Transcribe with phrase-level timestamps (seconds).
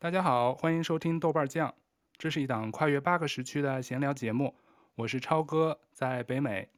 [0.00, 1.74] 大家好，欢迎收听豆瓣酱，
[2.16, 4.54] 这是一档跨越八个时区的闲聊节目。
[4.94, 6.68] 我是超哥，在北美。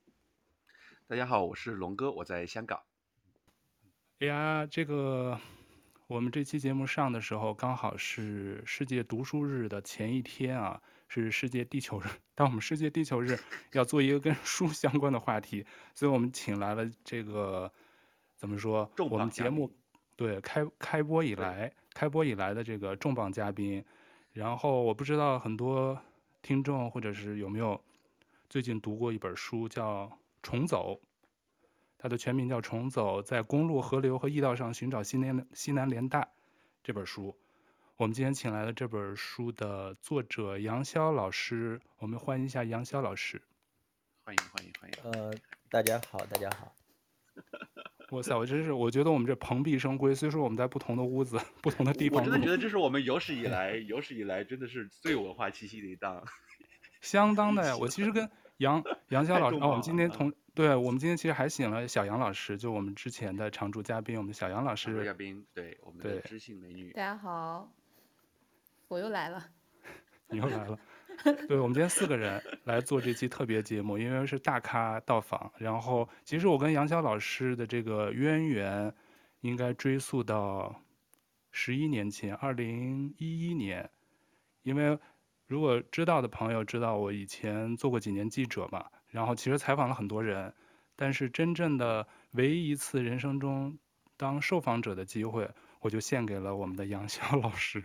[1.06, 2.80] 大家好，我是龙哥，我在香港。
[4.20, 5.38] 哎呀，这个
[6.06, 12.06] 我们这期节目上的时候，刚好是世界读书日的前一天啊，是世界地球日。
[12.34, 13.38] 当我们世界地球日
[13.72, 17.70] 要做一个跟书相关的话题，所以我们请来了这个
[18.38, 18.90] 怎么说？
[19.10, 19.70] 我们节目
[20.16, 23.84] 对开开播以来，开播以来的这个重磅嘉宾。
[24.32, 26.00] 然后我不知道很多
[26.42, 27.82] 听众或者是有没有
[28.48, 30.16] 最近读过一本书，叫。
[30.42, 30.98] 重走，
[31.98, 36.22] 它的全名叫《重走在公路、河流和驿道上寻找西南西南联大》
[36.82, 37.36] 这本书。
[37.98, 43.42] 我们今天请来了这本书的作者杨潇老师，我们欢迎一下杨潇老师。
[44.24, 45.12] 欢迎欢迎欢迎。
[45.12, 45.34] 呃，
[45.68, 46.74] 大家好，大家好。
[48.10, 50.14] 哇塞，我真是，我觉得我们这蓬荜生辉。
[50.14, 56.22] 虽说我们在不同的屋子、 不同的地方，我真的觉得这是我们有史以来有史以来真的是最有文化气息的一档。
[57.00, 58.28] 相当的呀，我其实跟。
[58.60, 65.02] 杨 杨潇老师啊、哦，我们今天同对，我们今天其实还请了小杨老师，就我们之前的常驻嘉宾，我们的小杨老师。
[65.02, 66.92] 嘉宾，对我们的知性美女。
[66.92, 67.72] 大家好，
[68.88, 69.42] 我又来了。
[70.28, 70.78] 你又来了。
[71.48, 75.52] 对，我们今天四个人来做这期特别节目，因为是大咖到访。
[75.58, 78.94] 然后，其实我跟杨潇老师的这个渊源，
[79.40, 80.74] 应该追溯到
[81.50, 83.90] 十一年前，二零一一年，
[84.62, 84.98] 因为。
[85.46, 90.54] 如果知道的朋友知道，我以前做过几年记者嘛，然后其实采访了很多人，
[90.94, 93.76] 但是真正的唯一一次人生中
[94.16, 97.82] 当受访者的机会，我就献给了我们的杨潇老师。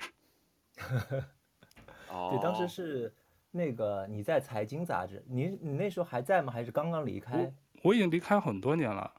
[2.08, 3.12] 哦， 对，当时是
[3.56, 6.52] 那个你在财经杂志，你你那时候还在吗？
[6.52, 7.40] 还是刚刚离开？
[7.42, 7.54] 我
[7.84, 9.10] 我已经离开很多年了，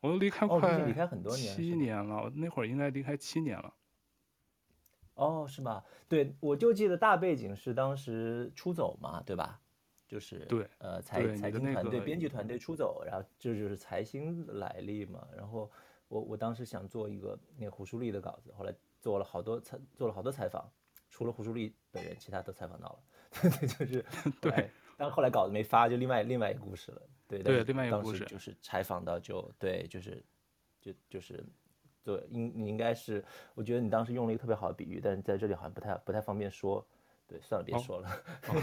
[0.00, 3.72] 我都离开快离开很多年，七年了，我那会儿应该离开七年了。
[5.14, 5.84] 哦，是吗？
[6.08, 9.60] 对，我就记得大背景是当时出走嘛，对吧？
[10.08, 15.26] 就是对，呃，财财经团队、编辑团队出走，然后这就是财新来历嘛。
[15.36, 15.70] 然后
[16.08, 20.68] 我我当时想做一个那个胡舒立的稿子，后来做了好多采做了好多采访，
[21.08, 22.98] 除了胡舒立本人，其他都采访到了。
[23.78, 24.04] 就是
[24.40, 27.02] 对，但后来稿子没发，就另外另外一个故事了。
[27.28, 30.24] 对对，另外一个故事就是采访到就对，就是
[30.80, 31.44] 就就是。
[32.04, 33.24] 对，应你应该是，
[33.56, 36.86] 我觉得你当时用了一个特别好的比喻，但是在这里好像不太不太方便说。
[37.26, 38.08] 对，算了，别说了。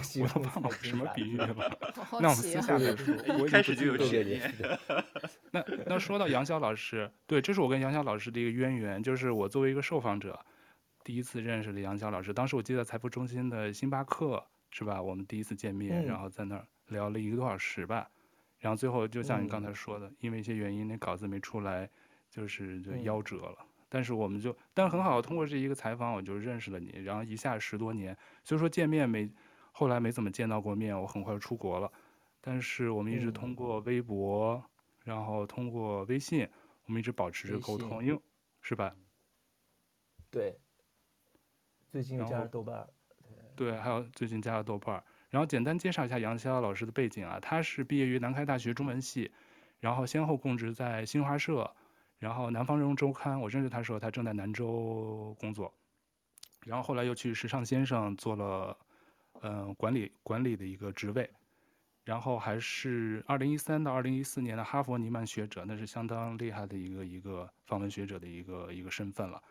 [0.82, 1.66] 什么比喻吧？
[1.66, 3.14] 啊、那我们私下再说。
[3.38, 5.06] 我开始就有这个。
[5.52, 10.40] 那那说到杨潇老师，对，这是我跟杨潇老师的一个渊源，就是我作为一个受访者，
[11.04, 12.34] 第一次认识了杨潇老师。
[12.34, 14.42] 当时我记得财富中心的星巴克
[14.74, 15.02] 是吧？
[15.02, 18.12] 我们第一次见面，嗯、然后在那儿聊了一个多小时吧。
[18.60, 21.90] 然后最后就像你刚才说的，嗯、因为一些原因，那稿子没出来。
[22.34, 29.32] 就是就夭折了，嗯、但是我们就，但很好，通过这一个采访，我就认识了你，然后一下十多年，所以说见面没，
[29.72, 31.94] 后来没怎么见到过面，我很快就出国了，
[32.42, 34.64] 但是我们一直通过微博，嗯、
[35.04, 36.50] 然后通过微信，
[36.88, 38.20] 我们一直保持着沟通，因为
[38.62, 38.96] 是吧？
[40.32, 40.58] 对，
[41.88, 42.90] 最近加了豆瓣，
[43.56, 49.32] 对，还有最近加了豆瓣儿，然后简单介绍一下杨潇老师的背景啊，他是毕业于南开大学中文系，
[49.80, 51.74] 然后先后供职在新华社。
[52.20, 55.74] 然后南方人物周刊，我认识他的时候，他正在南州工作，
[56.66, 58.78] 然后后来又去时尚先生做了，
[59.42, 61.30] 嗯、管理管理的一个职位，
[62.06, 69.44] 然后还是二零一三到二零一四年的哈佛尼曼学者，那是相当厉害的一个一个访问学者的一个一个身份了。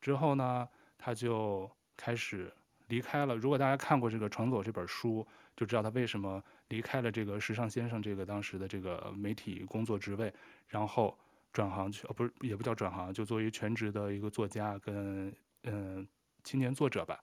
[0.00, 0.66] 之后呢，
[0.96, 2.50] 他就开始
[2.88, 3.36] 离开了。
[3.36, 5.26] 如果大家看过这个《重走》这本书，
[5.56, 10.32] 就知道他为什么离开了这个时尚先生这个当时的这个媒体工作职位，
[10.66, 11.16] 然后。
[11.50, 15.34] 转行去哦，不是，也不叫转行，就作为全职的一个作家跟
[15.64, 16.06] 嗯、
[16.44, 17.18] 青年作者吧，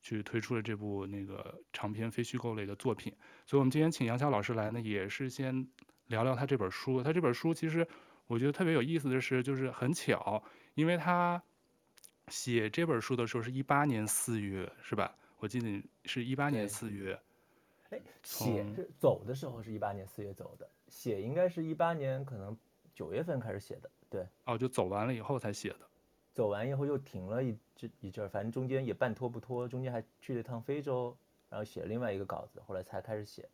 [0.00, 3.12] 去推出了这部那个长篇非虚构类的作品。
[3.44, 5.68] 所以，我们今天请杨潇老师来呢，也是先
[6.06, 7.02] 聊聊他这本书。
[7.02, 7.86] 他这本书其实
[8.26, 10.42] 我觉得特别有意思的是，就是很巧，
[10.74, 11.40] 因为他
[12.28, 15.14] 写这本书的时候是一八年四月，是吧？
[15.38, 17.18] 我记得是一八年四月。
[17.90, 22.56] 哎，写是走的时候是一八年四月走的，写应该是一八年可能。
[22.94, 25.80] 九月份开始写的，对，哦，就走完了以后才写的，
[26.32, 31.14] 走完以后又停了一阵一阵儿，反正中间也半拖不拖，中间还去了一趟非洲，
[31.50, 33.46] 然后写了另外一个稿子，后来才开始写。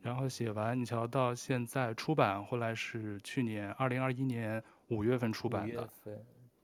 [0.00, 5.88] 然后写完，你瞧到现在出版，后来是去年二零二一年五月份出版的，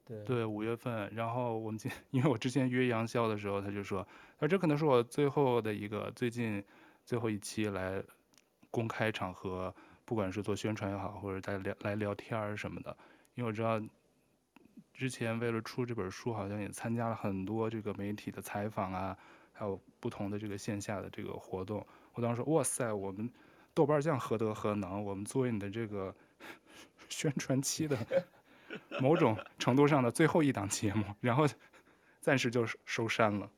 [0.05, 1.13] 对，对，五月份。
[1.15, 4.07] 然后我们今，因为我之前约杨潇的时候，他就说，
[4.39, 6.63] 他说这可能是我最后的一个最近
[7.05, 8.03] 最后一期来
[8.71, 9.75] 公开场合。
[10.09, 12.97] 不管是做宣传也好，或者在聊来聊天儿什么的，
[13.35, 13.83] 因为我知道，
[14.95, 19.19] 之前为了出这本书，好像也参加了很多这个媒体的采访啊，
[19.53, 21.85] 还有不同的这个线下的这个活动。
[22.13, 23.29] 我当时说，哇塞，我们
[23.75, 25.05] 豆瓣酱何德何能？
[25.05, 26.15] 我们作为你的这个
[27.09, 27.97] 宣传期的
[29.01, 31.47] 某种程度上的最后一档节目， 然后
[32.21, 33.51] 暂时就收山了。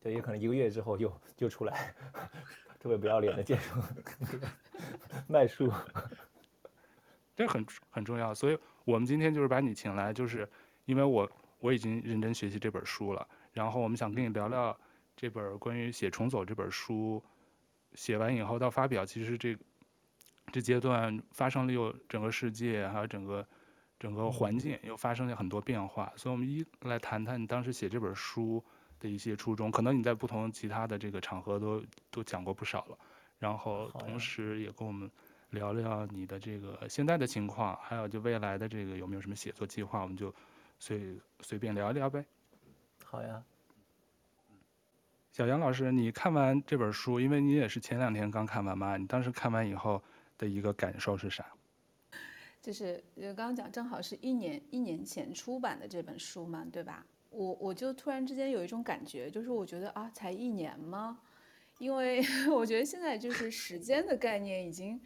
[0.00, 1.94] 对，也可能一个月之后又就出来，
[2.78, 3.82] 特别不要脸的介绍
[5.26, 5.72] 卖书，
[7.34, 8.32] 这很很重要。
[8.32, 10.48] 所以我们今天就是把你请来，就是
[10.84, 11.28] 因为我
[11.58, 14.78] 我已经认真学习这本书了，然后我们想跟你聊聊
[15.16, 17.20] 这本关于写重走这本书，
[17.94, 19.58] 写完以后到发表，其实这
[20.56, 23.46] 这阶段发生了又整个世界还有整个
[23.98, 28.64] 整个环境又发生了很多变化，所以我们一来谈谈你当时写这本书。
[28.98, 32.96] 的一些初衷，可能你在不同其他的这个场合都都讲过不少了，
[33.38, 35.08] 然后同时也跟我们
[35.50, 40.34] 聊聊你的这个现在的情况，还有就未来的这个有没有什么写作计划，我们就
[40.78, 42.24] 随随便聊一聊呗。
[43.04, 43.42] 好呀。
[45.30, 50.02] 小杨老师，你看完这本书，因为你也是前两天刚看完嘛，你当时看完以后
[50.38, 51.52] 的一个感受是啥？
[52.62, 57.06] 就是呃，刚刚讲正好是一年一年前出版的这本书嘛，对吧？
[57.30, 61.20] 我我就突然之间有一种感觉，就是我觉得啊，才一年吗？
[61.78, 65.00] 因为 我觉得现在就是时间的概念已经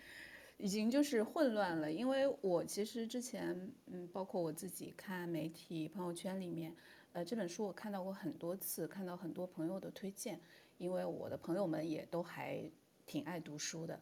[0.56, 1.90] 已经就是混乱了。
[1.90, 6.74] 因为我其实之前嗯，包括我自己看媒体朋友圈里面，
[7.12, 10.40] 呃，这本书我看到过很多次，看到很多朋友的推荐，
[10.78, 12.62] 因为我的朋友们也都还
[13.04, 14.00] 挺爱读书的，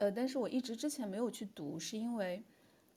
[0.00, 2.42] 呃，但是我一直之前没有去读，是因为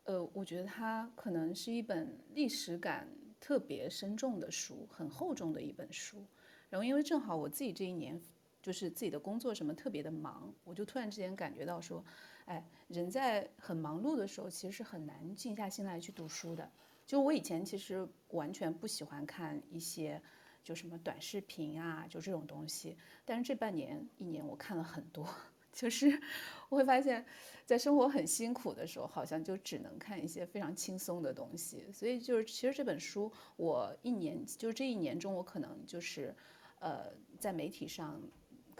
[0.06, 3.08] 呃，我觉得它可能是一本历史感。
[3.44, 6.26] 特别深重的书，很厚重的一本书。
[6.70, 8.18] 然后因为正好我自己这一年
[8.62, 12.02] 就是自己的工作什么特别的忙，我就突然之间感觉到说，
[12.46, 16.72] 哎，人在很忙碌的时候，其实是很难静下心来去读书的。
[17.06, 20.22] 就我以前其实完全不喜欢看一些
[20.64, 22.96] 就什么短视频啊，就这种东西。
[23.26, 25.28] 但是这半年一年我看了很多。
[25.74, 26.22] 就是
[26.70, 27.26] 我会发现，
[27.66, 31.84] 在生活很辛苦的时候，好像就只能看一些非常轻松的东西。
[31.92, 36.34] 所以就是，其实这本书，我一年就是这一年中，我可能就是，
[36.80, 38.22] 呃，在媒体上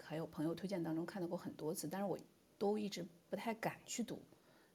[0.02, 2.16] 还有朋友推荐当中看到过很多次，但是我
[2.56, 4.22] 都一直不太敢去读。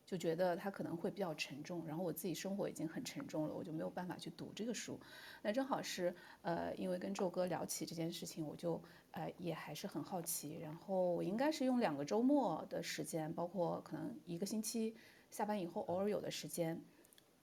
[0.09, 4.99] 就觉得它可能会比较沉重，然后我自己生活已经很沉重了，我就没有办法去读这个书。
[5.43, 10.57] 那正好是呃，因为跟宙哥聊起这件事情，我就呃也还是很好奇。
[10.57, 14.95] 然后我应该是用两个周末的时间，包括可能一个星期
[15.29, 16.81] 下班以后偶尔有的时间，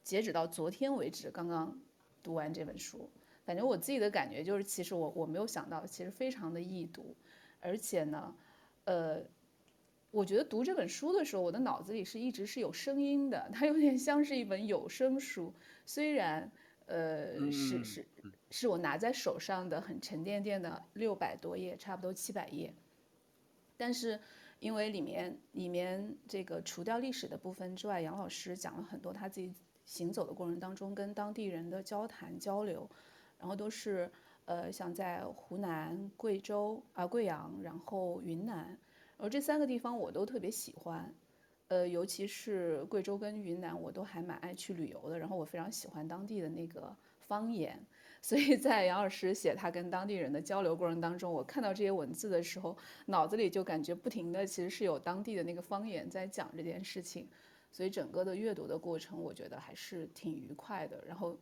[0.02, 1.80] 截止到昨天为止，刚刚
[2.20, 3.08] 读完这本书。
[3.44, 7.14] 感觉我自己的感觉就是，其实我我没有想到，其实非常的易读，
[7.60, 8.34] 而且呢，
[8.86, 9.22] 呃。
[10.16, 15.52] 我觉得读这本书的时候，我的脑子里是一直是有声音的，它有点像是一本有声书。
[15.84, 16.50] 虽然，
[16.86, 18.06] 呃，是是
[18.50, 22.72] 是我拿在手上的很沉甸甸的六百多页，差不多七百页。
[23.76, 24.18] 但是，
[24.58, 29.52] 因为里面里面这个除掉历史的部分之外，杨老师讲了很多他自己
[29.84, 32.88] 行走的过程当中跟当地人的交谈交流，
[33.38, 34.10] 然后都是
[34.46, 38.78] 呃像在湖南、贵州啊、贵阳，然后云南。
[39.18, 41.14] 而这三个地方我都特别喜欢，
[41.68, 45.18] 呃，尤其是贵州跟云南，我都还蛮爱去旅游的。
[45.18, 47.84] 然后我非常喜欢当地的那个方言，
[48.20, 57.26] 所以在杨老师写他跟当地人的交流过程当中，我看到这些文字的时候，脑子里就感觉不停的其实是有当地的那个方言在讲这件事情，
[57.72, 61.02] 所以整个的阅读的过程，我觉得还是挺愉快的。
[61.06, 61.38] 然后，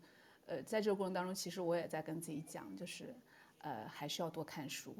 [0.47, 3.15] 呃，在这个过程当中，其实我也在跟自己讲，就是。
[3.65, 4.95] 呃，还是要多看书，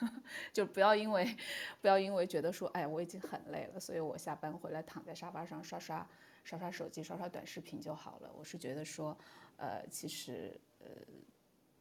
[0.52, 1.34] 就不要因为，
[1.80, 6.06] 不要因为觉得说，哎，我已经很累了，所以我下班回来躺在沙发上刷刷
[6.44, 8.30] 刷刷手机、刷刷短视频就好了。
[8.36, 9.16] 我是觉得说，
[9.56, 10.86] 呃，其实呃，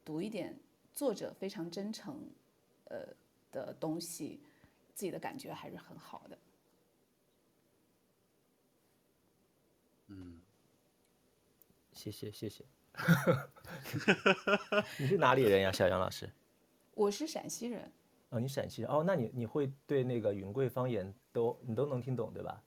[0.05, 0.58] 读一点
[0.93, 2.25] 作者非常真诚，
[2.86, 3.05] 呃
[3.51, 4.39] 的东西，
[4.96, 6.38] 自己的感觉还是很好的。
[10.08, 10.39] 嗯，
[11.91, 12.63] 谢谢谢谢。
[14.98, 16.29] 你是哪里人呀，小杨老师？
[16.94, 17.91] 我是陕西人。
[18.29, 22.62] 哦，你陕西人哦，那你你会对那个云贵方言都你都能听懂对吧？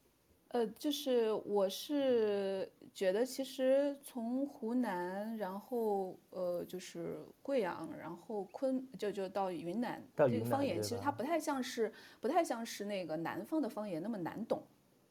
[0.48, 14.62] 呃，就是我是觉得其实从湖南，然后呃就是贵阳，然后昆就就到云南，到云南这个方言其实它不太像是不太像是那个南方的方言那么难懂，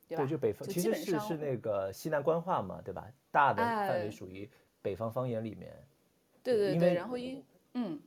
[0.07, 0.23] 对吧？
[0.23, 3.07] 对，就北方，其实是是那个西南官话嘛，对吧？
[3.31, 4.49] 大的范围属于。
[4.81, 5.71] 北方方言里面，
[6.43, 7.99] 对对对，然后因嗯，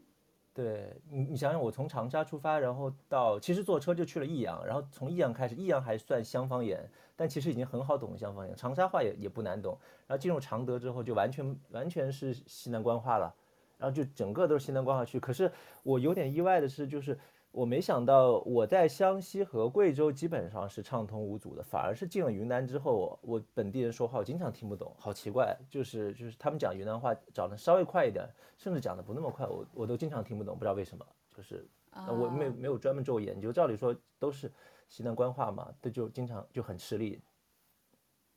[0.53, 9.79] 对你，你想想，我从长沙出发，然后到其实坐车就去了益阳，然后从益阳开始，益阳还算湘方言，但其实已经很好懂的湘方言，长沙话也也不难懂。
[10.07, 13.35] 然后进入常德之后，就完全完全是西南官话了，
[13.79, 15.19] 然后就整个都是西南官话区。
[15.19, 15.51] 可是
[15.83, 17.19] 我有点意外的是，就是。
[17.55, 31.65] 我没想到我在湘西和贵州基本上是畅通无阻的，反而是进了云南之后，我本地人说话我经常听不懂，好奇怪，就是就是他们讲云南话讲的稍微快一点，甚至讲的不那么快，我我都经常听不懂，不知道为什么，就是
[32.09, 34.51] 我没有没有专门做研究，照理说都是
[34.89, 37.23] 西南官话嘛，这就经常就很吃力。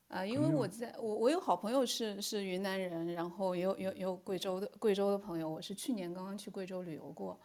[0.09, 7.39] 啊，因为我在我我有好朋友是是云南人，然后也有有有贵州的贵州的朋友，我是去年刚刚去贵州旅游过。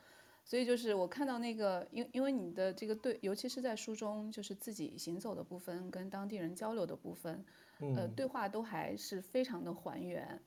[0.45, 7.45] 所以就是我看到那个，因因为你的这个对，尤其是在书中，就是自己行走的部分跟当地人交流的部分，
[7.97, 10.43] 呃，对话都还是非常的还原，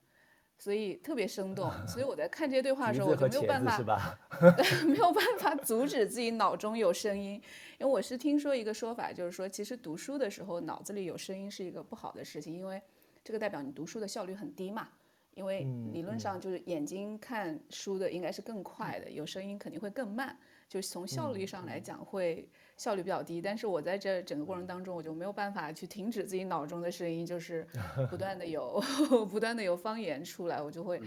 [0.57, 1.71] 所以特别生动。
[1.87, 4.19] 所以我在看这些对话的时候，我就没有办法，
[4.85, 7.41] 没有办法阻止自己脑中有声音，
[7.79, 12.81] 因为我是听说一个说法，就是说其实读书的时候脑子里有声音是一个不好的事情，因为
[13.23, 14.89] 这个代表你读书的效率很低嘛。
[15.35, 20.37] 因为理论上就是眼睛看书的应该是更快的，有声音肯定会更慢，
[20.67, 23.41] 就是从效率上来讲会效率比较低。
[23.41, 27.67] 但是我在这整个过程当中，我就没有办法去停止自己脑中的声音，就是
[28.09, 28.81] 不断的有
[29.29, 31.01] 不断的有方言出来，我就会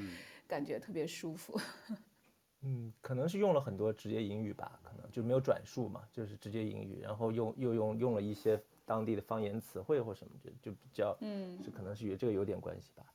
[0.47, 1.58] 感觉特别舒服。
[2.61, 13.06] 嗯，可能是用了很多直接英语吧，可能就没有转述嘛，就是直接英语，然后用又用用了一些当地的方言词汇或什么，就就比较嗯，是可能是与这个有点关系吧。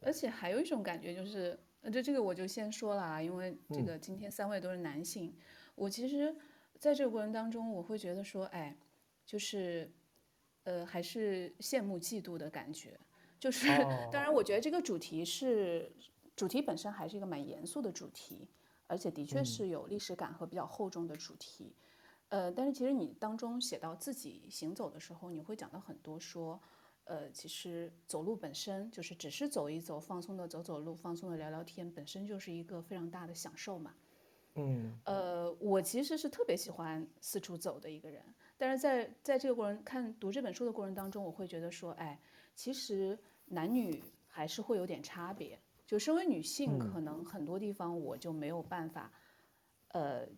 [0.00, 5.36] 而且还有一种感觉就是，呃，这这个我就先说了啊，因为这个今天三位都是男性，嗯、
[5.74, 6.34] 我其实
[6.78, 8.74] 在这个过程当中，我会觉得说，哎，
[9.26, 9.92] 就是，
[10.64, 12.98] 呃，还是羡慕嫉妒的感觉。
[13.38, 13.66] 就是，
[14.10, 15.92] 当然，我觉得这个主题是
[16.34, 18.48] 主题本身还是一个蛮严肃的主题，
[18.86, 21.74] 而且的确是有历史感和比较厚重的主题。
[22.28, 26.58] 嗯、呃，但是其实你当中写到自己行走的时候，你会讲到很多说。
[27.10, 33.92] 呃，其实走路本身就是只是走一走，放松的走走路，放松的聊聊天，本身就是一个非常大的享受嘛。
[34.54, 38.22] 嗯，呃，我其实是特别喜欢四处走的一个人，
[38.56, 42.16] 但是在在这个过程看读这本书的过程当中，我会觉得说，哎，
[42.54, 45.58] 其实男女还是会有点差别。
[45.84, 49.10] 就身为女性，可能很多地方我就没有办法，
[49.88, 50.28] 呃。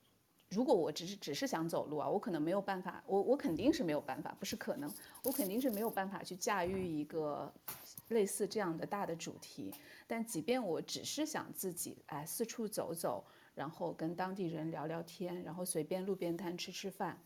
[0.52, 4.92] 如果我只是只是想走路啊，我可能没有办法，我我肯定是没有办法，不是可能，
[5.24, 7.50] 我肯定是没有办法去驾驭一个
[8.08, 9.72] 类似这样的大的主题。
[10.06, 17.18] 但即便我只是想自己哎四处走走，然后跟当地人聊聊天，然后随便路边摊吃吃饭，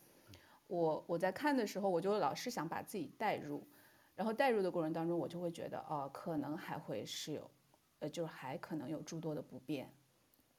[0.69, 3.67] 我我在看的时候，我就老是想把自己带入，
[4.15, 7.51] 然后带入的过程当中，我就会觉得哦，可能还会是有，
[7.99, 9.93] 呃，就是还可能有诸多的不便。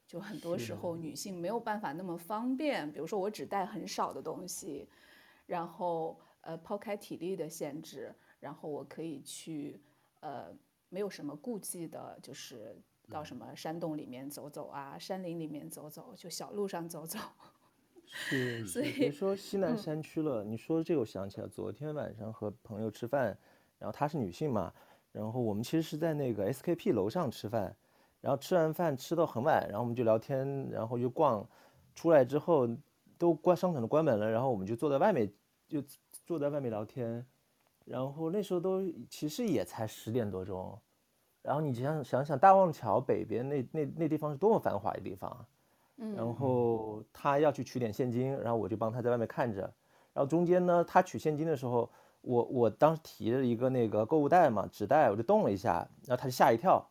[0.08, 4.88] 就很多时候女性没有办法那么方便，比如说我只带很少的东西，
[5.44, 9.78] 然后呃抛开体力的限制，然后我可以去
[10.20, 10.46] 呃
[10.88, 12.74] 没有什么顾忌的，就是
[13.10, 17.18] 到什么山洞里面走走啊，山林里面走走，就小路上走走。
[18.10, 23.36] 是，所以你说西南山区了，嗯、你说这个我想起来，昨天晚上和朋友吃饭，
[23.78, 24.72] 然后她是女性嘛，
[25.12, 27.76] 然后我们其实是在那个 SKP 楼上吃饭。
[28.20, 31.46] 然后吃完饭吃到很晚，然后我们就聊天，然后就逛，
[31.94, 32.68] 出来之后
[33.16, 35.32] 都关商场都关门了，然后我们就坐在外面，
[35.68, 35.82] 就
[36.26, 37.24] 坐在外面聊天，
[37.84, 40.78] 然后那时候都其实也才十点多钟，
[41.42, 45.46] 然后你想想想大望桥北边那那那地方是多么繁华的地方，
[45.96, 46.34] 嗯，然。
[46.34, 49.62] 后他要去取点现金，然后我就帮他在外面看着，
[50.12, 56.88] 然后中间呢他取现金的时候，我我当时提着一个那个购物袋嘛纸袋，我就动了一下，然后他就吓一跳。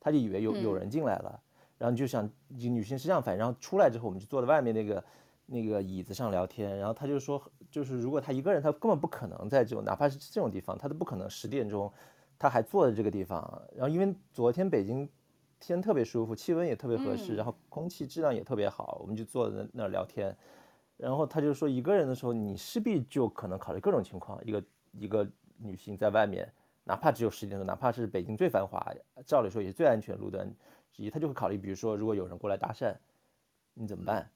[0.00, 1.42] 他就以为有有人进来了，嗯、
[1.78, 3.38] 然后就想，女性是这样反应。
[3.38, 5.04] 然后出来之后，我们就坐在外面那个
[5.46, 6.76] 那个椅子上聊天。
[6.78, 11.92] 然后他就说，就是如果他一个人，他根本不可能在这种，哪怕是这种地方，他都不可能十点钟
[12.38, 13.62] 他还坐在这个地方。
[13.74, 15.08] 然后因为昨天北京
[15.58, 20.36] 天特别舒服，气温也特别合适，然后空气质量也特别好，我们就坐在那儿聊天。
[20.96, 24.44] 然后他就说，一个人的时候，你势必就可能考虑各种情况。
[24.44, 25.28] 一个一个
[25.58, 26.52] 女性在外面。
[26.88, 28.82] 哪怕只有十点钟，哪怕是北京最繁华，
[29.26, 30.50] 照理说也是最安全的路段
[30.90, 32.96] 之一，他就会考虑，比如说如果有人过来搭讪，
[33.74, 34.30] 你怎么办？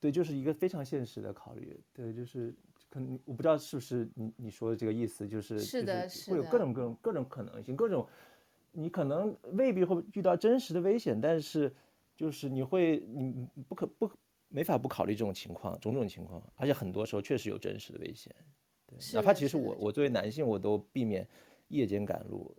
[0.00, 1.80] 对，就是一个非常现实的考虑。
[1.92, 2.52] 对，就是
[2.90, 8.04] 可能我不知道是不是你你说的这个意思，就是是的，是会有各种各种各种可能性，各种
[8.72, 11.72] 你可能未必会遇到真实的危险，但是
[12.16, 14.10] 就是你会你不可不
[14.48, 18.34] 没法不考虑这种情况，种种情况，而且很多时候确实有真实的危险。
[18.84, 21.24] 对，哪怕其实我我作为男性，我都避免。
[21.68, 22.54] 夜间赶路，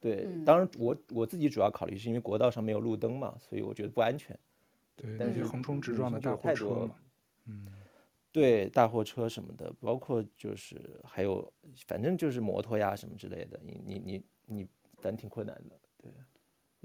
[0.00, 4.38] 对，当然我我自己主要考虑是因为国道上没有路灯嘛，所以我觉得不安全。
[4.94, 6.96] 对，但是横冲直撞的大货车嘛，
[7.46, 7.66] 嗯，
[8.32, 11.52] 对，大货车什么的，包括就是还有，
[11.86, 16.12] 反正就是摩托呀什么之类的，你你你你，反正挺困难的，对。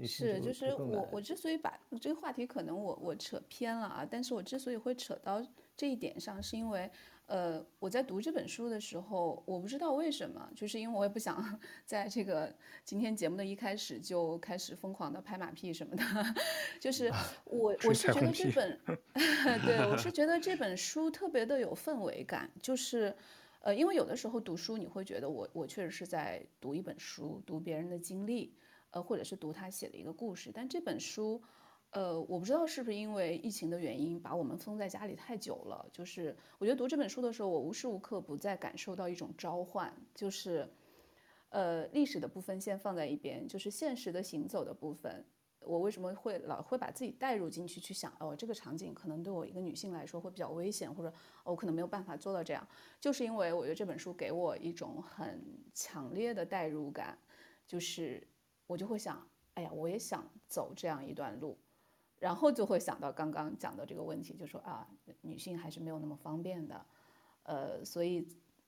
[0.06, 5.40] 是，就是我我之所以把这个话题可能我我扯偏了啊，但是我之所以会扯到
[5.76, 6.90] 这一点上，是因为。
[7.26, 12.54] 呃，我在读这本书的时候，我不知道为什么，就是因为我也不想 在这个
[12.84, 16.04] 今天节目的一开始就开始疯狂的拍马屁什么的，
[16.78, 17.10] 就是
[17.44, 18.78] 我我是觉得这本，
[19.64, 23.16] 对，我是觉得这本书特别的有氛围感，就是，
[23.60, 28.54] 呃，因为有的时候读书你会觉得我我确实是在读一本书，读别人的经历，
[28.90, 31.42] 呃，或者是读他写的一个故事，但这本书。
[31.94, 35.88] 呃，我不知道是不是因为疫情的原因，把我们封在家里太久了。
[35.92, 39.94] 就是我觉得读这本书的时候，我无时无刻不在感受到一种召唤。
[40.12, 40.68] 就是，
[41.50, 45.24] 呃，历史的部分先放在一边，就是现实的行走的部分。
[45.60, 52.66] 我为什么会老会把自己带入进去，去想哦，这个场景可能对我一个女性来说会比较危险，或者我可能没有办法做到这样，
[53.00, 55.40] 就是因为我觉得这本书给我一种很
[55.72, 57.16] 强烈的代入感，
[57.68, 58.26] 就是
[58.66, 59.24] 我就会想，
[59.54, 61.56] 哎呀，我也想走这样一段路。
[62.24, 64.88] 然后就会想到刚刚讲的这个问题，就说啊，
[65.20, 66.86] 女性还是没有那么方便的，
[67.42, 68.26] 呃，所以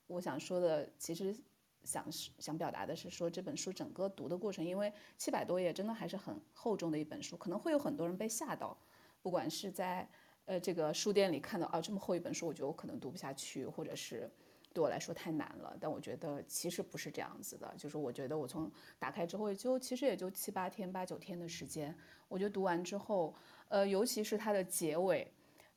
[0.09, 1.35] 我想说的，其实
[1.83, 8.77] 想想表达的是说，这本书整个读的过程，因为七百多页，真的还是很厚重的一本书，可能会有很多人被吓到，
[9.23, 10.07] 不管是在
[10.45, 14.31] 呃这个书店里看到啊这么厚一本书，我觉得我可能读不下去，或者是。
[14.77, 21.97] 对我来说太难了，但我觉得其实不是这样子的，就是我觉得我从打开之后也就其实也就七八天八九天的时间，
[22.29, 23.35] 我觉得读完之后，
[23.69, 25.27] 呃，尤其是它的结尾，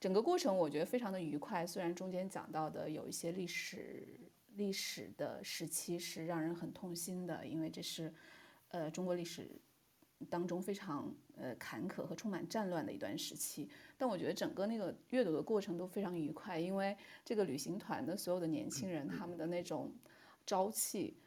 [0.01, 1.65] 整个过程我觉得非常的愉快。
[1.65, 4.05] 虽然中间讲到的有一些历史
[4.55, 8.13] 历史的时期是让人很痛心的，因为这是，
[8.67, 9.49] 呃，中国历史
[10.29, 13.69] 当中非常呃坎坷和充满战乱的一段时期。
[13.97, 19.93] 但我觉得整个那个阅读的过程都非常愉快，因为这个旅行团的所有的年轻人，他们的那种
[20.45, 21.17] 朝气，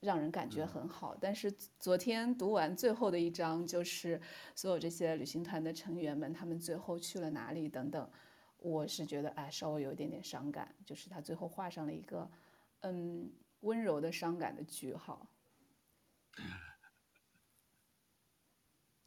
[0.00, 1.16] 让人感觉很好。
[1.20, 4.20] 但是昨天读完最后的一章，就是
[4.54, 8.10] 所有这些旅行团的成员们，他们最后去了哪里等等，
[8.58, 12.30] 我是觉得哎，稍微有一点点伤感，就是他最后画上了一个
[12.80, 15.26] 嗯温柔的伤感的句号。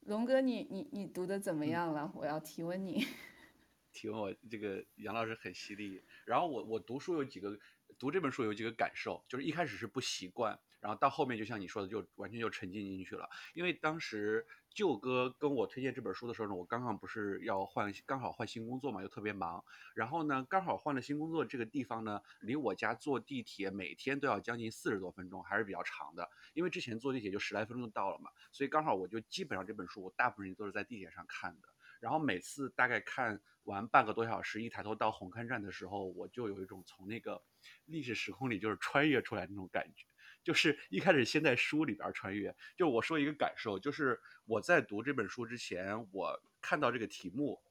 [0.09, 2.11] 龙哥你，你你你读的怎么样了？
[2.15, 3.05] 我要提问你。
[3.93, 6.01] 提问我这个杨老师很犀利。
[6.25, 7.55] 然后我我读书有几个，
[7.99, 13.29] 读这本书有几个感受，就是一开始是不习惯，然后到后面就像你说的，就完全就沉浸进去了。
[13.53, 19.63] 因为当时舅哥跟我推荐这本书的时候呢，我刚刚不是要换，刚好换新工作嘛，又特别忙。
[19.93, 26.29] 然后呢，刚好换了新工作，这个地方呢，离我家坐地铁每天都要将近四十多分钟，还是比较长的。
[26.53, 31.67] 因为之前坐地铁就十来分钟就到了嘛，所以刚好我就基本上这本书我大部分都是在地铁上看的。
[31.99, 37.43] 然后每次大概看完半个多小时，一抬头到红磡站的时候，我就有一种从那个
[37.85, 40.05] 历史时空里就是穿越出来那种感觉。
[40.49, 47.61] 就是一开始先在书里边穿越，就我说一个感受，就是我在读这本书之前，我看到这个题目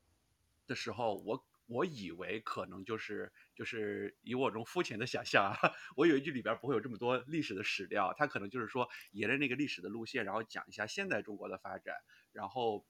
[0.65, 5.59] 的时候，我我以为可能就是就是以我这种肤浅的想象啊，
[5.97, 11.97] 我以为这里边不会有这么多历史的史料，它可能就是说沿着那个历史的路线，然后讲一下现代中国的发展，
[12.31, 12.87] 然后。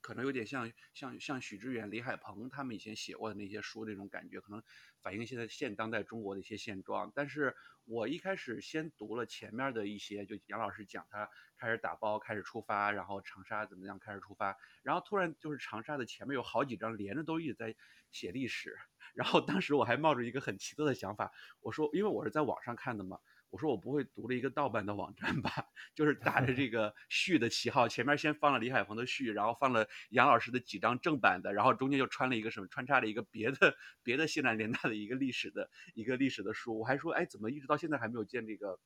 [0.00, 4.62] 可能有点像像像许知远、李海鹏他们以前写过的那些书那种感觉，可能
[5.02, 7.12] 反映现在现当代中国的一些现状。
[7.14, 17.76] 但是我一开始先读了前面的一些，就杨老师讲他开始打包、开始出发，然后长沙怎么样开始出发，然后突然就是长沙的前面有好几章连着都一直在
[18.10, 18.76] 写历史，
[19.14, 23.18] 然后当时我还冒着一个很奇特的想法，我说因为我是在网上看的嘛。
[23.50, 25.50] 我说我不会读了一个盗版的网站吧？
[25.94, 36.78] 就是打着这 个序的旗号，前面先放了李海鹏的序，然后放了杨老师的几张正版的，然后中间又穿了一个什么，穿插了一个别的别的西南联大的一个历史的一个历史的书。
[36.78, 38.78] 我还说，哎，怎么一直到现在还没有见这个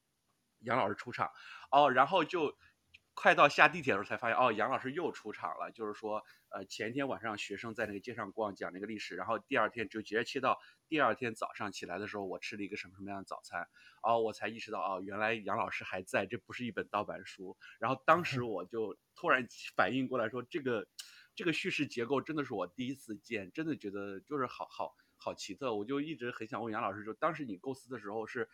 [0.61, 1.31] 杨老师出场？
[1.71, 2.57] 哦，然后就。
[3.15, 5.71] 快到下地铁的时候才发现，哦，杨老师又出场了。
[5.73, 13.69] 就是说，呃，前一天晚上学生在那个街上逛，讲那个历史，然后第二天就直接切到第二天早上起来的时候，我吃了一个什么什么样的早餐，
[14.03, 17.57] 哦，我才意识到，哦，原来杨老师还在，这不是一本盗版书。
[17.79, 19.47] 然后当时 我就突然
[19.77, 20.87] 反应过来说，这个
[21.37, 25.75] 这个叙事结构真的是我第一次见，真的觉得就是好好好奇特。
[25.75, 28.49] 我就一直很想问杨老师，就当时你构思的时候是。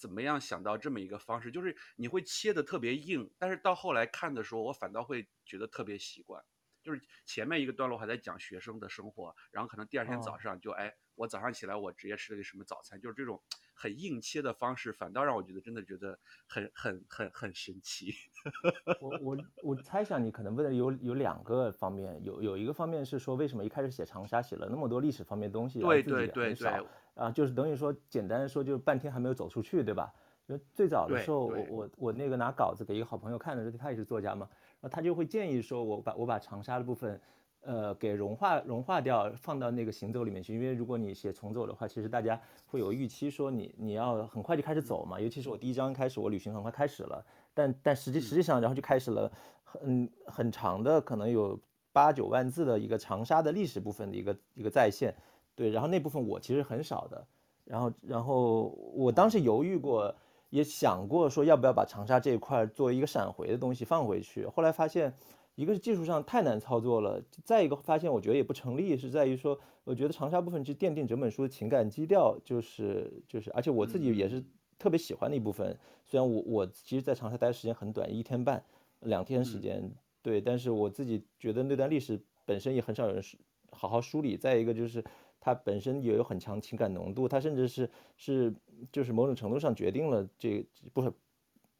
[0.00, 1.50] 怎么样想到这么一个方式？
[1.50, 6.42] 就是你会切得特别硬，但是到后来看的时候，我反倒会觉得特别习惯。
[6.82, 13.38] 就是前面一个段落还在讲学生的生活，然后可能第二天早上就、哦、哎，我早上起来我直接吃了个什么早餐，就是这种
[13.74, 18.14] 很硬切的方式，反倒让我觉得真的觉得很很很很神奇。
[18.98, 26.86] 我我我猜想你可能问的有有两个方面，有有一个方面是说为什么一开始写长沙写了那么多历史方面的东西，对对对对，
[27.20, 30.10] 啊，就是等于说简单的说就是半天还没有走出去，对吧？
[30.48, 31.90] 就最早的时候，我我。
[31.98, 34.48] 我那个拿稿子给一个好朋友看的时候，他也是作家嘛，
[34.80, 37.20] 然后他就会建议说，我把我把长沙的部分，
[37.60, 49.30] 呃，给融化融化掉，放到那个行走里面去，因为如果你写重走的话，其实大家会有预期说你你要很快就开始走嘛，尤其是我第一章开始，我旅行很快开始了，但但实际实际上然后就开始了
[49.62, 51.60] 很很长的，可能有
[51.92, 55.14] 八九万字的一个长沙的历史部分的一个一个再现，
[55.60, 57.26] 对，然后那部分我其实很少的，
[57.64, 60.14] 然后然后我当时犹豫过。
[60.52, 65.14] 也想过说要不要把长沙这一块作为一个闪回的东西放回去，后来发现，
[65.54, 74.42] 一个是技术上太难操作了，再一个发现我觉得也不成立，是在于说，我觉得长沙部分去奠定整本书的情感基调，就是就是，而且我自己也是
[74.76, 75.78] 特别喜欢的一部分。
[76.04, 78.60] 虽然我我其实，在长沙待的时间很短，一天半，
[79.02, 79.88] 两天时间，
[80.20, 83.22] 对，但是我自己觉得那段历史本身也很少有人
[83.70, 84.36] 好好梳理。
[84.36, 85.04] 再一个就是。
[85.40, 88.54] 它本身也有很强情感浓度，它甚至是是
[88.92, 91.02] 就是某种程度上决定了这个不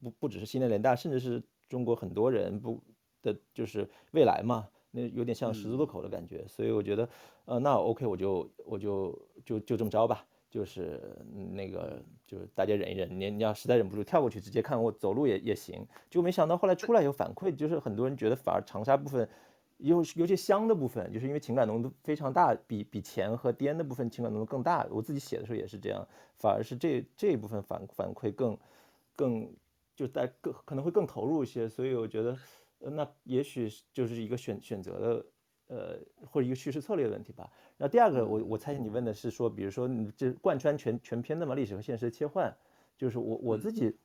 [0.01, 2.81] 不不只是西南联大，甚至是中国很多人不
[3.21, 6.37] 的，就是未来嘛，那有点像十字路口的感觉。
[6.39, 7.07] 嗯、所以我觉得，
[7.45, 10.99] 呃，那 OK，我就我就就就这么着吧，就是
[11.53, 15.85] 那个就是大家忍一忍，你你要实在忍不住跳过去直接看我走路也也行。
[16.09, 19.29] 就没想到后来出来有反馈，就是很多人觉得反而长沙部分。
[19.81, 24.87] 有有些香的部分，就是因为情感浓度非常大，比比钱和癫的部分情感浓度更大。
[24.91, 28.57] 我自己写的时候也是这样，反而是这这一部分反反馈更
[29.15, 29.51] 更
[29.95, 31.67] 就在更可能会更投入一些。
[31.67, 32.37] 所以我觉得，
[32.79, 35.25] 呃，那也许就是一个选选择的，
[35.75, 37.49] 呃，或者一个叙事策略的问题吧。
[37.77, 42.55] 那第二个，我我猜你问的是说，比如说你这贯穿全全篇的嘛，历史和现实的切换，
[42.95, 43.97] 就是我我自己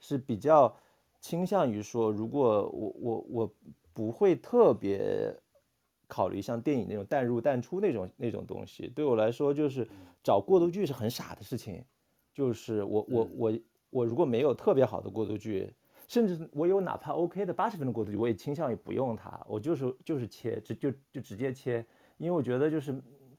[0.00, 0.76] 是比较
[1.20, 3.54] 倾向于说，如果我我我。
[3.92, 5.34] 不会特别
[6.06, 9.86] 考虑像电影那种淡入淡出那种那种东西，对我来说就是
[10.22, 11.84] 找过渡句是很傻的事情。
[12.32, 13.58] 就是我我我
[13.90, 15.70] 我如果没有特别好的过渡句，
[16.06, 21.84] 甚至我有哪怕 OK 的八十分的过渡句，我也倾向于不用它，我就是就是切，直就就直接切，
[22.18, 22.94] 因为我觉得就是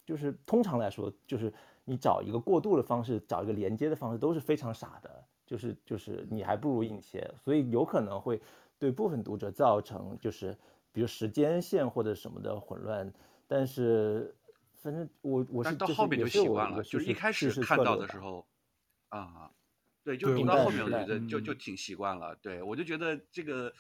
[0.06, 1.52] 就是通常来说，就是
[1.86, 8.40] 你找一个过渡的方式，找一个连接的方式都是非常傻的，就是就是你还不如硬切，所以有可能会。
[8.82, 10.58] 对部分读者造成就是，
[10.92, 13.14] 比如时间线或者什么的混乱，
[13.48, 14.36] 但是
[14.74, 18.44] 反正我我是到后面就习惯了，就是一开始看到的时候，
[19.10, 19.52] 啊。
[20.04, 22.36] 对，就读到后面，我觉得就就挺习惯了。
[22.42, 23.72] 对，我就觉得这个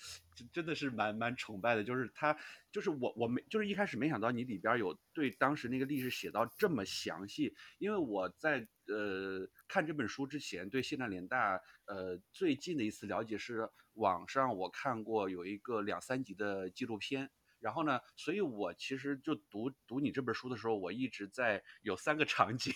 [0.53, 2.37] 真的是蛮蛮崇拜的，就是他，
[2.71, 22.71] 就是我我没就是一开始没想到你里边有对当时那个历史写到这么详细，因为我在呃看这本书之前，对西南联大呃最近的一次了解是网上我看过有一个两三集的纪录片，然后呢，所以我其实就读读你这本书的时候，我一直在有三个 场景。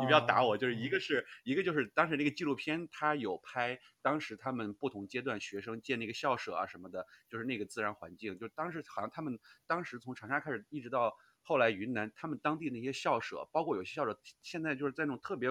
[0.00, 15.50] 你不要打我，就是一个是一个就是当时那个纪录片，他有拍当时他们不同阶段学生建那个校舍啊什么的，就是那个自然环境，就当时好像他们当时从长沙开始一直到后来云南，他们当地那些校舍，包括有些校舍现在就是在那种特别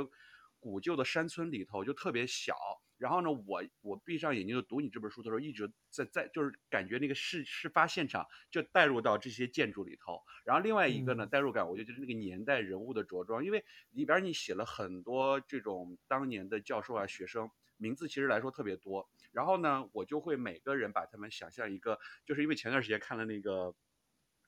[0.60, 2.56] 古旧的山村里头，就特别小。
[2.98, 10.22] 然后呢，我我闭上眼睛就读你这本书的时候，一直在在就是感觉那个事事发现场就带入到这些建筑里头。
[10.46, 19.10] 然后另外一个呢，代入感，我觉得就是那个年代人物的着装，因为里边你写了很多这种当年的教授啊、学生名字，其实来说特别多。
[19.32, 23.76] 然后呢，我就会每个人把他们想象一个，就是因为前段时间看了那个。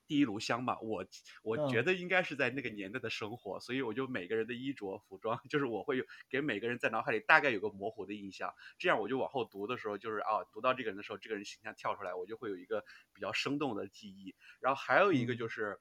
[0.07, 1.05] 第一炉香嘛，我
[1.43, 14.35] 我觉得应该是在那个年代的生活，嗯、所以我就每个人的衣着、服装， 就是我会给每个人在脑海里大概有个模糊的印象，这样我就往后读的时候，就是啊，读到这个人的时候，这个人形象跳出来，我就会有一个比较生动的记忆。
[14.59, 15.79] 然后还有一个就是，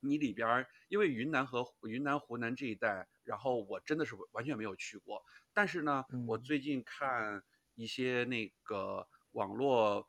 [0.00, 7.42] 嗯、你里边因为云南和云南、湖南这一带，然后我真的是完全没有去过，但是呢，嗯、我最近看
[7.76, 10.08] 一些那个网络。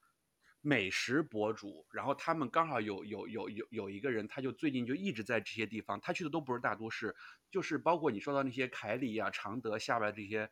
[0.68, 7.16] 美食博主，然后他们刚好有有有有有一个人，他就最近就一直在这些地方，他去的都不是大都市，
[7.52, 10.50] 就是包括你说到那些凯里啊、常德下边这些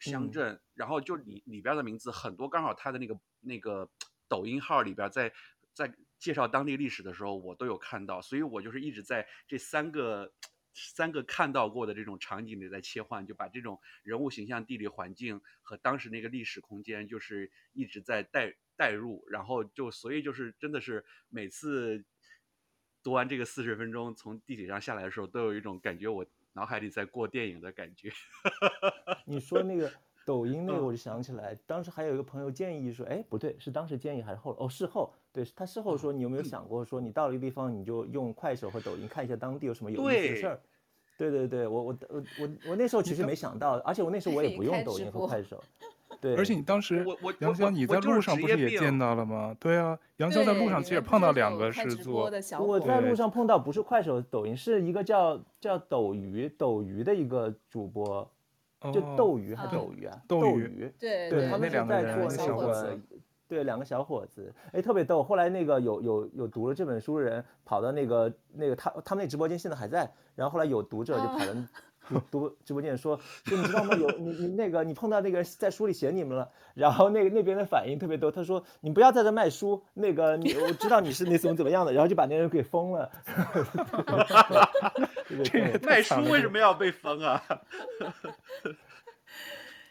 [0.00, 3.90] 乡镇，嗯、然后就里里边的名字很多，刚好他的那个那个
[4.28, 5.32] 抖音号里边在
[5.72, 10.30] 在介绍当地历史的时候，我都有看到，所以我就是一直在这三个
[10.78, 18.54] 三个看到过的这种场景里在切换，就把这种人物形象、地理环境和当时那个历史空间，就是一直在带。
[18.78, 22.04] 带入，然后就所以就是真的是每次
[23.02, 28.08] 读完这个四十分钟，从地铁上下来的时候，都有一种感觉，我脑海里在过电影的感觉。
[29.26, 29.90] 你说那个
[30.24, 35.12] 抖音那个，我就想起来，当时还有一个朋友建议说，哎，不对，是当时建议还是后哦事后？
[35.32, 40.60] 对他事后说，你有没有想过说，你到了一个地方，你就用快手和抖音看一下当地有什么有意思的事儿？
[41.18, 45.62] 对对对，我我我我我那时候其实没想到，而且我那时候我也 不用抖音和快手。
[46.20, 47.04] 对，而且你当时
[47.40, 49.54] 杨潇你在路上不是也见到了吗？
[49.60, 58.28] 对啊，杨潇在路上其实碰到两个是做，我在路上碰到不是快手抖音，是一个叫叫斗鱼斗鱼的一个主播，
[58.92, 60.22] 就斗鱼还是斗鱼啊？
[60.26, 62.98] 斗鱼，对对，他们是在做那个，
[63.46, 65.22] 对，两个小伙子，哎，特别逗。
[65.22, 71.46] 后来那个有有有读了这本书的人跑到那个那个他他们那直播间现在还在，然后后来有读者就跑到。
[72.30, 73.94] 读直播间说，就你知道吗？
[73.94, 78.32] 有你你那个你碰到那个在书里写你们了，然后那个那边的反应特别多。
[78.32, 83.10] 他说你不要在这卖书，那个你我知道你是那怎么怎么样的，然后就把那人给封了。
[85.44, 87.42] 这卖书为什么要被封啊？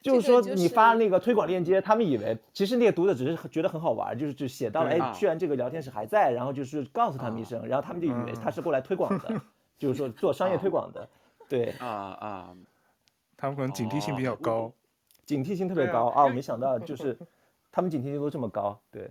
[0.01, 9.39] 就是说你发那个推广链接，他们以为其实那个读者只是觉得很好玩，就是就写到了哎，居然这个聊天室还在，然后就是告诉他们一声，然后他们就以为他是过来推广的，
[9.77, 11.07] 就是说做商业推广的。
[11.49, 12.57] 对啊啊，
[13.37, 14.73] 他们可能警惕性比较高，哦、
[15.25, 16.23] 警惕性特别高啊！
[16.25, 17.17] 我没想到，就是
[17.71, 18.77] 他们警惕性都这么高。
[18.91, 19.09] 对，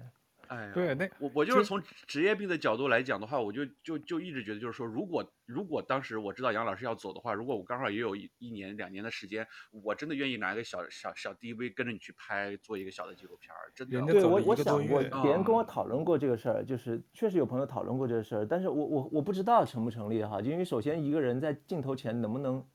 [0.48, 13.72] 哎，对，那我我就是从职业病的角度来讲的话，我就就就一直觉得，就是说，如果如果当时我知道杨老师要走的话，如果我刚好也有一一年两年的时间，我真的愿意拿一个小小小 DV 跟着你去拍，做一个小的纪录片儿。
[13.74, 22.66] 真的，对我我想过，别人跟我讨论过这个事儿，就是确实有朋友讨论过这个事儿，但是我我我不知道成不成立哈，就因为首先一个人在镜头前能不能。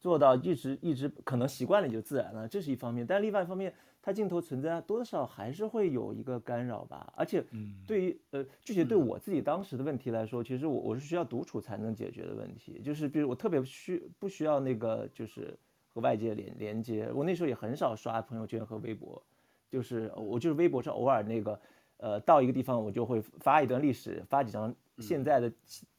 [0.00, 3.06] 做到一直一直可能习惯了也就自然了，这是一方面。
[3.06, 3.74] 但另外一方面，
[4.04, 7.10] 它镜头存在多少还是会有一个干扰吧。
[7.16, 7.42] 而且，
[7.86, 12.82] 对于呃具体对我自己当时的问题来说，其实我我是需要独处才能解决的问题。
[12.84, 15.58] 就是比如我特别需不需要那个就是
[15.94, 17.10] 和外界连连接。
[17.14, 19.22] 我那时候也很少刷朋友圈和微博，
[19.70, 21.58] 就是我就是微博上偶尔那个
[21.96, 25.50] 呃到一个地方我就会发一段历史，发几张现在的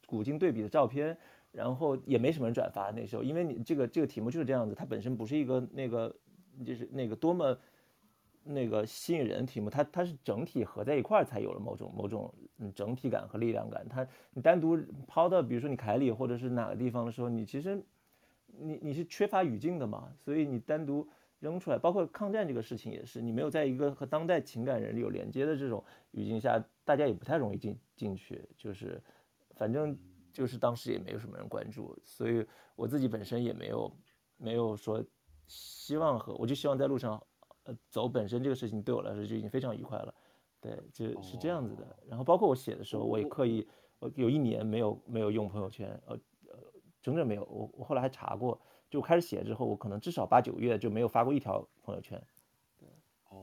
[0.06, 1.18] 古今对比的照片。
[1.52, 6.14] 然后也没什么人转发那时候，因为你这个这个题目就是这样子，它本身不是一个那个
[6.66, 7.58] 就是那个多么
[8.46, 13.86] 那个吸引人的题目，它它是整体合在一块儿才有了某种某种嗯整体感和力量感。
[13.88, 17.82] 它你单独抛到比如说你凯里或者是哪个地方的时候，你其实
[18.46, 21.08] 你你是缺乏语境的嘛，所以你单独
[21.40, 29.02] 扔出来，包括抗战这个事情也是，你没有在一个和当代情感人有连接的这种语境下，大家也不太容易进进去，就是
[29.54, 29.96] 反正。
[30.32, 33.90] 就是当时也没有什么人关注，所以我自己本身也没有
[34.36, 35.02] 没有说
[35.46, 37.18] 希望和，我就希望在路上
[37.66, 40.14] 呃走，本身这个事情对我来说就已经非常愉快了，
[40.60, 41.84] 对，就是这样子的。
[42.08, 43.66] 然后包括我写的时候，我也刻意，
[43.98, 46.58] 我有一年没有没有用朋友圈，呃呃，
[47.02, 47.44] 整整没有。
[47.44, 52.20] 我我后来还查过，就开始写之后，我可能至少八九个月就没有发过一条朋友圈，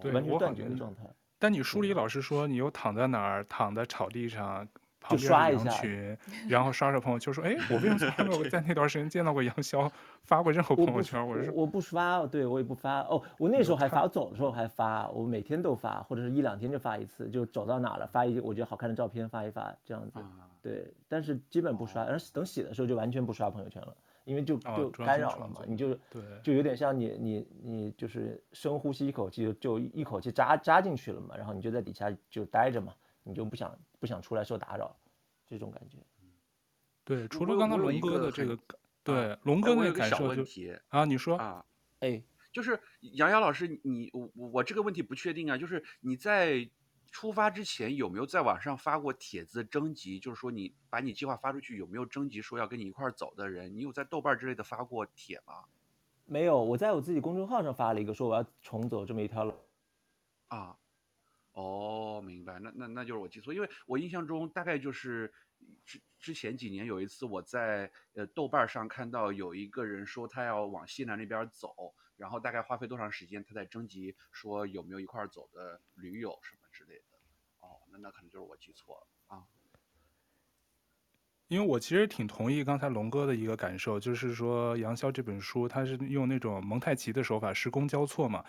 [0.01, 1.03] 对，完全断绝的状态。
[1.37, 4.67] 但你书里老是说你又躺在哪儿，躺在草地上。
[5.09, 5.71] 就刷一下，
[6.47, 9.89] 然后刷刷朋友圈，说：“哎，我为什么还没有在那段时间见到过杨潇
[10.23, 13.01] 发过任何朋友圈？”我说：“我不刷，对我也不发。
[13.01, 20.19] 哦，我那时候还发，我走的时候还发，我每天都发，或者是一两天就发一次，就走到哪了发一我觉得好看的照片发一发，这样子。
[20.61, 25.61] 对，但是基本不刷，然后等洗的时候就完全不刷朋友圈了，因为就就干扰了嘛。
[25.67, 25.93] 你就
[26.41, 34.95] 就有点像你你你就是深呼吸一口气，就一口气扎扎进去了嘛，然后你就在底下就待着嘛。”你就不想不想出来受打扰，
[35.47, 35.97] 这种感觉。
[37.03, 38.57] 对，除了刚刚龙哥的这个，
[39.03, 40.43] 对龙哥那个感受就
[40.89, 41.65] 啊，你说啊，
[41.99, 46.69] 哎，就是杨洋老师，你我我这个问题不确定啊，就是你在
[47.11, 50.17] 出发之前有没有在网上发过帖子征集？
[50.19, 53.75] 就是说你把你计划发出去，有没有征集说要跟你一块儿走的人？
[53.75, 55.65] 你有在豆瓣之类的发过帖吗？
[56.25, 59.53] 没有，我在我自己公众号上发了一个，说我要重走这么一条路。
[60.47, 60.77] 啊。
[61.51, 62.22] 哦，明
[62.59, 65.33] 那那那就是我记错，因为我印象中大概就是
[65.85, 77.05] 之之前几年有一次我在呃豆瓣上看到有一个人说他要往西南那边走，然后大概花费多长时间，他在征集说有没有一块走的驴友什么之类的。
[77.59, 79.43] 哦，那那可能就是我记错了啊。
[81.49, 88.43] 因为我其实挺同意刚才龙哥的一个感受，就是说杨潇这本书他是用那种蒙太奇的手法，时空交错嘛。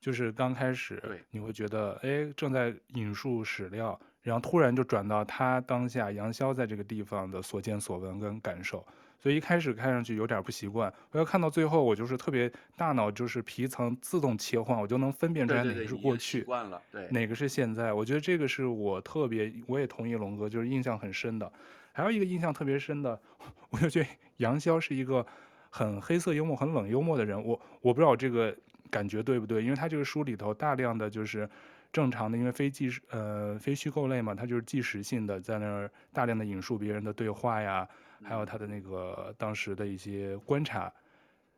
[0.00, 8.84] 就是刚开始，你会觉得，哎，正在引述史料，然后突然就转到他当下杨逍在这个地方的所见所闻跟感受，
[9.18, 10.92] 所以一开始看上去有点不习惯。
[11.10, 17.92] 我要看到最后，我就是特别大脑就是皮层自动切换，我就能分辨出来哪个是过去，习惯了，对，哪个是现在。
[17.92, 21.52] 我觉得这个是我特别，我也同意龙哥，就是印象很深的。
[21.92, 23.20] 还有一个印象特别深的，
[23.68, 24.08] 我就觉得
[24.38, 25.26] 杨逍是一个
[25.68, 27.42] 很黑色幽默、很冷幽默的人。
[27.44, 28.56] 我我不知道这个
[28.90, 31.48] 感觉对不对，因为他这个书里头大量的就是
[31.92, 37.88] 正常的，因为非纪实呃非虚构类嘛，他就是纪实性的，在那儿大量的引述别人的对话呀，
[38.22, 40.92] 还有他的那个当时的一些观察，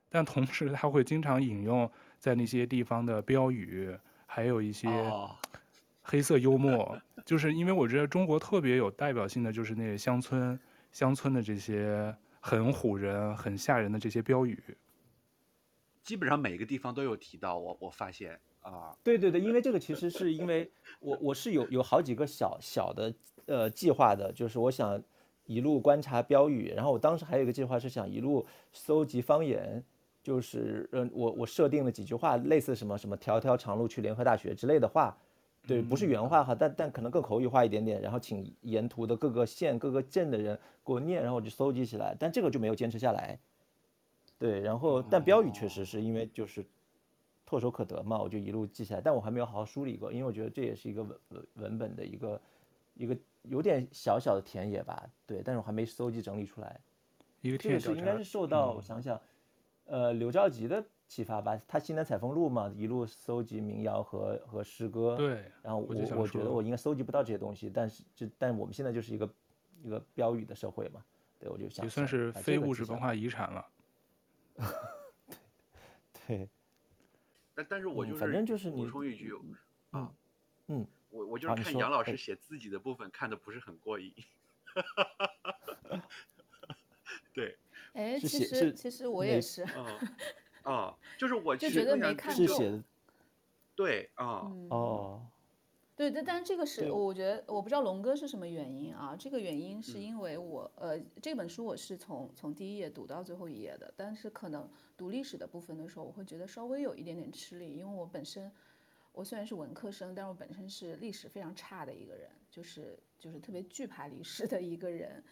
[0.09, 4.89] 但同时他会经常引用在那些地方的标语，还有一些。
[6.05, 10.59] 黑色幽默，就是因为我觉得中国特别有代表性的就是那些乡村、
[10.91, 14.61] 乡村的这些很唬人、很吓人的这些标语，
[16.03, 17.59] 基本上每个地方都有提到。
[17.59, 23.15] 我我发现啊，对对对，因为这个其实是因为我我是有有好几个小小的
[23.47, 25.03] 呃计划的，就是我想
[25.47, 29.83] 一路观察标语，然后我当时还有一个计划是想一路搜集方言，
[30.23, 35.17] 就是嗯我我设定了几句话，类似什么什么条条长路去联合大学之类的话。
[35.65, 43.39] 对，不是原话哈，但但可能更口语化一点点，然后请沿途的各个县、各个镇的人给我念，然后我就搜集起来，但这个就没有坚持下来。
[44.43, 46.65] 对，然后但标语确实是因为就是
[47.49, 52.41] 唾手可得嘛，我就一路记下来，但我还没有好好梳理过，因为我觉得这也是一个文文文本的一个
[52.95, 55.09] 一个有点小小的田野吧。
[55.25, 56.81] 对，但是我还没搜集整理出来。
[57.41, 59.21] 一个这个是应该是受到我想想，
[59.85, 60.85] 呃，刘兆吉的。
[61.09, 65.15] 启发吧，他《西南采风录》嘛，一路搜集民谣和和诗歌。
[65.15, 65.45] 对。
[65.63, 69.31] 然后我我，我觉得我应该搜集不到这些东西，但是就但我们现在就是一个
[69.83, 71.05] 一个标语的社会嘛，
[71.39, 71.85] 对，我就想。
[71.85, 73.63] 也算是非物质文化遗产了。
[76.27, 76.27] 对。
[76.27, 76.49] 对。
[77.55, 79.33] 但但是我就是、嗯、反正就是你补充一句
[79.91, 80.11] 啊，
[80.69, 84.13] 嗯，我我就是看杨老师写自己的部分看的不是很过瘾。
[87.35, 87.59] 对。
[87.93, 89.63] 哎，其实其实我也是。
[90.63, 92.83] 啊，就是我就觉得没看懂。
[93.75, 95.27] 对啊，嗯、哦，
[96.03, 99.15] 对，但但是这个是我觉得我不知道龙哥是什么原因啊？
[99.17, 108.51] 这个原因是因为我、嗯、呃这本书我是从从第一页读到最后一页的，但是可能读历史的部分的时候，我会觉得稍微有一点点吃力，因为我本身
[109.13, 115.23] 我虽然是文科生，但是我本身是历史非常差的一个人，就是就是特别惧怕历史的一个人，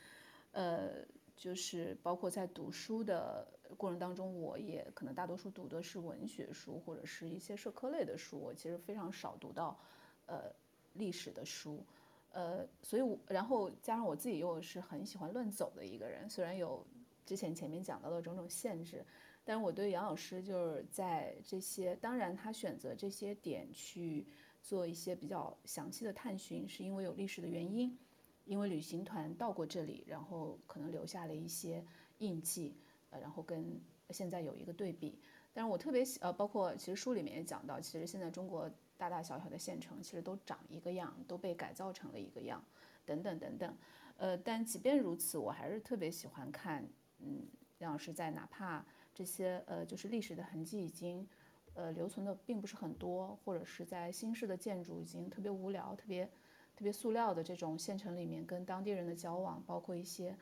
[0.52, 1.04] 呃。
[1.36, 9.80] 就是包括在读书的过程当中，我也可能大多数读的是文学书或者是一些社科类的书，我其实非常少读到，
[10.26, 10.52] 呃，
[10.94, 11.84] 历史的书，
[12.32, 16.86] 呃，所以我然后加上我自己又是很喜欢乱走的一个人，虽然有
[17.26, 19.04] 之前前面讲到的种种限制，
[19.44, 24.26] 但是我对杨老师就是在这些，当然他选择这些点去
[24.62, 27.98] 做一些比较详细的探寻，是因为有历史的原因。
[28.46, 31.84] 因为旅行团到过这里，然后可能留下了一些
[32.18, 32.74] 印记，
[33.10, 35.16] 呃，然后跟现在有一个对比。
[35.52, 38.68] 但是我特别喜，呃，包括其实书里面也讲到，其实现在中国
[39.00, 42.62] 大大小小的县城其实都长一个样，都被改造成了一个样，
[43.06, 43.74] 等等等等。
[44.18, 46.86] 呃，但即便如此，我还是特别喜欢看，
[47.20, 47.46] 嗯，
[47.78, 48.84] 杨老师在哪怕
[49.14, 51.26] 这些呃，就是历史的痕迹已经，
[51.72, 56.30] 呃，留存的并不是很多，或者是在新式的建筑已经特别无聊，特别。
[56.76, 60.34] 特别塑料的这种县城里面跟当地人的交往，包括一些，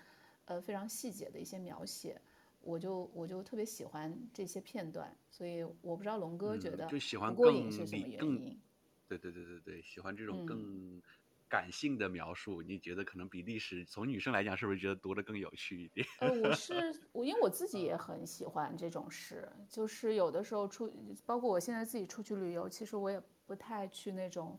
[0.44, 2.20] 呃，非常细节的一些描写，
[2.60, 8.46] 我就我就特别喜欢这些片段，所以我不知道龙哥觉得就喜欢过瘾是什么原因？
[8.50, 8.60] 嗯、
[9.06, 11.00] 对对对对对，喜欢这种更
[11.48, 16.06] 感性的描述，嗯、你觉得可能比历史从女生来讲，是不是觉得读的更有趣一点？
[16.20, 16.74] 呃，我是
[17.12, 20.92] 我，因为我自己也很喜欢这种诗，就是有的时候出，
[21.24, 24.58] 包括我现在自己出去旅游，其实我也不太去那种。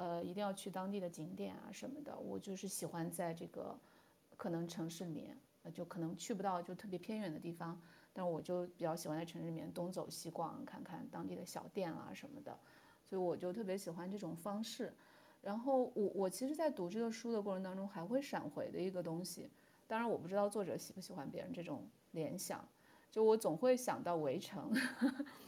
[0.00, 3.76] 呃，一定要去当地的景点啊什么的，我就是喜欢在这个
[4.36, 7.80] 可能城市里面，呃，就可能去不到就特别偏远的地方，
[8.12, 12.58] 但我就比较喜欢在城市里面东走西逛，看看当地的小店啊什么的，
[13.04, 14.94] 所以我就特别喜欢这种方式。
[15.40, 19.48] 然后我我其实，在读这个书的过程当中，还会闪回的一个东西，
[19.86, 22.66] 当然我不知道作者喜不喜欢别人这种联想，
[23.10, 24.72] 就我总会想到围城，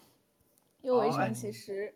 [0.83, 1.94] 因为围城其实。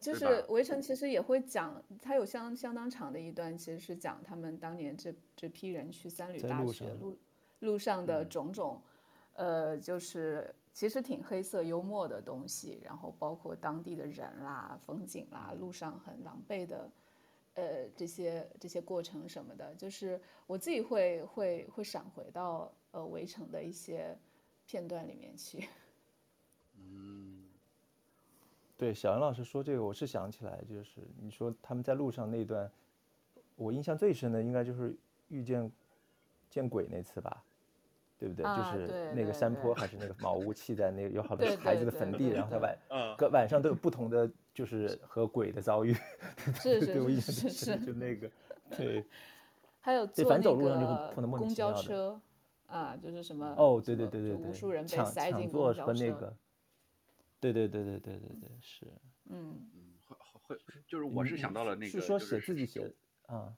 [0.00, 7.16] 就是围城其实也会讲，它有相相当长的一段，其实是讲他们当年这这批人去三旅大学路
[7.66, 8.80] 路上的种种，
[9.34, 16.90] 呃，就是其实挺黑色幽默的东西，然后包括当地的人啦、风景啦、路上很狼狈的，
[17.54, 24.16] 呃，这些这些过程什么的，就是我自己会会会闪回到呃围城的一些
[24.64, 25.68] 片段里面去。
[26.78, 27.42] 嗯。
[28.78, 32.70] 对，小杨老师说这个，我是想起来，就是你说他们在路上那段，
[33.56, 34.94] 我印象最深的应该就是
[35.28, 35.72] 遇见
[36.50, 37.42] 见鬼那次吧，
[38.18, 38.44] 对不对？
[38.46, 42.78] 啊、就是那个山坡还是那个茅屋砌在那个有好多孩子的坟地，然后他晚
[43.16, 45.94] 个晚上都有不同的就是和鬼的遭遇，
[46.60, 48.30] 是是对，我印象是是就那个，
[48.76, 49.04] 对。
[49.80, 52.20] 还有坐反走路那上就会碰到莫名个公其妙的交车
[52.66, 55.86] 啊，就是什么哦，对对对对对，就无数人被抢塞进抢座公交车。
[55.86, 56.36] 和那个，
[57.38, 58.86] 对对对对对对对是。
[59.26, 59.94] 嗯，嗯，
[60.42, 62.92] 会会就是我是想到了那个，是说写自己写
[63.26, 63.54] 啊。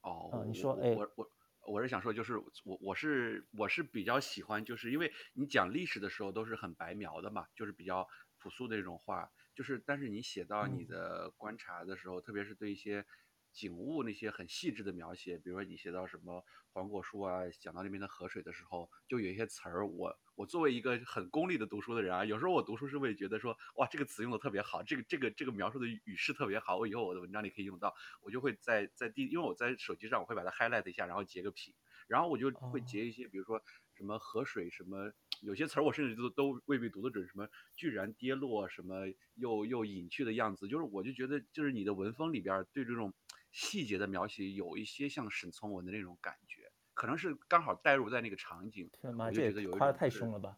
[0.00, 1.30] 哦，啊你说哎我我
[1.66, 8.06] 我是想说，就是我我是我是比较喜欢，就是因为你讲历史的时候都是很白描的嘛，就是比较
[8.38, 10.86] 朴素的那种话，就是但是你写到你嗯。
[10.86, 13.06] 的观察的时候，特别是对一些
[13.52, 31.74] 景物那些很细致的描写，比如说你写到什么黄果树啊，讲到那边的河水的时候，就有一些词儿，我我作为一个很功利的读书的人啊，有时候我读书是会觉得说，哇，这个词用的特别好，这个这个这个描述的语势特别好，我以后我的文章里可以用到，我就会在在第，因为我在手机上我会把它 highlight 一下，然后截个屏，
[32.08, 33.62] 然后我就会截一些，比如说
[33.94, 37.46] 什么河水什么，有些词儿我甚至都都未必读得准，什么
[37.76, 43.12] 居然跌落，什么又又隐去的样子，就是我就觉得就是你的文风里边对这种
[43.52, 50.56] 细节的描写有一些像沈从文的那种感觉，可能是刚好带入在那个场景，天妈，我就这觉得有一夸的太是凶了吧？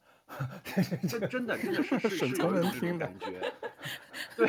[1.07, 3.53] 真真的真的是 是沈是从文有一种这种听的感觉，
[4.37, 4.47] 对。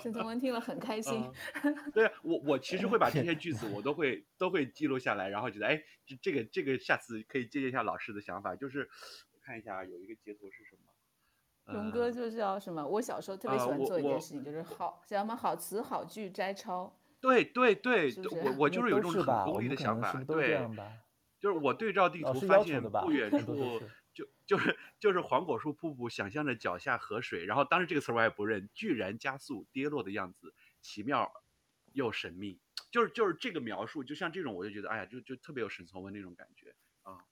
[0.00, 1.30] 沈从文听了很开心。
[1.62, 8.88] 嗯，对我我其实会把这些句子我都会都会记录下来，然后觉得哎，这这个这个下次可以借鉴一下老师的想法，就是
[9.32, 10.87] 我看一下有一个截图是什么。
[11.68, 12.86] 龙哥就是要什么？
[12.86, 16.92] 我小时候特别喜欢做一件事情，就是好叫什么好词好句摘抄。
[17.20, 19.02] 对对对，是是我我就是有一？
[19.02, 20.68] 种很功利的想法是是，对，
[21.40, 23.80] 就是我对照地图发现不远处
[24.12, 31.30] 就就是就是黄果树瀑布，想象着脚下河水，然后当时这个词我也不认，居然加速跌落的样子，奇妙
[31.92, 32.58] 又神秘，
[32.90, 37.24] 就是就是这个描述，就像这种我就觉得，哎呀，就就特别有沈从文那种感觉啊。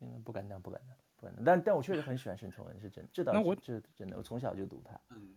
[0.00, 0.96] 嗯，不敢当，不敢当，
[1.44, 5.00] 但但我确实很喜欢沈从文，是真，这倒是那我这真的，我从小就读他。
[5.10, 5.28] 嗯，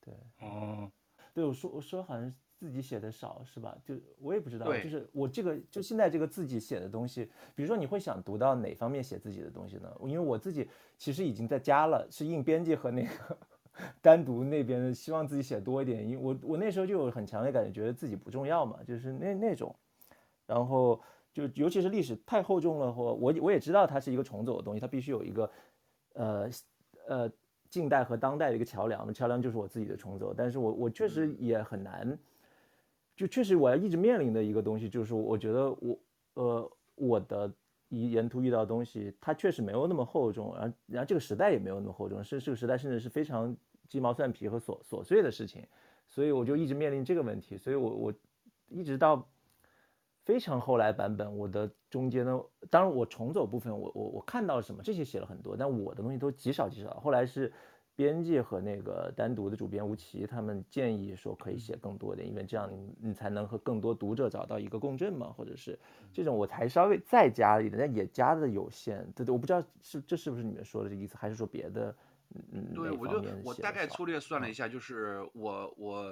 [0.00, 0.90] 对，哦，
[1.32, 3.76] 对，我说我说好像自己写的少是吧？
[3.84, 9.90] 就我也不知道，就是我这个就现在这个自己写的东西，比如说你会想读到哪方面写自己的东西呢？
[10.02, 13.38] 因为我自己其实已经在加了，是应编辑和那个
[14.00, 16.06] 单独那边的，希望自己写多一点。
[16.08, 19.74] 因为我我那时候就有很强烈感觉，觉得自己不重要嘛，就是那那种，
[20.46, 21.00] 然后
[21.34, 25.50] 就尤其是历史太厚重了，或我我也知道它是一个重走的东西，它必须有一个
[26.14, 26.48] 呃
[27.06, 27.30] 呃。
[27.70, 32.16] 近代和当代的一个桥梁，桥梁就是我自己的重走，但是我我确实也很难，
[33.16, 35.98] 就确实我要一直面临的一个东西，就是我觉得我
[36.34, 37.52] 呃我的
[37.88, 43.56] 沿沿途遇到的东西，它确实没有那么厚重，然后然后这个时代也没有那么厚重，是这个时代甚至是非常
[43.88, 45.66] 鸡毛蒜皮和琐琐碎的事情，
[46.06, 48.14] 所以我就一直面临这个问题，所以我我
[48.68, 49.28] 一直到
[50.24, 56.90] 非常后来版本，我的中间呢，当然我重走部分，我我我看到什么，这些写了很多，但我的东西都极少极少。
[56.94, 57.52] 后来是
[57.94, 65.78] 编辑和那个单独的主编吴奇他们建议说可以写更多一点，因为这样你你才能和更多读者找到一个共振嘛，或者是
[66.10, 69.06] 这种我才稍微再加一点，但也加的有限。
[69.14, 71.94] 对对，我不知道是这是不是你们说的这个意思，还是说别的？
[72.50, 76.02] 嗯，对，我就我大概粗略算了一嗯下，就是我我。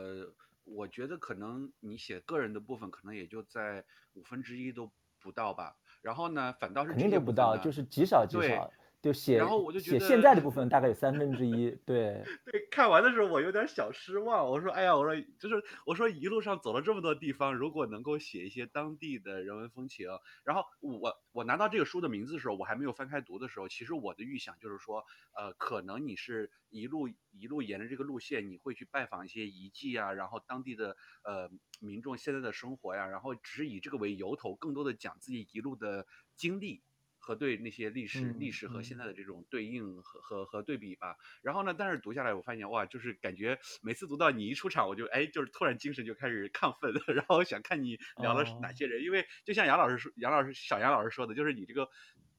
[0.65, 3.85] 我觉得可能你写个人的部分，可能也就在
[4.15, 4.91] 五分之一都
[5.21, 5.77] 不到吧。
[6.01, 8.71] 然后呢，反倒是肯定都不到，就是极少极少。
[9.03, 11.71] 就写，然后我就觉得写现在的部分大概有三分之一。
[11.85, 14.49] 对 对，看完的时候我有点小失望。
[14.49, 20.07] 我说，哎呀，我说就是我说一路上走了这么多地方，如果能够写一些当地的人文风情。
[20.45, 25.05] 然后我我拿到这个书的名字的时候，我还没有翻开读的时候，其实我的预想就是说，
[25.37, 31.51] 呃，可能你是一路一路沿着这个路线，你会去拜访一些遗迹啊，然后当地的呃
[31.81, 36.83] 民众现在的生活呀，然后只是以这个为由头，更多的讲自己一路的经历。
[37.23, 41.17] 和对那些历史、历史和现在的这种对应和和和对比吧。
[41.41, 46.93] 然后呢，但是读下来我发现哇，就是感觉每次读到你一出场，我就哎，就是突然精神就开始亢奋。
[47.15, 51.89] 然后我想看你聊了哪些人，因为就像杨老师说，杨老师小杨老师说的，就是你这个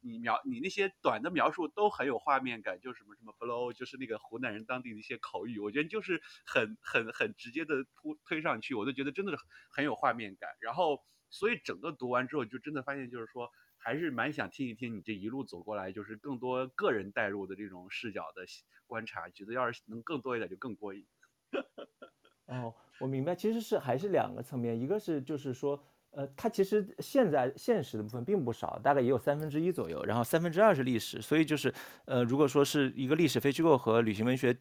[0.01, 9.37] 你描你那些短的描述都很有画面感，就什么什么 blow，就是那个湖南人当地的一些口语，我觉得就是很很很直接的推推上去，我就觉得真的是
[9.71, 10.49] 很有画面感。
[10.59, 13.49] 然后所以整个读完之后，就真的发现就是说。
[13.83, 18.43] 还是蛮想听一听你这一路走过来，就是更多个人带入的这种视角的
[18.87, 21.05] 观察，觉得要是能更多一点就更过瘾。
[22.47, 31.73] 哦，我明白，其实是还是两个层面，一个是就是说，呃，它其实现在现实的部分并不少，大概也有三分之一左右，然后三分之二是历史，所以就是，
[32.05, 34.57] 呃，如果说是一个历史非虚构和旅行文学。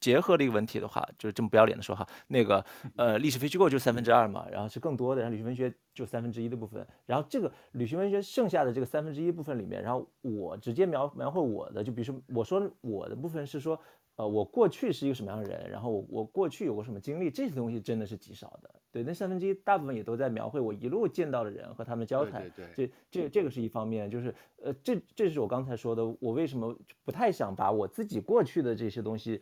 [0.00, 2.64] 结合的一个问题的话，就是这么不要脸的说哈，那个
[2.96, 13.78] 呃历史非虚构就三分之二嘛，然后是更多的，然后旅行文学就三分之一的部分，然后这个旅行文学剩下的这个三分之一部分里面，然后我直接描描绘我的，就比如说我说我的部分是说
[14.18, 18.68] 呃，我过去是一个什么样的人，然后我我过去有过什么经历，这些东西真的是极少的。
[18.90, 22.42] 对，那三分之一大部分也都在描绘我一路见到的人和他们交谈。
[22.42, 29.40] 对对对，这这这个是一方面，就是呃，这这是我刚才说的，我为什么不太想把我自己过去的这些东西，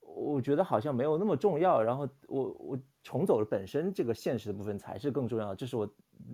[0.00, 1.82] 我觉得好像没有那么重要。
[1.82, 5.86] 然后我我重走的本身这个现实的部分才是更重要的，这是我。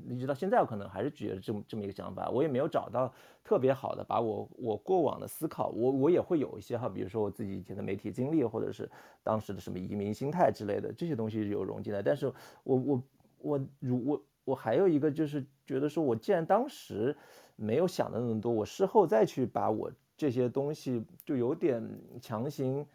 [0.09, 3.13] 一直到现在，我可能还是觉得这么这么一个想法，我也没有找到
[3.43, 8.91] 特别好的把我我过往的思考，我我也会有一些哈，比如说我自己以前的媒体经历，或者是
[9.23, 12.33] 当时的什么移民心态之类的这些东西有融进来，但是
[12.65, 13.03] 我我
[13.39, 17.17] 我如我我还有一个就是觉得说，我既然当时
[17.57, 21.83] 没有想的那么多，我事后再去把我这些东西就有点
[22.21, 22.87] 强行。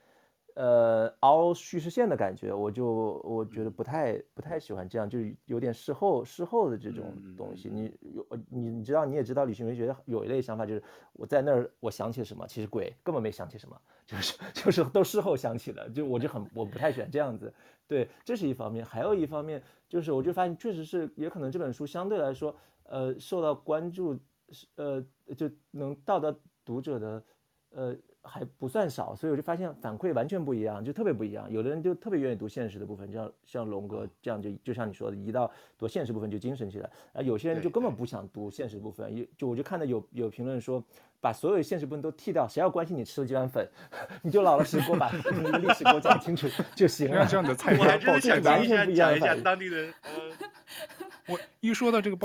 [0.55, 7.69] 呃，凹叙事线的感觉，我就我觉得不太不太喜欢这样，就是有点事后事后的这种东西。
[7.69, 10.81] 你有你你知道，你也知道，理性文学有一类想法，就是
[11.11, 17.53] 我在那儿我想起什么，其实鬼根本没想起什么，就是 就是都事后想起的，就我就很我不太喜欢这样子。
[17.85, 24.17] 对，这是一方面，还有一方面就是我就发现确实是也可能这本书相对来说，呃，受到关注
[24.51, 26.33] 是，呃，就能到达
[26.63, 27.21] 读者的，
[27.75, 27.95] 呃。
[28.27, 31.47] 还不算少，所以我就发现反馈完全不一样，就特别不一样。
[31.47, 36.89] 有的人就特别愿意读现实的部分，像像龙哥这样就，就就像你说的，一到读现实部分就精神起来。
[37.13, 40.83] 啊，有些人就根本不想读现实部分，也就我就看到有有评论说，
[41.21, 43.69] 把所有现实部分都剃掉，谁要关心你吃了几碗粉？
[44.23, 45.11] 你就老老实实给我把
[45.43, 47.27] 那个历史给我讲清楚就行了。
[47.27, 49.93] 这样的菜， 我还真的想完全不一样一下当地的。
[51.27, 52.17] 我一说到这个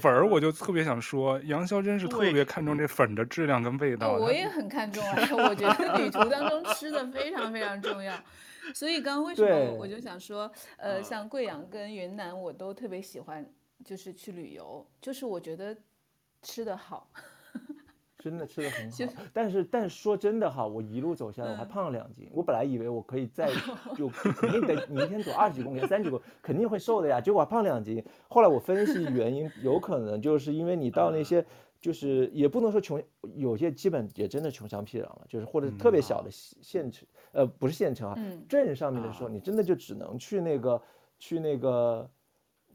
[0.00, 4.12] 粉儿，我就特别想说，杨潇真是特别看重这粉的质量跟味道。
[4.12, 8.14] 我也很看重啊，我觉得旅途当中吃的非常非常重要。
[8.74, 13.44] 所以刚刚为什么我就想说，呃，像贵阳跟云南，我都特别喜欢，
[13.84, 15.76] 就是去旅游，就是我觉得
[16.42, 17.08] 吃的好。
[18.18, 22.28] 真的吃的很好，但是但是说真的哈，我一路走下来我还胖了两斤。
[22.32, 23.50] 我本来以为我可以再
[23.94, 27.20] 就肯定得你一天走二十几公里、三十几公里，肯定会瘦的呀。
[27.20, 28.02] 结果还胖两斤。
[28.28, 31.44] 后来我分析原因，有可能就是因为你到那些
[31.78, 33.00] 就是也不能说穷，
[33.34, 40.82] 有些基本也真的穷乡僻壤了，就是或者特别小的县城，呃，不是县城啊，镇上面的时候，你真的就只能去那个
[41.18, 42.10] 去那个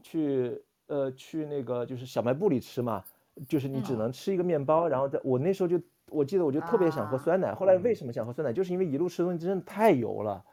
[0.03, 3.03] 去呃去那个就是小卖部里吃嘛。
[3.47, 5.79] 就是你只能吃一个面包，然后在我那时候就
[6.09, 7.53] 我记得我就特别想喝酸奶。
[7.53, 8.53] 后来为什么想喝酸奶？
[8.53, 10.43] 就是因为一路吃东西真的太油了。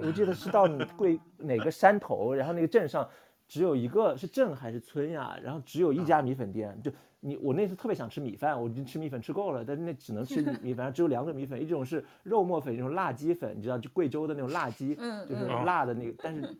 [0.00, 3.06] 我记得是到你贵 哪个山头，然后那个镇上
[3.46, 5.36] 只有一个是镇还是村呀？
[5.42, 6.78] 然后只有一家米粉店。
[6.82, 14.94] 就你我那次特别想吃米饭，我已经吃米粉吃够了，但是那只能吃米 粉，只有两种米粉，一种是肉末粉，一种辣鸡粉，你知道就贵州的那种辣鸡，
[15.28, 16.14] 就是辣的那个。
[16.22, 16.56] 但是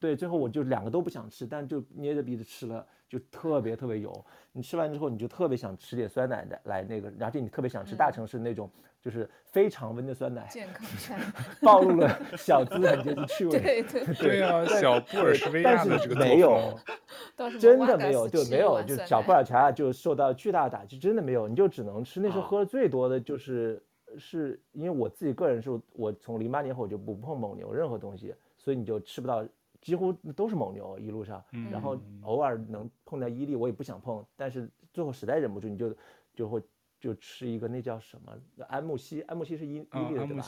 [0.00, 2.84] 对，最后我就两个都不想吃，但就捏着鼻子吃了。
[3.08, 8.70] 就特别特别油，你吃完之后你就特别想吃点酸奶的来那个，而且你特别想吃大城市那种
[9.02, 11.20] 就是非常温的酸奶，健康餐，
[11.60, 13.50] 暴露了小资产阶级趣味。
[13.58, 16.78] 对对对啊，小布尔什维亚的这个没有，
[17.58, 22.20] 真的没有，就没有，就小布尔乔亚就受到巨大的打击，真的没有，你就只能吃。
[22.20, 23.82] 那时候喝的最多的就是
[24.18, 29.44] 是因为我自己个人是我从零八年后我就不碰蒙牛任何东西，所以你就吃不到。
[29.80, 35.96] 几乎都是蒙牛一路上，然后偶尔能碰到伊利，我也不想碰，但是最后实在忍不住，你就
[36.34, 36.62] 就会
[36.98, 38.36] 就吃一个那叫什么
[38.68, 40.42] 安慕希，安慕希是伊伊利的对吧？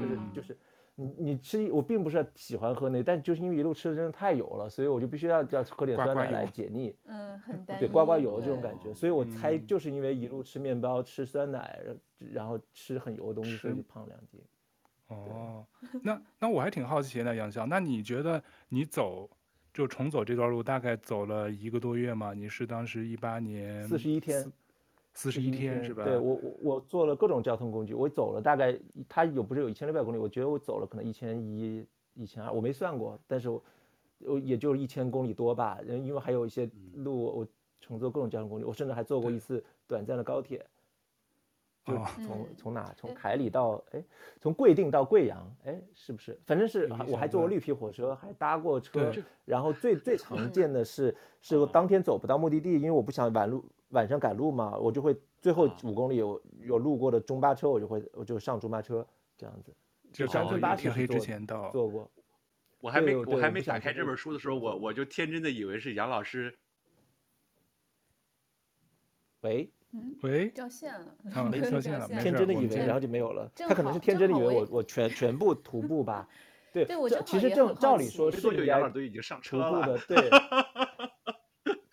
[0.00, 0.58] 就是就是
[0.96, 6.94] 你你吃我并不是喜欢喝那，但就是因为一路吃的真的太油了，所以我就必须要要喝点酸奶来解腻。
[7.04, 11.80] 嗯，很对，刮刮油这种感觉，所以我猜就是因为一路吃面包、吃酸奶，
[12.18, 14.40] 然后吃很油的东西，所以就胖两斤。
[15.08, 15.66] 哦，
[16.02, 19.28] 那那我还挺好奇的，杨潇，那你觉得你走
[19.72, 22.32] 就重走这段路，大概走了一个多月吗？
[22.32, 24.52] 你是当时一八年四十一天，
[25.12, 26.04] 四十一天是吧？
[26.04, 28.76] 对我我我做了各种交通工具，我走了大概，
[29.08, 30.18] 它有不是有一千六百公里？
[30.18, 33.62] 我觉得我走了可能一千一、一千二，我没算过，但是我
[34.20, 37.46] 我也就是一千公里多吧，因为还有一些路我
[37.80, 40.64] 乘坐各种交通工具，我甚至还坐过一次短暂的高铁。
[41.84, 44.02] 就从从哪从凯里到哎，
[44.40, 46.40] 从贵定到贵阳哎，是不是？
[46.46, 49.12] 反正是我还坐过绿皮火车，还搭过车。
[49.44, 59.06] 然后最最常见的是，是我当天走不到目的地，因为我不想晚路晚上赶路嘛，我就会最后五公里有有路过的中巴车，我就会我就上中巴车
[59.36, 59.70] 这样子。
[60.10, 61.70] 就乡村巴士黑之前到。
[61.70, 62.10] 坐过。
[62.80, 66.56] 我还没我还没打开这本书的时候，我我就天真的以为是杨老师。
[69.42, 69.70] 喂。
[70.22, 73.50] 喂，掉线了，没掉线了， 天真的以为，然后就没有了。
[73.56, 76.28] 他可能是天真的以为我我全全部徒步吧，
[76.72, 80.30] 对，对，我其实正照理说是杨老师都已经上车了，徒步的，对，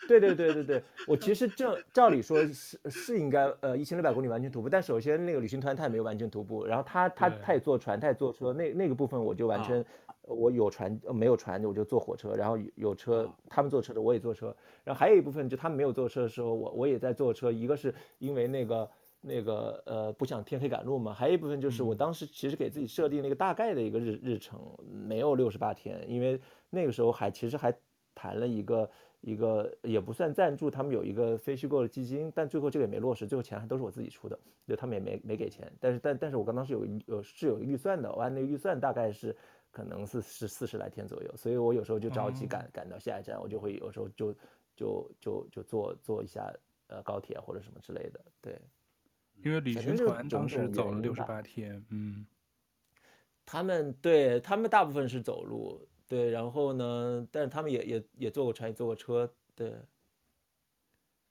[0.08, 18.90] 对对对对对，我其实正照理说是是应该呃一千六百公里完全徒步，但首先那个旅行团他也没有完全徒步，然后他他他也坐船，他也坐车，那那个部分我就完全、啊、我有船没有船我就坐火车，然后有车他们坐车的我也坐车，然后还有一部分就他们没有坐车的时候我我也在坐车，一个是因为那个
[19.22, 24.60] 那个呃不想天黑赶路嘛，还有一部分就是我当时其实给自己设定了一个大概的一个日日程，
[24.90, 27.74] 没有六十八天，因为那个时候还其实还
[28.16, 28.90] 谈了一个。
[29.24, 35.72] 一个也不算赞助，他们有一个非虚构的基金，但最后这个也没落实，最后钱还都是我自己出的，就他们也没没给钱。
[35.80, 39.38] 但是但但是我刚当时有有是有预算的，我按那个预算大概是
[39.72, 44.34] 可能是是四十来天左右，所以我有时候就着急赶赶到下一站，我就会有时候就
[44.76, 46.54] 就就就坐坐一下
[46.88, 48.20] 呃高铁或者什么之类的。
[48.42, 48.60] 对，
[49.44, 52.26] 因为旅行团当时走了六十八天，嗯，
[53.46, 55.88] 他们对他们大部分是走路。
[56.08, 57.26] 对，然后呢？
[57.32, 59.34] 但是他们也也也坐过船，也坐过车。
[59.56, 59.74] 对。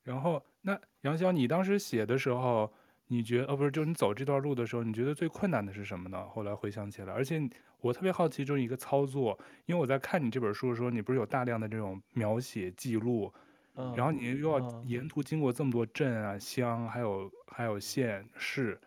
[0.03, 2.73] 然后，那杨潇，你当时写的时候，
[3.09, 6.27] 你觉得，哦，不是，就是你走这段路的时候，你觉得最困难的是什么呢？
[6.31, 7.39] 后来回想起来，而且
[7.81, 13.33] 我特别好奇，就是一个操作，因为我在看你这本书的时候，你不是有大量的这种描写记录，
[13.75, 18.81] 嗯，然后你又要沿途经过这么多镇啊、乡，还有还有县市。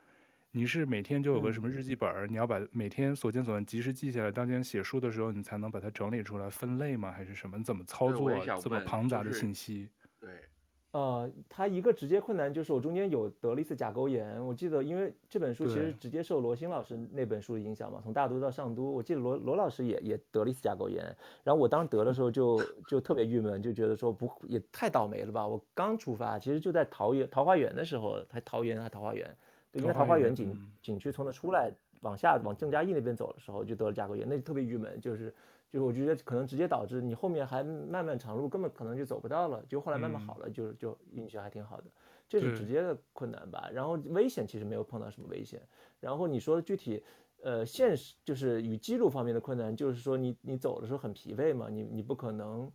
[0.55, 7.11] 你是每天就有个什么日记本儿，你要把每天所见所闻及时记下来，当天写书的时候你才能把它整理出来分类吗？
[7.11, 7.57] 还是什么？
[7.57, 8.29] 你怎么操作
[8.61, 9.89] 这么庞杂的信息？
[10.19, 10.29] 对，
[10.93, 21.03] 呃，他一个直接困难就是我中间有得了一次甲沟炎，我记得因为这本书其实直接受罗新老师那本书的影响嘛，从大都到上都，我记得罗罗老师也也得了一次甲沟炎，
[21.43, 25.47] 然后我当时得的时候就就特别郁闷，就觉得说不也太倒霉了吧？
[25.47, 29.35] 我刚出发，其实就在桃园桃花源的时候，还桃园还桃花源。
[29.71, 31.71] 对，因为桃花源景景区从那出来，
[32.01, 35.33] 往下往郑家义那边走的时候，就得了甲沟炎，那就特别郁闷，就是
[35.73, 41.85] 就是我觉得可能直接导致你后面还漫漫长路根本可能就走不到了，就后来慢慢好了，就就运气还挺好的，
[42.29, 43.67] 这是直接的困难吧。
[43.73, 45.59] 然后危险其实没有碰到什么危险。
[45.99, 47.03] 然后你说的具体，
[47.41, 52.71] 呃，现实就是与记录方面的困难，就是说你你走的时候很疲惫嘛，你你不可能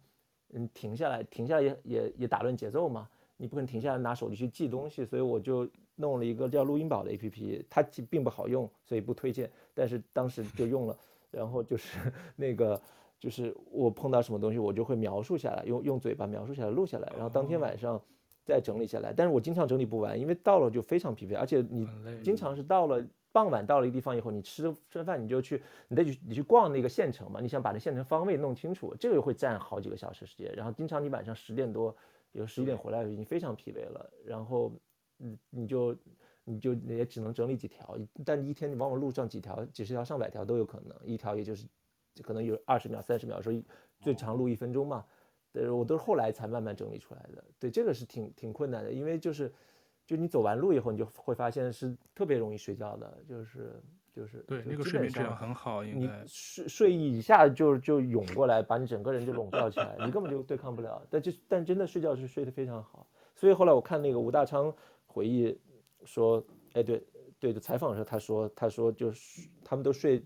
[0.55, 5.69] 嗯停下来，停下来也也也打乱节奏嘛，你不可能停下来拿手机去记东西，所以我就。
[6.01, 9.51] 弄了一个叫录音宝的 APP，它并不好用，所以不推荐。
[9.75, 10.97] 但是当时就用了，
[11.39, 11.97] 然后就是
[12.35, 12.81] 那个，
[13.21, 18.01] 就是我碰到什么东西，我就会描述下来，用用嘴巴描述下来，录下来，然后当天晚上
[18.45, 19.13] 再整理下来。
[19.17, 21.89] 但是我经常整理不完，因为到了就非常疲惫，而且你
[22.23, 30.53] 经常是到了傍晚到了一个地方以后，你吃吃饭你就去，你再去你去逛那个县城嘛，你想把那县城方位弄清楚，这个会占好几个小时时间。
[30.57, 31.95] 然后经常你晚上十点多，
[32.33, 34.73] 有十一点回来已经非常疲惫了，然后。
[35.21, 35.97] 嗯，你就
[36.49, 37.95] 你就也只能整理几条，
[38.25, 41.67] 但一天你往往录上几条、几十条、上百条都有可能，一条也就是
[42.23, 43.53] 可能有二十秒、三十秒，说
[44.01, 45.05] 最长录一分钟嘛。
[45.53, 47.45] 对，我都是后来才慢慢整理出来的。
[47.59, 49.53] 对，这个是挺挺困难的，因为就是
[50.07, 61.03] 就你走完路以后，你就会发现是特别容易睡觉的，就是就是对那个睡眠质量很好，应该你睡睡意一下就就涌过来，把你整个人就笼罩起来，你根本就对抗不了。
[61.11, 64.75] 但就但真的睡觉是睡得非常好，所以后来我看那个吴大昌。
[65.11, 65.59] 回忆
[66.09, 66.43] 说，
[66.73, 67.05] 哎，对
[67.39, 70.25] 对的，采访的时候他说，他说就是他们都睡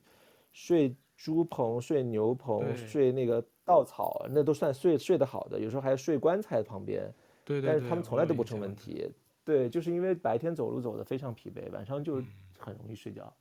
[0.53, 7.12] 睡猪棚、睡牛棚、睡那个稻草，那都算睡睡得好的，有时候还睡棺材旁边。
[7.45, 9.11] 对，对，对，但是他们从来都不成问题。
[9.45, 12.22] 对，就是因为白天走路走得非常疲惫，晚上就
[12.57, 13.35] 很容易睡觉。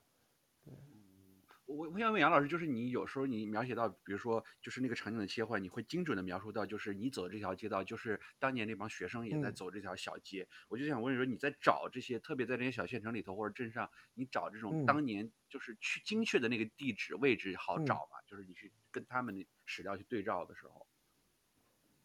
[1.72, 10.44] 嗯我我想问杨老师，就是你有时候你描写到，比如说就是那个场景的切换，你会精准的描述到，就是你走这条街道，就是当年那帮学生也在走这条小街。
[10.44, 18.20] 嗯、我就想问你说，你在找这些，特别在这些小县城里头或者镇上，你找这种当年就是去精确的那个地址位置好找吗？
[18.22, 20.86] 嗯、就是你去跟他们的史料去对照的时候。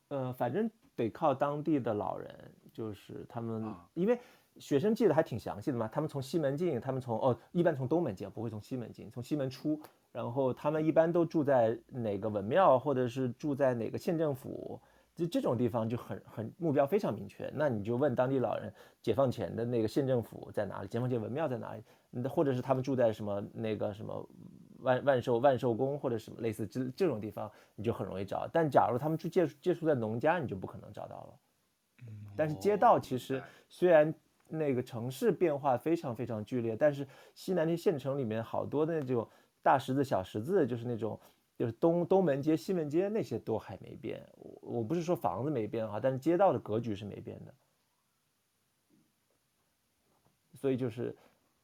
[0.08, 4.20] 呃，反正得靠当地的老人，就是他们，啊、因为。
[4.58, 9.80] 学生记得还挺详细的嘛，他们从西门进，他们从哦，一般从东门进，不会从西门进，从西门出，
[10.12, 14.80] 然后他们一般都住在哪个文庙，或者是住在哪个县政府，
[15.14, 17.50] 就这种地方就很很目标非常明确。
[17.54, 20.88] 那你就问当地老人，解放前的那个县政府在哪里？
[20.88, 22.28] 解放前文庙在哪里？
[22.28, 24.28] 或者是他们住在什么那个什么
[24.78, 28.48] 万万寿万寿宫或者什么类似这这种地方，你就很容易找。
[28.52, 31.34] 但假如他们住借借宿在农家，你就不可能找到了。
[32.36, 34.14] 但是街道其实虽然。
[34.48, 39.28] 那个城市变化非常非常剧烈，但是西南那县城里面好多那种
[39.62, 41.18] 大十字、小十字，就是那种
[41.56, 44.24] 就是东东门街、西门街那些都还没变。
[44.36, 47.54] 我我不是说房子没变哈，但是街道的格局是没变的。
[50.54, 51.14] 所以就是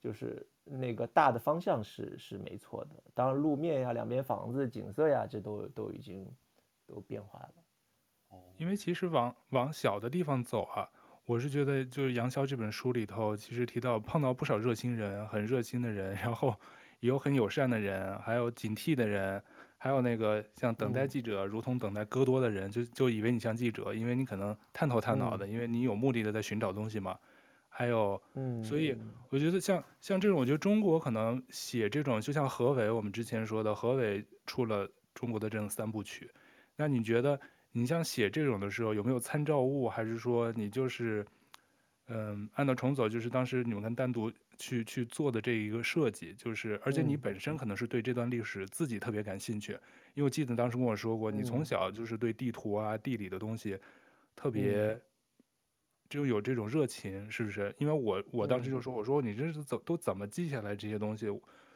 [0.00, 6.26] 就是那个大的方向是是没错的，当然路面呀、两边房子、景色呀，这都都已经
[6.86, 7.54] 都变化了。
[8.56, 10.88] 因为其实往往小的地方走啊，
[11.24, 16.54] 我是觉得就是杨逍这本书里头，其实提到碰到不少热心人，很热心的人，然后
[16.98, 19.40] 也有很友善的人，还有警惕的人，
[19.78, 27.16] 还有那个像等待记者，如同等待戈多的人，就就以为你像记者，因为你可能探头探脑的，因为你有目的的在寻找东西嘛。
[27.68, 28.94] 还有，嗯所以
[29.30, 36.30] 我觉得像像这种，我觉得中国可能写这种，就像何伟我们之前说的，何伟出了中国的这种三部曲，
[36.74, 37.38] 那你觉得？
[37.72, 41.26] 你像写这种的时候，有没有参照物，还是说你就是，
[42.06, 49.72] 嗯，按照重走，就是当时你们跟单独去去做的这一个设计，就是，而且你本身可能是对这段历史自己特别感兴趣，
[50.14, 53.78] 因为我记得当时跟我说过，你从小就是对地图啊、地理的东西
[54.36, 55.00] 特别
[56.10, 57.74] 就有这种热情，是不是？
[57.78, 61.26] 因为我我当时就说，我说你这是怎都怎么记下来这些东西？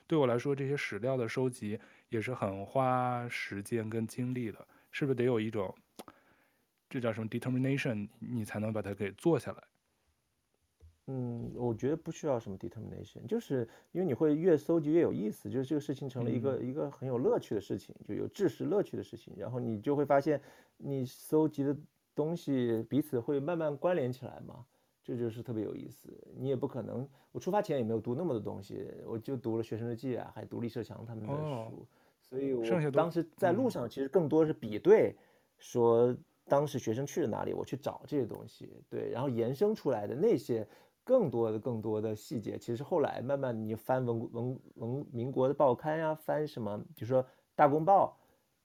[0.07, 1.81] 对我来说，这些史料的收集
[2.11, 5.75] 也是很花时间跟精力的，是不是得有一种？
[6.89, 8.09] 这叫什么 determination？
[8.18, 9.62] 你才能把它给做下来。
[11.09, 19.32] 嗯，我觉得不需要什么 determination，就是因为你会越搜集越有意思，就是这个事情成了一个、嗯、一个很有乐趣的事情，就有知识乐趣的事情。
[19.37, 20.41] 然后你就会发现，
[20.76, 21.76] 你搜集的
[22.12, 24.66] 东西彼此会慢慢关联起来嘛，
[25.05, 26.09] 这就是特别有意思。
[26.37, 31.72] 你也不可能，我出发前也没有读那么多东西，我就读了《学生日记》啊，还读李社强他们的书，哦、
[32.20, 35.14] 所以我当时在路上其实更多是比对，
[35.57, 36.16] 说。
[36.49, 40.67] 当时学生去了哪里，我去找这些东西，对，然后延伸出来的那些
[41.03, 47.23] 更多的、更多的细节，其实后来慢慢你翻文文文民国的报刊呀、啊，翻什么，比如说
[47.55, 48.17] 《大公报》，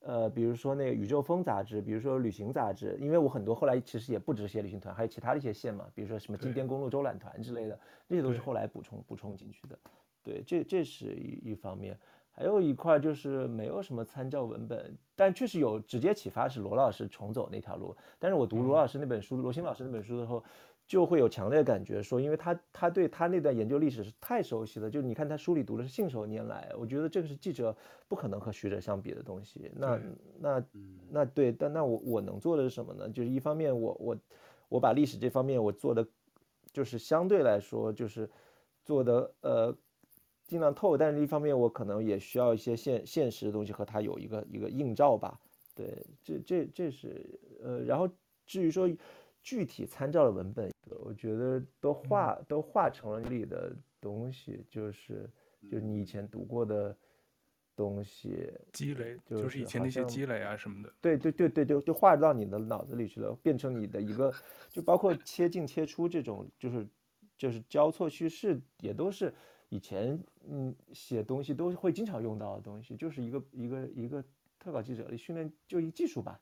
[0.08, 9.80] 呃，比如说那个《宇宙风》杂志，比如说《旅行杂志》，因为我很多后来其实也不只写旅行团，还有其他的一些线嘛，比如说什么金滇公路周览团之类的，这些都是后来补充补充进去的，
[10.24, 12.00] 对，这这是一一方面。
[12.34, 17.96] 还有一块就是没有什么参照文本，但确实有直接启发是罗老师重走那条路。
[18.18, 20.42] 但是我读罗老师那本书，罗新老师那本书的时候，
[20.88, 27.76] 就会有强烈的感觉，说因为他他对他那段研究历史是太熟悉了，就你看他书里读的是信手拈来，我觉得这个是记者
[28.08, 29.70] 不可能和学者相比的东西。
[29.76, 30.00] 那
[30.40, 30.64] 那
[31.10, 33.10] 那对，但那我我能做的是什么呢？
[33.10, 34.18] 就是一方面我我
[34.70, 36.08] 我把历史这方面我做的，
[36.72, 38.30] 就是相对来说就是
[38.86, 39.76] 做的呃。
[40.52, 45.39] 尽量透，但是一方面，我可能也需要一些现现实的东西和它有一个一个映照吧。
[45.74, 47.26] 对，这这这是
[47.64, 48.06] 呃，然后
[48.45, 48.86] 至于说
[49.41, 50.70] 具体参照的文本，
[51.06, 55.30] 我觉得都化都化成了你的东西，就是
[55.72, 56.93] 就是你以前读过的
[57.74, 60.93] 东西积累，就是以前那些积累啊什么的。
[60.99, 64.34] 对对对对，就就化到你的脑子里去了，变成你的一个，
[64.70, 66.86] 就包括切进切出这种，就是
[67.38, 69.34] 就是交错叙事也都是。
[69.72, 74.22] 以前嗯写东西都会经常用到的东西，就是一个一个一个
[74.59, 76.38] 特稿记者的训练就一技术吧，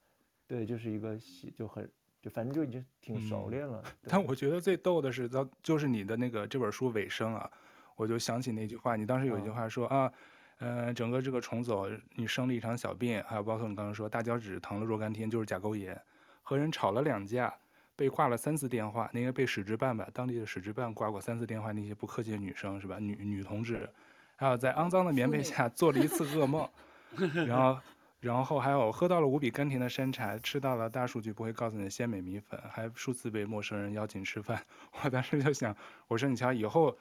[0.48, 1.88] 对，就是一个写就很
[2.20, 3.84] 就反正就已经挺熟练了。
[3.86, 7.48] 嗯、但我觉得最逗的是，到就是你的那个这本书尾声啊，
[7.96, 10.14] 我就想起那句话，你当时有一句话说、哦、啊，
[10.58, 16.02] 呃，整个这个重走，你生了一场小病，还有包括你刚刚说大脚趾疼了若干天，就是甲沟炎，
[16.42, 17.54] 和人吵了两架。
[18.00, 22.98] 被挂了三次电话，那个被使值办吧，当地的使值办挂过三次电话，那些不客气的女生是吧？
[22.98, 23.90] 女女同志，
[24.38, 26.66] 还有在肮脏的棉被下做了一次噩梦，
[27.46, 27.82] 然后，
[28.22, 34.64] 然后还有喝到了无比甘甜的山茶，吃到了大数据不会告诉你的鲜美米粉，还数次被陌生人邀请吃饭。
[35.04, 35.76] 我当时就想，
[36.08, 36.98] 我说你瞧，以后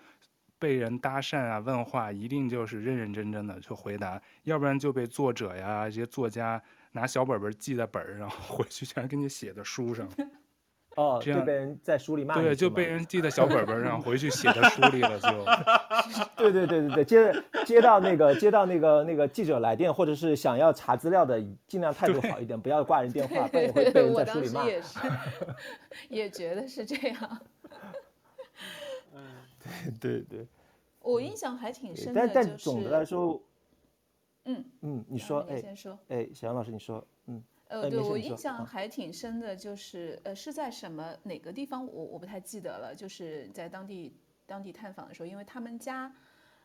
[0.58, 10.08] 被人搭讪啊问话，一定就是认认真真的去回答，要不然就被作者呀这些作家拿小本本记在本儿上，回去全给你写在书上。
[10.96, 15.28] 哦，这样就被人在书里骂，对，就被人记在小本本上，回去写在书里了，就。
[16.36, 24.64] 对对对对对，接接到那个接到那个那个记者来电，或者是想要查资料的，尽量态度好一点，不要挂人电话，不然也会被人在书里骂。
[24.64, 24.98] 也 是，
[26.08, 27.40] 也觉得是这样。
[29.14, 29.22] 嗯，
[30.00, 30.46] 对对对。
[31.00, 33.40] 我印象还挺深的，但但总的来说，
[34.44, 37.04] 嗯嗯，你说，哎，先说，哎，小杨老师，你说，嗯。
[37.68, 42.94] 呃，对，我印象还挺深的，就是呃是在什么哪个地方，我我不太记得了。
[42.94, 44.16] 就是在当地
[44.46, 46.10] 当地探访的时候，因为他们家，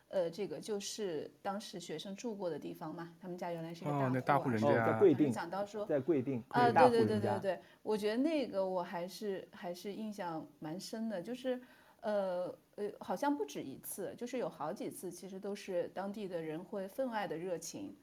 [0.08, 3.14] 呃，这个就是当时学生住过的地方嘛。
[3.20, 11.60] 他们家原来是一个大户，啊，哦，那大户人家，在贵定，讲到说在贵定啊，对对对对对，我觉得那个我还是还是印象蛮深的，就是
[12.00, 12.46] 呃
[12.76, 17.94] 呃，好像不止一次，就是有好几次，其实都是当地的人会分外的热情。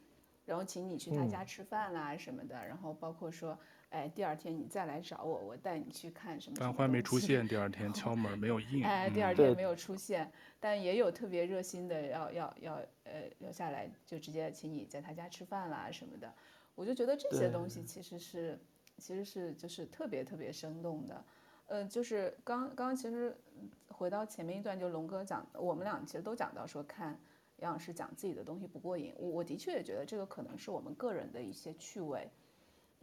[0.52, 3.58] 然后请你去他家吃饭啦什么的，嗯、然后包括说，
[3.89, 6.68] 哎，第二天你再来找我，我带你去看什么，什么。
[6.68, 8.84] 但还没出现，第二天敲门没有 应。
[8.84, 12.74] 哎，第二天没有出现，嗯、但也有特别热心的要要要
[13.06, 16.30] 呃留下来，就直接请你在他家吃饭啦什么的。
[16.76, 18.60] 我就觉得这些东西其实是
[18.97, 21.24] 其实是就是特别特别生动的。
[21.68, 23.34] 呃，就是刚刚刚其实
[23.88, 27.18] 回到前面一段，就龙哥讲，我们俩其实都讲到说看
[27.62, 32.30] 杨老师讲自己的东西不过瘾，我我的确也觉得这个可能是我们个人的一些趣味。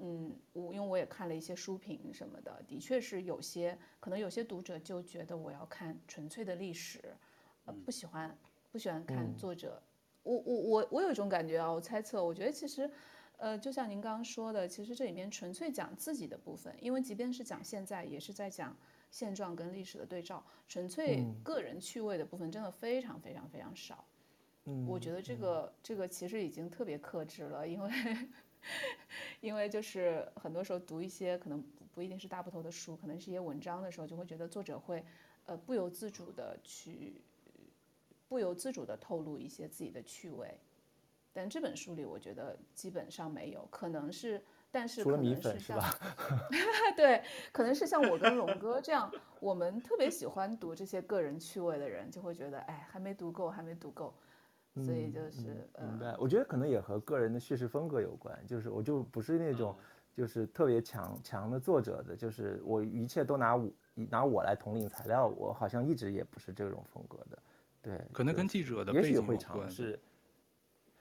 [0.01, 7.01] 嗯，我因为我也看了一些书评什么的，的确是有些可能有些读者就觉得我要看纯粹的历史，
[7.65, 8.37] 呃，不喜欢
[8.71, 9.83] 不喜欢看作者。
[10.25, 12.89] 嗯、我我我我有一种感觉啊，我猜测，我觉得其实，
[13.39, 18.77] 呃，就像您刚刚说的，其实这里面纯粹讲自己的部分，因为即便是讲现在，也是在讲
[19.11, 23.97] 现状跟历史的对照，纯粹个人趣味的部分真的非常非常非常少。
[23.97, 24.18] 嗯，
[24.87, 27.91] 我觉得这个、嗯、这个其实已经特别克制了，因为。
[29.41, 31.63] 因为就是很多时候读一些可能
[31.95, 35.03] 不一定是大部头的书，可能是一些文章的时候，就会觉得作者会，
[35.47, 37.23] 呃，不由自主的去，
[38.29, 40.59] 不由自主的透露一些自己的趣味。
[41.33, 45.97] 但这本书里，我觉得基本上没有，可能是，但是可能是像，是
[46.97, 49.11] 对，可能是像我跟龙哥这样，
[49.41, 54.13] 我们特别喜欢读这些个人趣味的人，就会觉得，哎，还没读够，还没读够。
[54.85, 58.39] 所以就是、嗯、明白，我觉得可能也和个人的叙事风格有关。
[58.47, 59.77] 就是我就不是那种，
[60.15, 67.39] 就是特别强强的作者的，就是我一切都拿我拿我来统领材料，我好像一直也不是这种风格的。
[67.81, 69.99] 对，可能跟记者的也许会尝试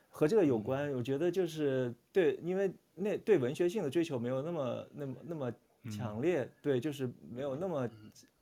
[0.09, 0.91] 和这个有关。
[0.93, 5.51] 我觉得就是对，因为那对文学性的追求没有那么那么那么
[5.91, 7.89] 强烈，嗯、对，就是没有那么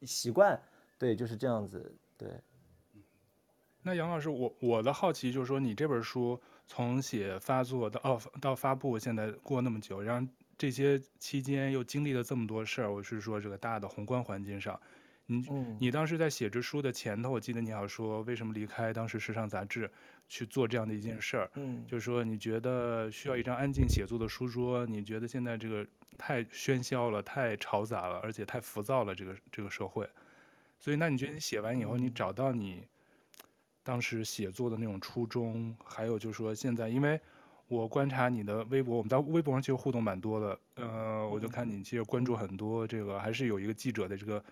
[0.02, 0.60] 习惯，
[0.98, 2.30] 对，就是这样子，对。
[3.88, 10.28] 那杨老师，我我的好奇就是说，你这本书从写发作到哦到发布，现在过那么久，然后
[10.58, 14.82] 这些期间又经历了这么多事儿，我是说这个大的宏观环境上，
[15.28, 19.88] 你、嗯、你当时在写这书的前头，我记得你好说为什么离开当时时尚杂志
[20.28, 25.86] 去做这样的一件事儿，嗯，就是说你觉得需要一张安静写作的书桌，你觉得现在这个
[26.18, 30.10] 太喧嚣了，太嘈杂了，而且太浮躁了，这个这个社会，
[30.80, 32.88] 所以那你觉得你写完以后，你找到你。
[33.86, 37.22] 当时写作的那种初衷，还有就是说现在，因为
[37.68, 44.44] 我观察你的微博，我们在微博上其实互动蛮多的，呃，我就看你其实关注很多这个，还是有一个记者的这个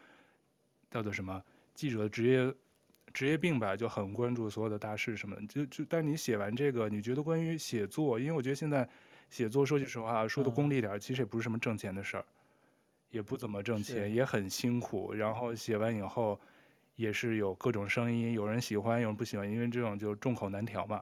[0.92, 2.54] 叫做什么记者的职业
[3.12, 5.42] 职业病吧，就很关注所有的大事什么的。
[5.48, 8.88] 就就，但你写完这个，你觉得关于写作，因为我觉得现在
[9.32, 12.26] 写作说句实话，说的功利点，其实也不是什么挣钱的事儿，
[13.10, 15.12] 也不怎么挣钱，也很辛苦。
[15.12, 16.40] 然后写完以后。
[16.96, 21.02] 也是有各种声音，有人喜欢，有人不喜欢，因为这种就众口难调嘛。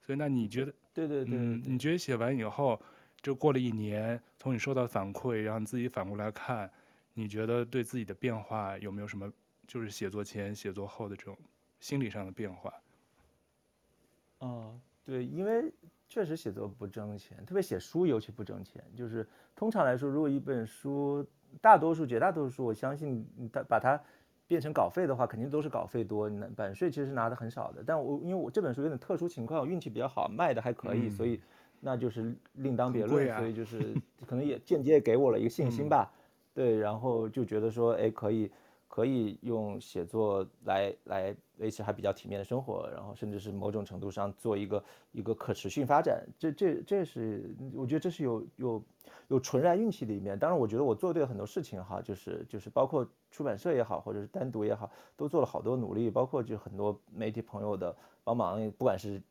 [0.00, 0.72] 所以，那你觉得？
[0.92, 2.80] 对对对，嗯，你觉得写完以后，
[3.20, 6.70] 就过了一年，从你收到反馈，然后你自己反过来看，
[7.14, 9.32] 你觉得对自己的变化有没有什么？
[9.66, 11.38] 就是写作前、写作后的这种
[11.80, 12.74] 心理上的变化？
[14.38, 15.72] 哦，对，因为
[16.08, 18.84] 确实写作不挣钱，特别写书尤其不挣钱。
[18.96, 21.24] 就是通常来说，如果一本书，
[21.60, 24.00] 大多数、绝大多数，我相信它把它。
[24.52, 27.82] 变成稿费的话，肯定都是稿费多，版税其实是拿的很少的。
[27.86, 31.40] 但我因为我这本书有点特殊情况，我运气比较好，卖的还可以，嗯、所以
[31.80, 33.30] 那就是另当别论。
[33.30, 33.94] 啊、所以就 是
[34.26, 36.12] 可能也间接给我了一个信心吧。
[36.12, 36.14] 嗯、
[36.52, 38.50] 对，然后就觉得说，哎，可以。
[38.92, 46.22] 可以用写作来来维持还比较体面的生活，然后甚至是某种程度上做一个一个可持续发展。
[46.38, 48.82] 这这这是我觉得这是有有
[49.28, 50.38] 有纯然运气的一面。
[50.38, 59.22] 当然，我觉得我做对了很多事情哈，就是就是包括出版社也好，或者是单独也好，都做了好多努力，包括就很多媒体朋友的帮忙，不管是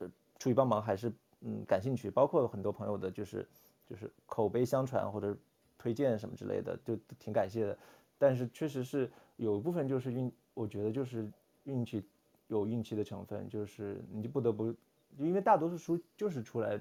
[0.00, 3.46] 呃出于帮忙还是嗯感兴趣，包括很多朋友的就是
[3.86, 5.36] 就是口碑相传或者
[5.76, 7.78] 推荐什么之类的，就挺感谢的。
[8.22, 11.28] 但是确实是有一部分就是运，我觉得就是
[11.64, 12.00] 运气，
[12.46, 14.72] 有运气的成分，就是你就不得不，
[15.18, 16.80] 因为大多数书就是出来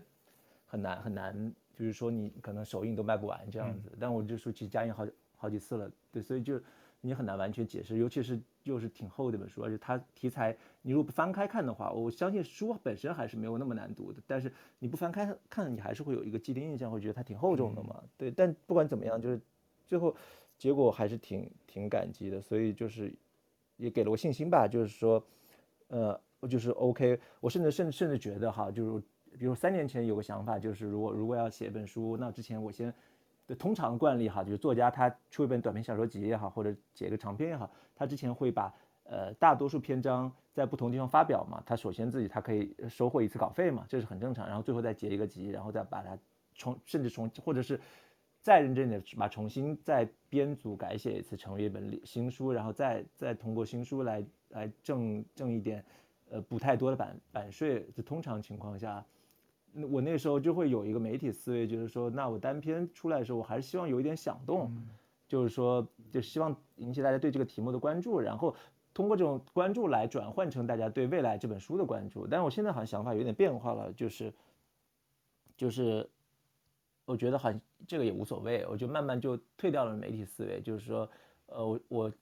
[0.67, 3.91] 很难很难，就是说你可能首印都卖不完这样子。
[3.99, 6.61] 但我这书其实加印好好几次了，对，所以就
[7.01, 18.29] 你很难完全解释，尤其是又是挺厚的一本书，而且它题材你如果不翻开看的话，我相信书本身还是没有那么难读的，但是你不翻开看，你还是会有一个既定印象，会觉得它挺厚重的嘛，对。
[18.29, 19.41] 但不管怎么样，就是
[19.87, 20.15] 最后。
[20.61, 23.11] 结果还是挺挺感激的，所以就是
[23.77, 24.67] 也给了我信心吧。
[24.67, 25.25] 就是说，
[25.87, 27.19] 呃，就是 OK。
[27.39, 29.03] 我甚至甚至甚至觉得哈，就是
[29.39, 32.93] 比如三年前有个想法，就是如果如果要写一本书，那之前我先，
[33.57, 38.71] 通常惯例哈，就是作家他出一本短篇小说集也好，或者写一个长篇也好，他之前会把
[39.05, 41.63] 呃大多数篇章在不同地方发表嘛。
[41.65, 44.45] 他首先自己他可以收获一次稿费嘛，这是很正常。
[44.45, 46.15] 然后最后再结一个集，然后再把它
[46.53, 47.81] 重甚至重或者是。
[48.41, 55.85] 再认真的，把重新再编组改写一次，成为一本新书，然后再再通过新书来来挣挣一点，
[56.29, 57.87] 呃，不太多的版版税。
[57.93, 59.05] 就通常情况下，
[59.89, 64.89] 我那时候就会有一个媒体思维，就是说，那我单篇出来的时候，我还是希望有一点响动，嗯
[65.27, 68.53] 就是说，就希望引起大家对这个题目的关注，然后
[68.93, 72.27] 通过这种关注来转换成大家对未来这本书的关注。
[72.27, 74.33] 但是我现在好像想法有点变化了，就是，
[75.55, 76.09] 就是，
[77.05, 81.09] 我觉得好像这个也无所谓，我就慢慢就退掉了媒体思维，就是说，
[81.47, 82.13] 呃，我我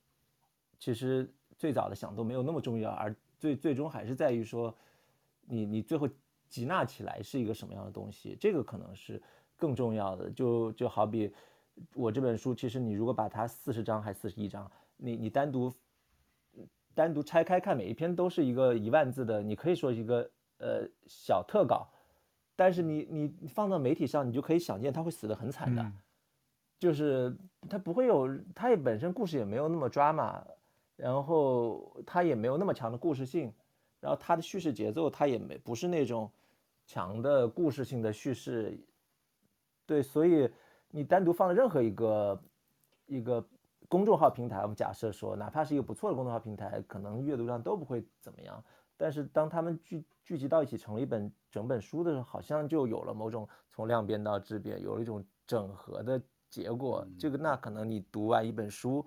[0.80, 4.76] 其实最早的想都没有那么重要，而最最终还是在于说，
[5.48, 6.08] 你你最后。
[6.50, 8.36] 集纳起来是一个什么样的东西？
[8.40, 9.22] 这个可能是
[9.56, 10.32] 更重要的。
[10.32, 11.32] 就就好比
[11.94, 14.68] 我这本书，其实你如果把它四十章还四十一章，
[14.98, 15.72] 你你单独
[16.96, 20.28] 单独拆开看，每一篇都是一个一万字的，你可以说一个
[20.58, 21.88] 呃小特稿，
[22.60, 23.08] 但是你
[23.40, 25.92] 你放到媒体上，你就可以想见他会死得很惨的，
[26.78, 27.34] 就是
[27.70, 30.44] 他不会有，他也本身故事也没有那么 drama，
[30.98, 33.54] 然后他也没有那么强的故事性，
[34.02, 36.30] 然后他的叙事节奏他也没不是那种。
[36.92, 38.76] 强的故事性的叙事，
[39.86, 40.50] 对，所以
[40.90, 42.44] 你单独放在任何一个
[43.06, 43.48] 一个
[43.88, 48.64] 公众号平台，我们假设说，哪怕是一个不错的公众号平台，可能阅读量都不会怎么样。
[49.00, 57.08] 但是当他们聚聚集到一起成了一本整本书的时候，好像就有了某种从量变到质变，有了一种整合的结果。
[57.18, 59.06] 这个那可能你读完一本书，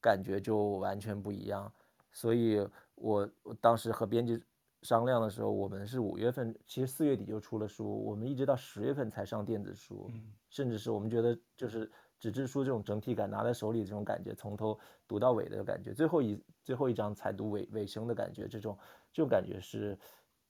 [0.00, 1.70] 感觉就完全不一样。
[2.12, 2.64] 所以
[2.94, 4.40] 我我当时和编辑。
[4.82, 10.08] 商量的时候，我们是五月份，其实四月底就出了书，我们一直到十月份才上电子书，
[10.50, 18.76] 甚至是我们觉得就是纸质书这种整体感拿在手里这种感觉，从头读到尾的感觉，最后一最后一章才读尾尾声的感觉，这种
[19.12, 19.98] 这种感觉是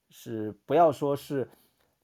[0.09, 1.49] 是不要说是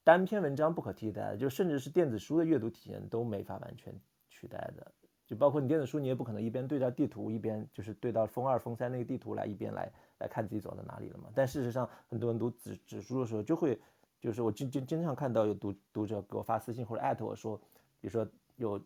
[0.02, 3.94] 单篇文章不可替代的，就甚至是电子书的阅读体验都没法完全
[4.28, 4.92] 取代的。
[5.26, 11.30] 就包括你电子书，你也不可能一边对照地图，一边就是对到封二、封三那个地图来一边来来看自己走到哪里了嘛。
[11.34, 13.80] 但事实上，很多人读纸纸书的时候，就会
[14.20, 17.56] 就是我经经经常看到有读读者给我发私信或者艾特我说，
[18.02, 18.78] 比如说有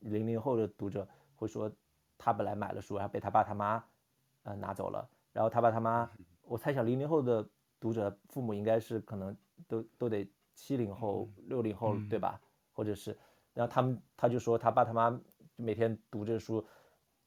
[0.00, 1.70] 零零后的读者会说，
[2.18, 3.82] 他本来买了书，然后被他爸他妈
[4.42, 6.10] 呃拿走了，然后他爸他妈，
[6.42, 7.48] 我猜想零零后的
[7.78, 9.36] 读者父母应该是可能
[9.68, 12.40] 都都得七零后、六零后对吧？
[12.72, 13.16] 或者是，
[13.54, 15.20] 然后他们他就说他爸他妈。
[15.62, 16.66] 每天读这书，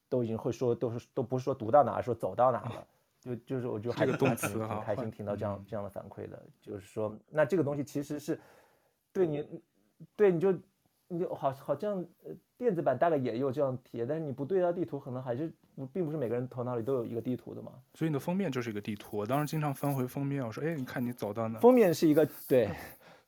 [0.10, 2.88] 都已经会说，都是都不是说读到哪儿，说走到哪儿了，
[3.22, 8.42] 就就是我就还是挺挺开心听到这样这样的反馈的，就是说，那这个东西其实是
[9.12, 9.62] 对你，
[10.16, 10.52] 对你就
[11.14, 15.52] 你就好好像呃电子版大概也有这样体验，但是你不对照地图，可能还是
[15.92, 17.72] 并不是每个人头脑里都有一个地图的嘛。
[17.94, 21.60] 所以你的封面就是一个地图，我当时经常翻回封面，我说，哎，你看你走到哪？
[21.60, 22.70] 封面是一个对。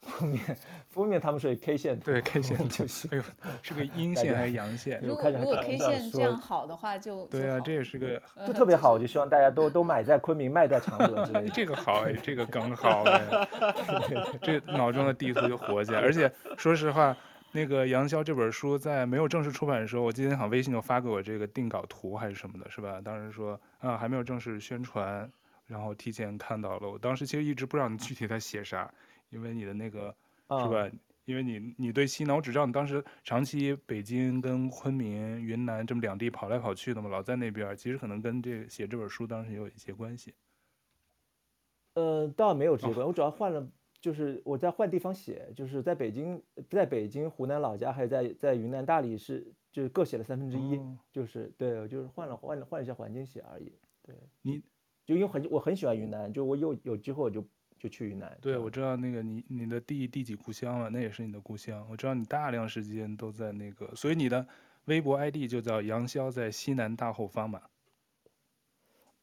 [0.01, 0.39] 封面，
[0.87, 3.23] 封面他们说 K 线图，对 K 线就是，哎呦，
[3.63, 5.01] 是个 阴线还是阳线？
[5.01, 11.49] 如果如果 K 线这样好的话就，就对啊，这也是个，就特别好，我就希望大家都都买在昆明，卖在常德之类的。
[11.55, 13.47] 这个好哎，这个更好哎，
[14.43, 15.99] 这脑中的地图就活起来。
[15.99, 17.17] 而且说实话，
[17.55, 22.99] 那个杨逍这本书在没有正式出版的时候，我今天好像微信就发给我这个定稿图还是什么的，是吧？
[22.99, 25.31] 当时说啊还没有正式宣传，
[25.65, 26.89] 然后提前看到了。
[26.89, 28.93] 我当时其实一直不知道你具体在写啥。
[29.29, 30.15] 因为你的那个
[30.49, 30.89] 是吧？
[31.25, 37.75] 因为你你对西南，我只知道你当时长期北京跟昆明、云南这么两地跑来跑去的嘛，老在那边。
[37.75, 40.33] 其实可能跟这写这本书当时也有一些关系。
[41.95, 43.67] 呃，倒没有直接关系，我主要换了，
[44.05, 46.39] 就是我在换地方写，就是在北京，
[46.69, 50.79] 在北京、湖南老家，还有在在云南大理是，就是各写了三分之一，
[51.11, 53.73] 就是对，就是换了换了换一下环境写而已。
[54.03, 54.61] 对，你
[55.03, 57.43] 就因为很我很喜欢云南，就我有有机会我就。
[57.77, 58.35] 就去云南。
[58.41, 61.85] 对，我知道那个你你的第第几故乡了，那也是你的故乡。
[61.91, 64.47] 我知道你大量时间都在那个，所以你的
[64.85, 67.61] 微博 ID 就叫杨潇在西南大后方嘛。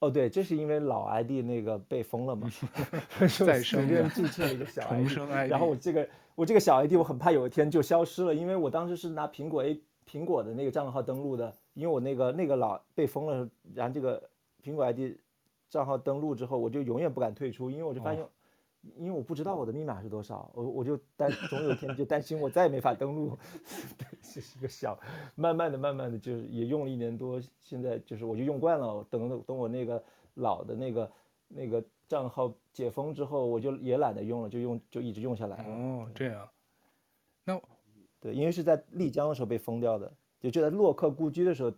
[0.03, 2.50] 哦，对，这是因为老 ID 那个被封了嘛，
[3.46, 5.16] 再生的注册了一个小 ID。
[5.48, 9.80] 然后我这个我这个小 ID 我很怕有一天就消失了，因为我当时是拿苹果 A
[10.11, 14.20] 苹果的那个账号登录的，因为我那个那个老被封了，然后这个
[14.61, 15.16] 苹果 ID
[15.70, 18.22] 账号登录之后，我就永远不敢退出，因为我就发现。
[18.22, 18.28] 哦
[18.96, 23.38] 因为我不知道我的密码是多少，我我就担总有一天就担心我再也没法登录，
[23.96, 24.98] 对，这是一个小，
[25.36, 30.02] 慢慢的、慢慢的，就是也用了一年多，现在就是我就用惯了，等等我那个
[30.34, 31.12] 老的那个
[31.46, 35.64] 那个账号解封之后，我就也懒得用了，就用就一直用下来了。
[35.64, 36.48] 哦，这样，
[37.44, 37.62] 那
[38.18, 41.72] 对，因为是在丽江的时候被封掉的，就就在洛克故居的时候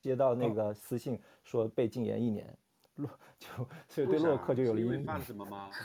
[0.00, 2.46] 接到那个私信说被禁言一年。
[2.46, 2.56] 哦
[2.96, 3.10] 洛
[3.42, 5.04] 就 所以对洛克就有了阴影。
[5.04, 5.70] 犯什么吗？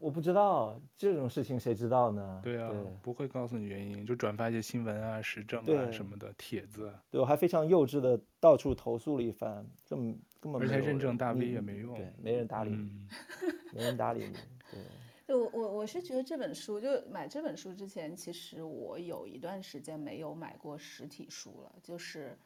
[0.00, 2.40] 我不知道这种事情谁知道呢？
[2.40, 6.94] 对啊，对不会告诉你原因，就转发一些新闻啊、时政啊什么的帖子。
[7.10, 13.08] 对，我还非常幼稚的到处投诉了一番，根本根本没而且认证大 V 也没用，对，没人搭理你，嗯、
[13.74, 14.34] 没人搭理你。
[14.70, 14.80] 对，
[15.26, 22.38] 对，我我我是觉得这本书，就买这本书之前，其实我有一段时间没有买过实体书了，就是，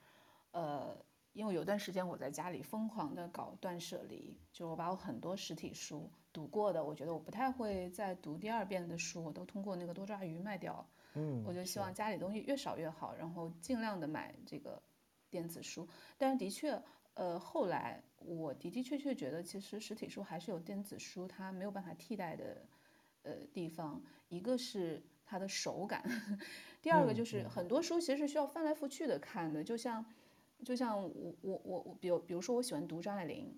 [0.52, 0.96] 呃，
[1.32, 10.86] 因为有段时间我在家里疯狂的搞断舍离，就我把我很多实体书读过的，我觉得我不太会再读第二遍的书，我都通过那个多抓鱼卖掉。
[11.14, 14.82] 嗯，我就希望家里东西越少越好，然后尽量的买这个
[15.28, 15.86] 电子书。
[16.16, 16.82] 但是的确，
[17.14, 22.66] 呃，后来我的的确确觉得，其实实体书还是有电子书它没有办法替代的，
[23.22, 24.02] 呃，地方。
[24.28, 26.02] 一个是它的手感，
[26.80, 29.62] 第二个就是很多书其实是需要翻来覆去的看的。
[29.62, 30.02] 就像，
[30.64, 33.54] 就像我我我我，比如比如说我喜欢读张爱玲，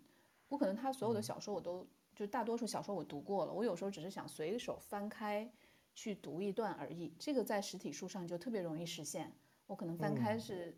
[0.48, 5.50] 我可能她所有的小说我都就大多数小说我读过了，我有时候只是想随手翻开。
[5.96, 9.32] 去读一段而已，这个在实体书上就特别容易实现。
[9.68, 10.76] 我可能翻开是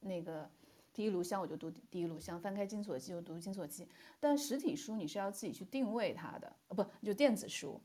[0.00, 0.42] 那个
[0.92, 3.84] 《第一炉香》，我就读《第一炉香》；翻开《金锁记》，就读《金锁记》。
[4.18, 7.80] 但实体书你是要自己去定位它的，呃不就电子书。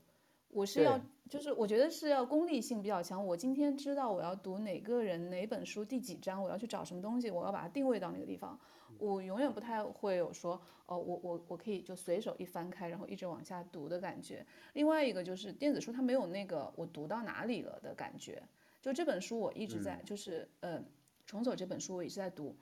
[0.54, 3.26] 我是要，就是我觉得是要功利性比较强。
[3.26, 8.58] 我今天知道我要读哪个人哪本书第几章，我要去找什么东西，我要把它定位到那个地方。
[8.98, 14.46] 我永远不太会有说，哦，我我我可以就随手一翻开，然后一直往下读的感觉。
[14.74, 18.40] 另外一个就是电子书，它没有那个我读到哪里了的感觉。
[18.80, 20.80] 就这本书我一直在，就是呃，
[21.26, 22.54] 重走这本书我一直在读。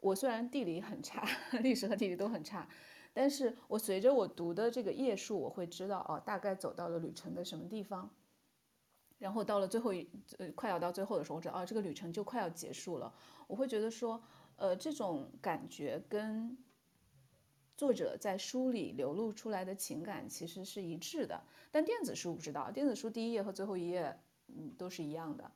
[0.00, 1.26] 我虽然地理很差，
[1.62, 2.68] 历史和地理都很差。
[3.12, 8.08] 但是我随着我读的这个页数，我会知道哦，大概走到了旅程的什么地方，
[9.18, 13.12] 然后到了最后一呃快要到最后的时候，我知道哦，这个旅程就快要结束了。
[13.48, 14.22] 我会觉得说，
[14.56, 16.56] 呃，这种感觉跟
[17.76, 21.42] 作者在书里流露出来的情感其实是一致的。
[21.70, 24.16] 但电子书不知道，电子书第一页和最后一页
[24.48, 25.50] 嗯都是一样的，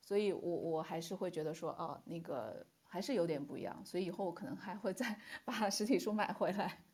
[0.00, 3.82] 所以我我还是会觉得说，哦，那个还是有点不一样。
[3.84, 6.84] 所以以后我可能还会再 把实体书买回来。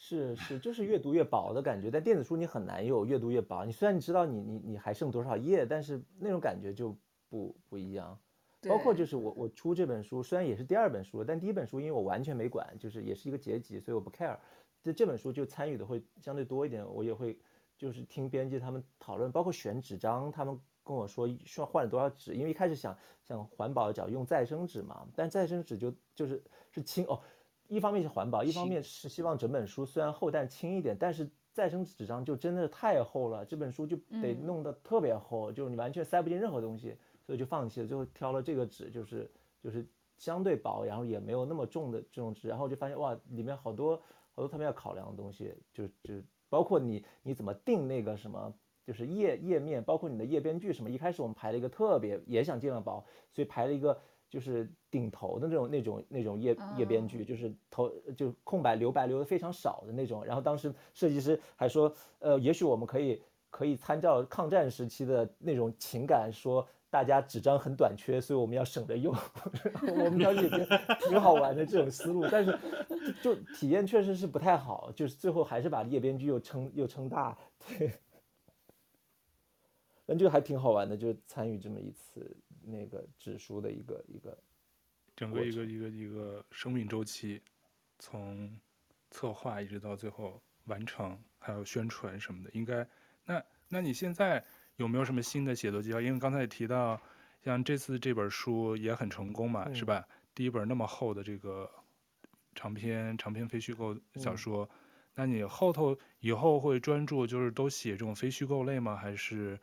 [0.00, 1.90] 是是，就是越读越薄的感觉。
[1.90, 3.64] 但电子书你很难有越读越薄。
[3.64, 6.96] 你虽然你知道你你你还剩多少页，但是那种感觉就
[7.28, 8.16] 不不一样。
[8.62, 14.38] 包括就是我我出这本书，虽然也是第二本书，但第一本书因为我完全没管，就是也是一个结集，所以我不 care。
[14.82, 17.36] 这这本书就参与的会相对多一点，我也会
[17.76, 26.40] 就是听编辑他们讨论，包括选纸张，他们跟我说需要换了多少纸，因为一开始想想环保的角用再生纸嘛，但再生纸就就是
[26.70, 27.20] 是轻哦。
[27.68, 36.96] 一方面是环保，一方面是希望整本书虽然厚但轻一点，但是再生纸张就真的是太厚了，这本书就得弄得特别厚，就是你完全塞不进任何东西，
[37.26, 39.30] 所以就放弃了，最后挑了这个纸，就是
[39.62, 43.96] 就是相对薄，然后也没有那么重的这种纸，然后就发现哇，里面好多
[44.34, 46.14] 好多特别要考量的东西，就就
[46.48, 48.54] 包括你你怎么定那个什么，
[48.86, 54.00] 就是页页面，包括你的页边距什么，一开始我们排了一个特别也想尽量薄，所以排了一个。
[54.28, 60.24] 就是顶头的那种、那种、那种页页边距，就是头就空白留白留的非常少的那种。
[60.24, 69.14] 然后当时设计师还说，呃，也许我们可以可以参照抗战时期的那种情感，说大家纸张很短缺，所以我们要省着用。
[69.82, 72.58] 我们当时也觉得挺好玩的这种思路，但是
[73.22, 77.36] 就体验确实是不太好，就是最后还是把页边距又撑又撑大，
[77.78, 77.92] 对。
[80.06, 82.34] 但这个还挺好玩的，就参与这么一次。
[82.70, 84.36] 那个指数的一个一个，
[85.16, 87.42] 整个一个一个一个生命周期，
[87.98, 88.58] 从
[89.10, 92.86] 策划一直到最后完成，还有宣传什么的，应该
[93.24, 94.44] 那那你现在
[94.76, 96.00] 有没有什么新的写作计划？
[96.00, 97.00] 因为刚才也提到，
[97.42, 100.06] 像这次这本书也很成功嘛，嗯、是吧？
[100.34, 101.70] 第一本那么厚的这个
[102.54, 104.78] 长篇长篇非虚构小说，嗯、
[105.14, 108.94] 那你后头以后会专注就是都写这种非虚构类吗？
[108.94, 109.58] 还是？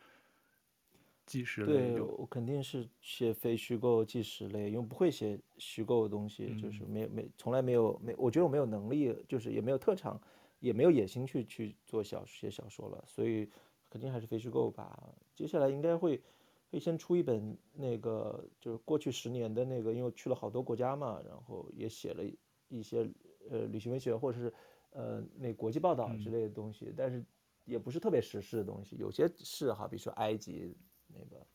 [1.26, 10.20] 纪实类，对，我肯定是写非虚构纪实类，因为不会写虚构的东西，嗯、就是没没从来没有没，我觉得我没有能力，就是也没有特长，
[10.60, 13.50] 也没有野心去去做小写小说了，所以
[13.90, 15.12] 肯定还是非虚构吧。
[15.34, 16.22] 接下来应该会
[16.70, 22.22] 会先出一本那个就是过去十年的那个，因为去了好多国家嘛，然后也写了
[22.68, 23.10] 一些
[23.50, 24.54] 呃旅行文学或者是
[24.90, 27.24] 呃那国际报道之类的东西，嗯、但是
[27.64, 30.72] 也不是特别时事的东西，有些是哈，比如说埃及。
[31.18, 31.46] 那个，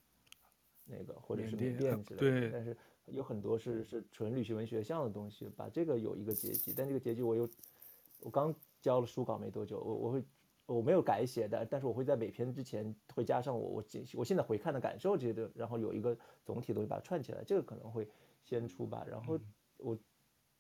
[0.86, 2.76] 那个或者是缅甸之类的，对，但是
[3.06, 7.48] 有很多是是纯旅行文学向的东西，把这个有一个结局，但这个结局我又，
[8.22, 10.24] 我刚交了书稿没多久，我我会
[10.66, 13.84] 我没有改写的，但是我会在每篇之前会加上我我
[14.16, 18.08] 我现在回看的感受这些的，然后有一个总体东西把它串起来，这个可能会
[18.44, 19.40] 先出吧，然后
[19.78, 19.98] 我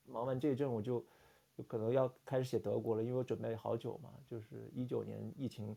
[0.05, 1.05] 忙完这一阵我就
[1.55, 5.75] 就可能要开始写德国了，因为我准备好久嘛，就是一九年疫情。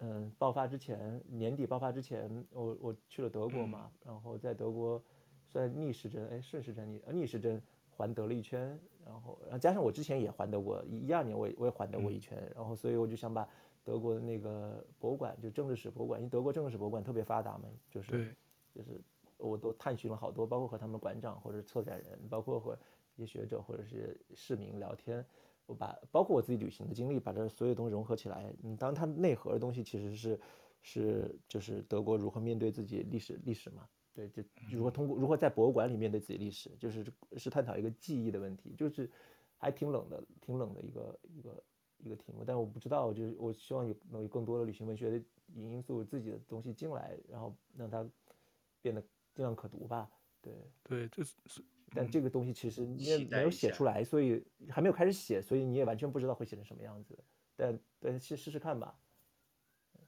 [0.00, 5.02] 嗯，爆发之前，年底爆发之前，我我去了德国嘛，然后在德国
[5.44, 7.60] 算逆时针，哎，顺时针逆逆时针
[7.90, 13.48] 环德了一圈，然后然后加上我之前也环德过，一二年我也我也环德过一圈，然后所以我就想把
[13.82, 18.36] 德国的那个博物馆，就政治史博物馆，因为德国政治史博物馆特别发达嘛，就是
[18.72, 19.00] 就是
[19.36, 22.78] 我都探寻了好多，包括和他们馆长或者策展人，包括和
[23.16, 25.24] 一些学者或者是市民聊天，
[25.68, 30.40] 我把包括我自己旅行的经历，把这所有东西融合起来，嗯，当然它内核的东西其实是
[30.80, 33.86] 是就是德国如何面对自己历史历史嘛。
[34.14, 34.42] 对，就
[34.72, 39.08] 如何通过如何在博物馆里面对自己历史，就是是探讨一个记忆的问题，就是
[39.58, 41.62] 还挺冷的，挺冷的一个一个
[41.98, 42.42] 一个题目。
[42.46, 45.24] 但是我不知道，就是我希望有能有更多的旅行文学的
[45.54, 48.08] 因素，自己的东西进来，然后让它
[48.80, 49.00] 变得
[49.34, 50.10] 尽量可读吧。
[50.40, 51.62] 对对，就是，
[51.94, 57.18] 但这个东西其实你也没有写出来，所以还没有开始写，所以你也完全不知道会写成什么样子。
[57.56, 58.94] 但但先试试看吧。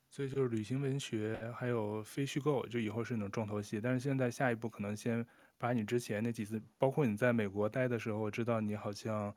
[0.08, 3.80] 所以就是旅行文学，还有非虚构，就以后是那种重头戏。
[3.80, 5.24] 但是现在下一步可能先
[5.56, 9.34] 把你之前那几次，包括你在美国待的时候，我知道你好像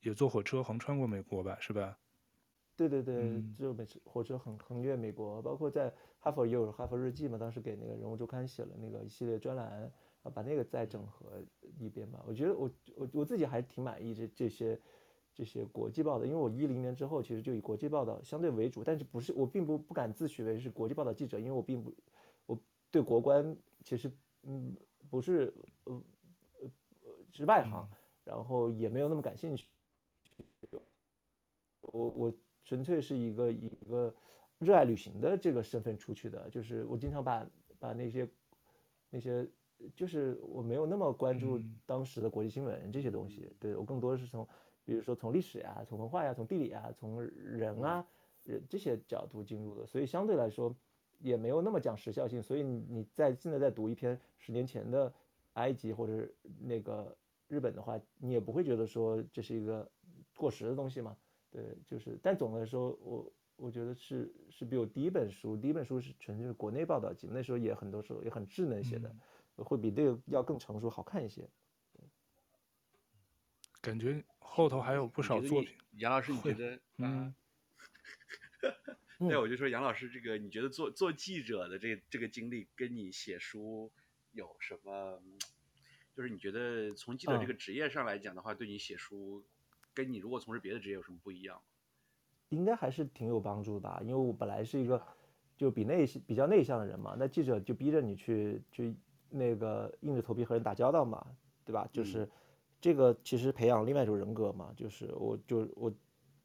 [0.00, 1.98] 也坐火车横穿过美国吧，是吧？
[2.76, 9.90] 对对对，就每次火车横横越美国，包括在哈佛也有哈佛日记嘛，当时给那个人物周刊写了那个一系列专栏，
[10.22, 11.42] 啊，把那个再整合
[11.78, 12.22] 一遍吧。
[12.26, 14.80] 我觉得我我我自己还是挺满意这这些。
[15.34, 21.90] 这些国际报的，因为我一零年之后其实就以国际报道相对为主，但是不是我并不不敢自诩为是国际报道记者，因为我并不
[22.44, 22.58] 我
[22.90, 24.12] 对国关其实
[24.42, 24.76] 嗯
[25.08, 25.50] 不是
[25.84, 26.02] 呃
[26.60, 26.70] 呃
[27.32, 27.88] 是外行，
[28.24, 29.64] 然后也没有那么感兴趣。
[31.80, 32.34] 我我
[32.66, 34.14] 纯粹是一个以一个
[34.58, 37.46] 热爱旅行的这个身份出去的，就是我经常把
[37.78, 38.28] 把那些
[39.08, 39.48] 那些
[39.94, 44.46] 就是我没有那么关注当时的国际新闻这些东西，对，我更多的是从。
[44.84, 48.04] 比如说从历史呀、从文化呀、从地理啊、从人啊，
[48.42, 50.74] 人这些角度进入的，所以相对来说
[51.20, 52.42] 也没有那么讲时效性。
[52.42, 55.14] 所以你在现在在读一篇十年前的
[55.52, 56.28] 埃及或者
[56.58, 59.88] 那个日本的话，你也不会觉得说这是一个
[60.36, 61.16] 过时的东西嘛？
[61.48, 62.18] 对，就是。
[62.20, 69.14] 但总的来说，我我觉得是是比我第一本书，第一本书是纯粹是国内报道集，那时候也很多时候也很稚嫩写的，
[69.56, 71.48] 会比这个要更成熟、好看一些。
[73.80, 75.76] 感觉后头还有不少作品。
[75.92, 76.80] 杨老师，你觉得？
[76.98, 77.34] 嗯。
[79.18, 83.92] 那，我就说杨老师，这个你觉得做做记者的这这个经历，跟你写书
[84.32, 85.20] 有什么？
[86.14, 89.44] 就是你觉得从记者这个职业上来讲的话，嗯、对你写书，
[89.94, 91.62] 跟你如果从事别的职业有什么不一样？
[92.50, 95.02] 应该还是挺有帮助的吧，因为我本来是一个
[95.56, 98.94] 就比内比较内向的人嘛，那记者就逼着你去去
[99.32, 101.26] 那个硬着头皮和人打交道嘛，
[101.64, 101.88] 对吧？
[101.92, 102.24] 就是。
[102.24, 102.28] 嗯
[102.82, 105.92] 这个其实培养另外一种人格嘛，就是我就我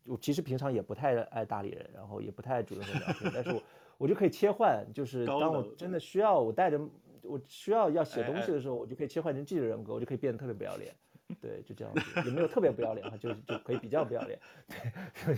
[0.05, 3.63] 我其实平常也不太爱搭理人，然后也不太主动和聊天，但是我
[3.97, 6.79] 我就可以切换，就是当我真的需要我带着
[7.23, 10.93] 我需要要写东西的时候，我就可以切换成记者人格，我就可以变得特别不要脸，
[11.41, 15.35] 对，就这样子，也没有特别不要脸哈，就就可以比较不要脸，对，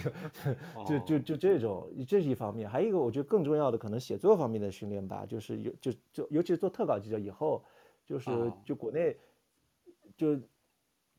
[0.85, 7.63] 就就就就这种，这是一方面，还有一个我觉得更重要的可能写作方面的训练吧，就是有就就尤其是做特稿记者以后，
[8.05, 8.29] 就是
[8.63, 9.17] 就国内
[10.15, 10.39] 就。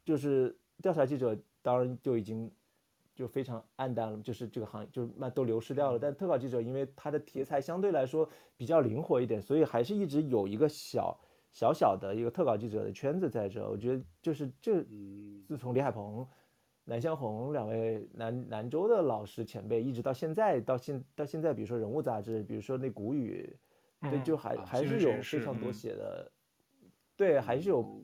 [0.03, 2.51] 就是调查记者，当然就已经
[3.15, 5.99] 就非常暗淡了，就是这个行业就那都流失掉了。
[5.99, 13.69] 但特稿记者，因为他的题材相对来说比较灵活一点，所以还是一直有一个小小小的一个特稿记者的圈子在这。
[13.69, 14.85] 我觉得就是这，
[15.47, 16.27] 自从李海鹏、
[16.85, 23.57] 南湘红两位南南州的老师前辈，一直到现在到现到现在，比如说人物杂志，比如说那古语，
[24.01, 26.31] 对，就还还是有非常多写的，
[27.17, 28.03] 对，还是有。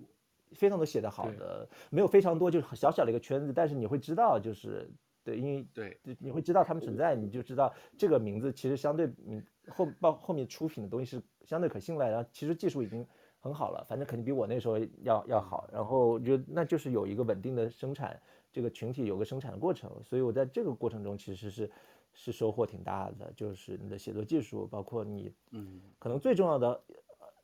[0.53, 4.89] 非常多写的好的，没有非常多，就是小小的一个圈子，但是你会知道，就是
[5.25, 13.05] 对，因为对，你会知道他们存在，你就知道这个名字其实相对嗯后到后面出品的东西是相对可信赖，然后其实技术已经
[13.47, 18.21] 很好了，反正肯定比我那时候要要好，然后我觉得那就是有一个稳定的生产，
[18.53, 21.71] 这个群体有个生产的过程，所以我在这个过程中其实是
[22.13, 26.83] 是收获挺大的，就是你的写作技术，包括你，嗯，可能最重要的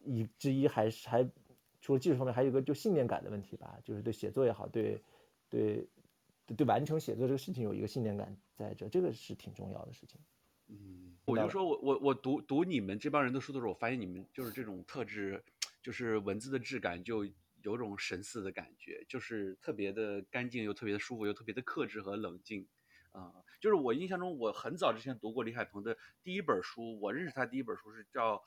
[0.04, 1.28] 一之一还是还。
[1.84, 5.02] 除了技术方面，还有一个就信念感的问题吧，就是对写作也好，对，
[5.50, 5.84] 对，
[6.56, 10.20] 对完成写作这个事情有一个信念感在这，这个是挺重要的事情。
[10.68, 15.42] 嗯，我就说我我我读读你们这帮人的书的时候，我发现你们就是这种特质，
[15.82, 17.26] 就是文字的质感就
[17.62, 22.66] 有种神似的感觉，就是特别的干净，又特别的舒服，又特别的克制和冷静。
[23.10, 28.36] 啊、嗯，就是我印象中，我很早之前读过李海鹏的第一本书，我认识他第一本书是叫《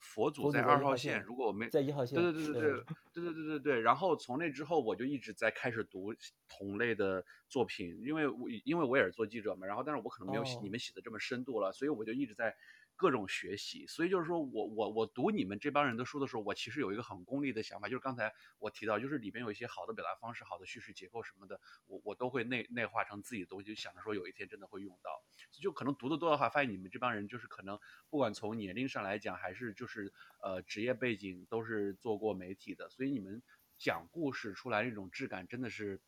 [0.00, 2.84] 佛祖在二号线》，如果我没在一号线，对对对对对对
[3.14, 3.80] 对对对对。
[3.80, 6.12] 然后从那之后，我就一直在开始读
[6.48, 12.56] 同类的作品，因为我因为我也是做记者嘛，然后但是我可能没有你们写的这么深度了，哦、所以我就一直在
[12.98, 13.86] 各种学习。
[13.86, 25.22] 所以就是说我我我读你们这帮人的书的时候，我其实有一个很功利的想法，就是刚才我提到，就是里边有一些好的表达方式、好的叙事结构什么的，我我都会内内化成自己的东西，就想着说有一天真的会用到。
[25.52, 27.78] 就可能读得多的话，发现你们这帮人就是可能
[28.10, 30.12] 不管从年龄上来讲，还是就是
[30.42, 33.40] 呃职业背景都是做过媒体的，所以你们
[33.78, 36.00] 讲故事出来那种质感真的是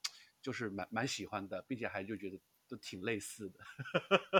[0.42, 2.38] 就是蛮蛮喜欢的，并且还就觉得。
[2.70, 3.58] 都挺类似的，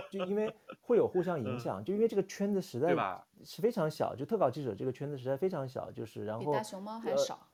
[0.09, 2.95] 就因为会有互相影响，就因为这个圈子实在
[3.43, 7.45] 是非常小，就特稿记者这个圈子实在非常小，就是然后比大熊猫还少，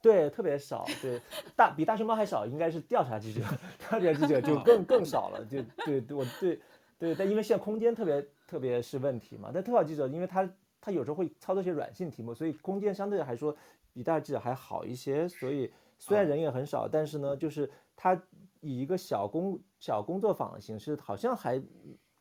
[0.00, 1.20] 对，特别少，对，
[1.56, 3.40] 大比大熊猫还少，应该是调查记者，
[3.80, 6.60] 调查记者就更更少了，就对对，我对
[7.00, 10.48] 对，但因为现在空间特别特别是问题嘛，但特稿记者因为他
[10.80, 13.56] 他有时候会操作一些软性题目，所以空间相对来说
[13.92, 18.22] 比大记者还好一些，所以虽然人也很少，但是呢，就是他。
[18.62, 21.62] 以一个小工小工作坊的形式，好像还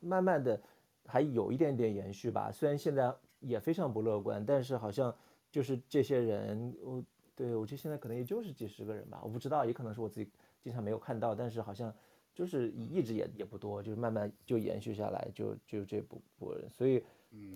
[0.01, 0.61] 慢慢的
[1.05, 2.51] 还有一点点延续吧。
[2.51, 5.15] 虽然现在也非常不乐观，但是好像
[5.51, 7.03] 就是这些人，我
[7.35, 11.93] 对我觉得现在可能也就是几十个人吧，我不知道，也可能是我自己经常没有看到，但是好像
[12.33, 16.69] 就是一直也也不多，就是慢慢就延续下来，就就这部部人。
[16.69, 17.03] 所以，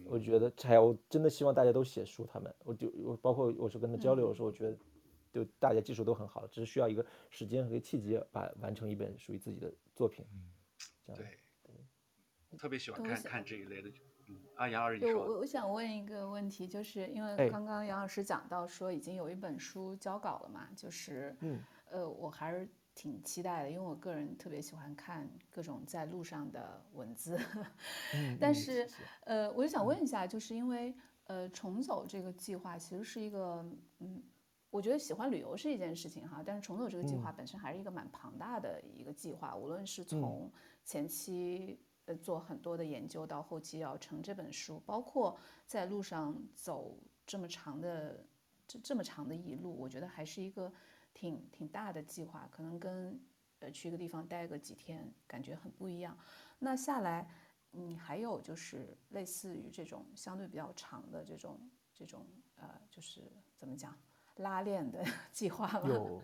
[0.06, 4.78] 我觉得还我真的希望大家都写书，他们，我就我包括我是跟他交流的时候，我觉得。
[5.36, 10.26] 就大家技术都很好，只是需要一个时间和契机，把完成一本属于自己的作品。
[10.32, 11.16] 嗯，对，
[11.62, 13.90] 对，特别喜欢看看这一类的。
[14.30, 15.20] 嗯，啊，杨老师，你说。
[15.20, 21.60] 我我想问一个问题，就是因为刚刚杨老师讲到说已经有一本书交稿了嘛，就是，嗯，
[21.90, 27.38] 呃，我还是挺期待的，因为我个人特别喜欢看各种在路上的文字。
[28.16, 28.88] 嗯，但是，
[29.26, 30.96] 呃，我就想问一下，就是因为，
[31.26, 34.24] 呃，重走这个计划其实是一个，嗯。
[34.76, 40.52] 我觉得喜欢旅游是一件事情哈，但是重走这个计划本身还是一个蛮庞大的一个计划，嗯、无论是从
[40.84, 48.28] 前期呃做很多的研究，到后期要成这本书，包括在路上走这么长的
[48.68, 50.70] 这这么长的一路，我觉得还是一个
[51.14, 53.18] 挺挺大的计划，可能跟
[53.60, 56.18] 呃去一个地方待个几天感觉很不一样。
[56.60, 57.26] 那下来，
[57.72, 61.58] 你还有就是类似于这种相对比较长的这种
[61.94, 62.28] 这种
[62.58, 63.98] 呃，就是怎么讲？
[64.38, 65.88] 拉练的 计划吗？
[65.88, 66.22] 有，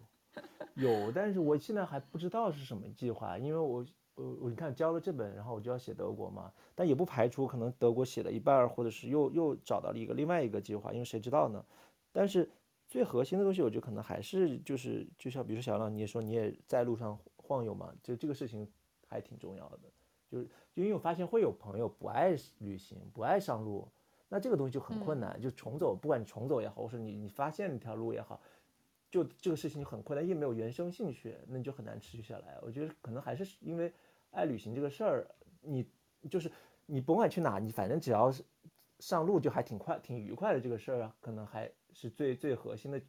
[0.75, 3.85] 有，但是我现在还不知道是什么计划，因为我
[4.15, 11.65] 我我你看交了这本，然后我就要写德国嘛，但也不排除可能德国写了一半，或者是又又找到了一个另外一个计划，因为谁知道呢？
[12.11, 12.49] 但是
[12.88, 18.69] 最核心的东西，我觉得可能还是就是就像比如说小浪，你也说你也在路上晃悠嘛，就这个事情
[19.07, 19.79] 还挺重要的，
[20.29, 23.88] 就是因为我发现会有朋友不爱旅行，不爱上路。
[24.33, 28.39] 那这个东西就很困难，就重走，不管你重走也好，或是你你发现一条路也好，
[29.09, 32.57] 就这个事情就很困难，因为没有原生兴趣，那你就很难持续下来。
[32.61, 33.91] 我觉得可能还是因为
[34.29, 35.27] 爱旅行这个事儿，
[35.59, 35.85] 你
[36.29, 36.49] 就是
[36.85, 38.41] 你甭管去哪，你反正只要是
[38.99, 43.01] 上路就还挺快、挺愉快的这个事儿啊，可能还是最最核心的。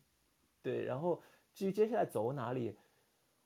[0.60, 1.22] 对，然后
[1.54, 2.76] 至于接下来走哪里，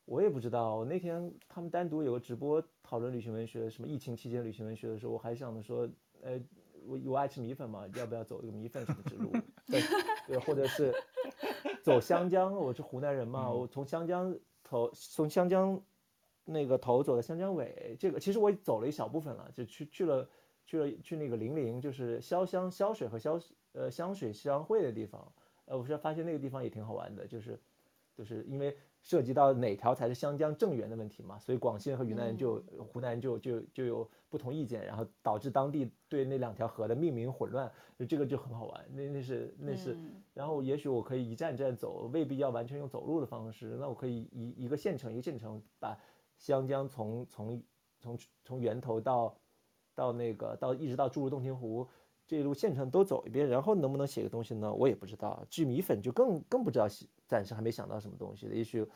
[0.06, 0.82] 我也不知道。
[0.86, 5.86] 那天他们单独有个直播讨论旅行文学，什么疫情期间旅行文学的时候，我还想着说，
[6.22, 6.40] 呃。
[6.86, 9.32] 我我爱吃米粉嘛，要不要走这个米粉什么之路？
[9.66, 9.82] 对，
[10.26, 10.94] 对，或者是
[11.82, 15.80] 走湘江，我是湖南人嘛，我从湘江头从湘江
[16.44, 20.28] 那个头走到湘江尾，这个其实我走了一小部分了，就去去了
[20.64, 23.42] 去了去那个零陵，就是潇湘潇水和潇
[23.72, 25.32] 呃湘水相会的地方，
[25.64, 27.60] 呃，我是发现那个地方也挺好玩的，就是
[28.14, 28.76] 就是因为。
[29.06, 38.84] 涉及到哪条才是湘江正源的问题嘛，所以广西人和云南人就、嗯、湖南人就就就有不同意见，然后导致当地对那两条河的命名混乱，就这个就很好玩。
[38.92, 45.96] 那那是那是，嗯、然后也许我可以一站站走，未必要完全用走路的方式，那我可以一一个县城一个县城把
[46.36, 47.62] 湘江从从
[48.00, 49.38] 从从源头到
[49.94, 51.86] 到那个到一直到注入洞庭湖
[52.26, 54.72] 这一路县城都走一遍，然后能不能写个东西呢？
[54.72, 55.46] 我也不知道。
[55.48, 56.88] 至于米粉就更更不知道。
[57.28, 58.86] 暂时还没想到什么东西的，也许，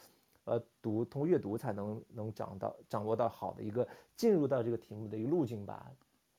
[0.44, 3.84] 呃，读通阅读才能能掌到掌握到好的一个
[4.14, 5.90] 进入到这个题目的一个路径吧，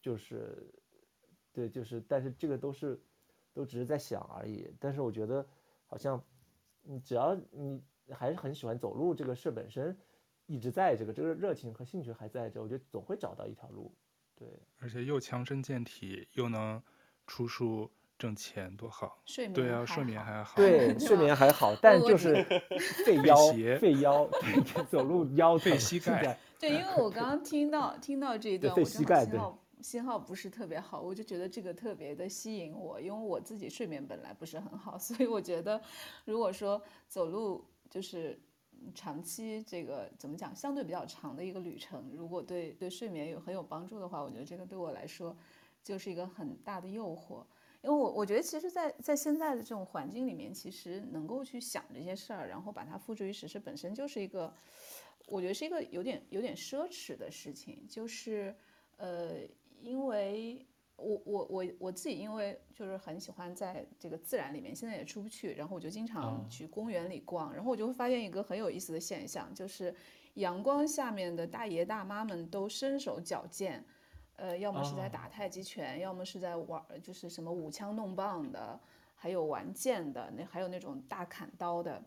[0.01, 0.65] 就是，
[1.51, 2.97] 对，就是，但是这个都是
[3.53, 4.73] 都只是在想而已。
[4.79, 5.45] 但是我觉得
[5.85, 6.23] 好像，
[6.81, 9.97] 你只要你还是很喜欢走路这个事本身
[10.45, 13.91] 一直在这个这个热情和兴趣还在这，我觉得总会找到一条路。
[14.41, 16.81] 对，而且又强身健体，又能
[17.27, 17.91] 出书。
[18.17, 22.35] 挣钱多好，睡眠对啊，睡眠还好，对， 睡眠还好，但就是
[23.03, 23.35] 费腰，
[23.79, 24.29] 费腰，
[24.91, 26.37] 走路腰费膝盖。
[26.59, 35.81] 对，因为我刚刚听到听到这一段，我正好信号信号不是特别好，我就觉得这个特别的吸引我，因为我自己睡眠本来不是很好，所以我觉得
[36.25, 38.39] 如果说走路就是
[38.93, 45.35] 长期这个怎么讲，相对比较长的一个旅程，如果对对睡眠有很有帮助的话，我觉得这个对我来说。
[45.83, 47.43] 就是一个很大的诱惑。
[47.81, 54.53] 因为我我觉得，其实在，在现在的这种环境里面，其实能够去想这些事儿，然后把它付诸于实施，本身就是一个，
[55.25, 57.83] 我觉得是一个有点有点奢侈的事情。
[57.89, 58.55] 就是，
[58.97, 59.39] 呃，
[59.81, 60.63] 因为
[61.01, 69.93] 我我我我自己，因为就是很喜欢在这个自然里面，现在也出不去，然后我就经常去公园里逛，然后我就会发现一个很有意思的现象，就是
[70.35, 73.83] 阳光下面的大爷大妈们都身手矫健。
[74.37, 78.79] 呃，要么是在打太极拳，要么是在玩，就是什么舞枪弄棒的，
[79.13, 82.03] 还有玩剑的，那还有那种大砍刀的，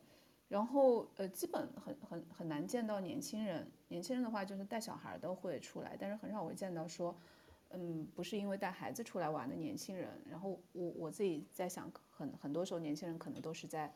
[0.48, 3.70] 然后呃，基本很很很难见到年轻人。
[3.86, 7.14] 年轻人的话，就是带小孩都会出来，但是很少会见到说，
[7.76, 10.08] 嗯，不是因为带孩子出来玩的年轻人。
[10.30, 13.92] 然后我我自己在想，很很多时候年轻人可能都是在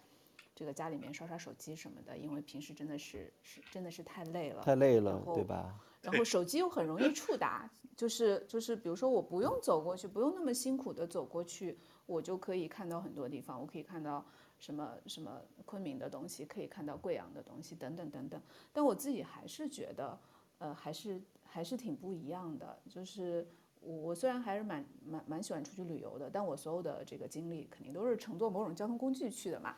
[0.54, 5.78] 这个家里面刷刷手机什么的，因为平时真的是是真的是太累了，太累了，对吧？
[6.02, 11.76] 然后手机又很容易触达，就是就是，比如说我不用走过去，不用那么辛苦的走过去，
[12.06, 14.24] 我就可以看到很多地方，我可以看到
[14.60, 18.40] 什么什么昆明的东西，可以看到贵阳的东西，等等等等。
[18.72, 20.18] 但我自己还是觉得，
[20.58, 22.78] 呃，还是还是挺不一样的。
[22.88, 23.44] 就是
[23.80, 29.76] 我我虽然还是蛮蛮蛮喜欢出去旅游的，但我所有的这个经历肯定都是乘坐某种交通工具去的嘛。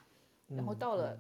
[0.49, 1.19] 然后到了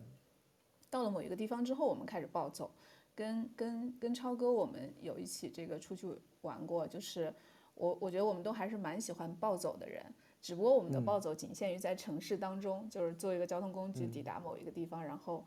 [0.90, 2.70] 到了某一个地方之后，我们开始暴走。
[3.12, 6.09] 跟跟跟超哥，我们有一起这个出去
[6.40, 7.35] 玩过，就是
[7.74, 10.02] 我我觉得我们都还是蛮喜欢暴走的人，
[10.40, 15.44] 只不过我们的暴走仅限于在城市当中，嗯、就是坐一个交通工具抵达某一个地方，嗯、然后，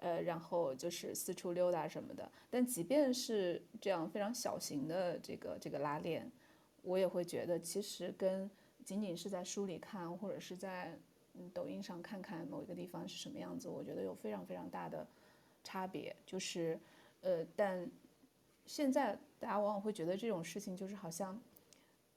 [0.00, 2.28] 呃，然后就是四处溜达什么的。
[2.50, 6.28] 但即便是这样非常小型的这个这个拉练，
[6.82, 8.50] 我也会觉得其实跟
[8.84, 10.98] 仅仅是在书里看或者是在
[11.34, 15.06] 嗯抖音上看看某一个地方是什么样子，我觉得有非常非常大的
[15.64, 16.78] 差别，就是。
[17.24, 17.88] 呃，但
[18.66, 21.40] 现在大家往往会觉得这种事情就是好像，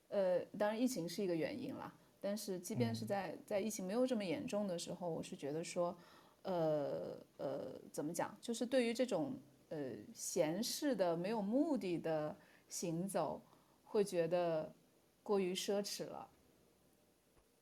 [0.08, 1.94] 呃，当然疫情是一个原因啦。
[2.20, 5.96] 但是即便是在在疫情没有这么严重的时候，我是觉得说，
[6.42, 9.38] 呃呃，怎么讲，就是对于这种
[9.68, 12.36] 呃闲适的、没有目的的
[12.68, 13.40] 行走，
[13.96, 14.70] 会觉得
[15.22, 16.28] 过于奢侈了。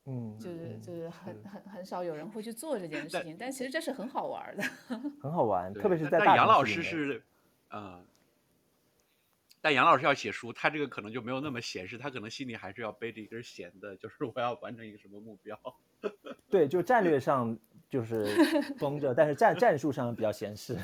[0.07, 4.63] 嗯，就是就是很很很少有人会去做这件事情，但其实这是很好玩的。
[5.19, 7.23] 很好玩，特别是在大杨老师是。
[7.69, 8.05] 啊、嗯，
[9.61, 15.59] 但杨老师要写书，他这个可能就没有那么闲适，他可能心里还是要背着一根弦的，就是我要完成一个什么目标。
[16.51, 17.57] 对，就战略上
[17.95, 18.27] 就是
[18.77, 20.77] 绷着，但是战战术上比较闲适。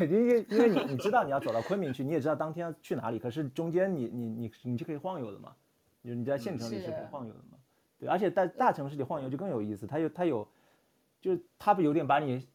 [0.00, 5.54] 因为因为你你知道你要走到昆明去，你也知道当天要去哪里，可是中间你你你你就可以晃悠的嘛，
[6.02, 7.58] 就你在县城里是可以晃悠的嘛。
[7.98, 10.48] 对，而且在大城市里晃悠就更有意思，它有它有，
[11.20, 12.46] 就是它不有点把你，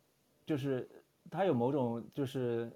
[0.45, 0.89] 就是
[1.29, 2.71] 它有某种就是。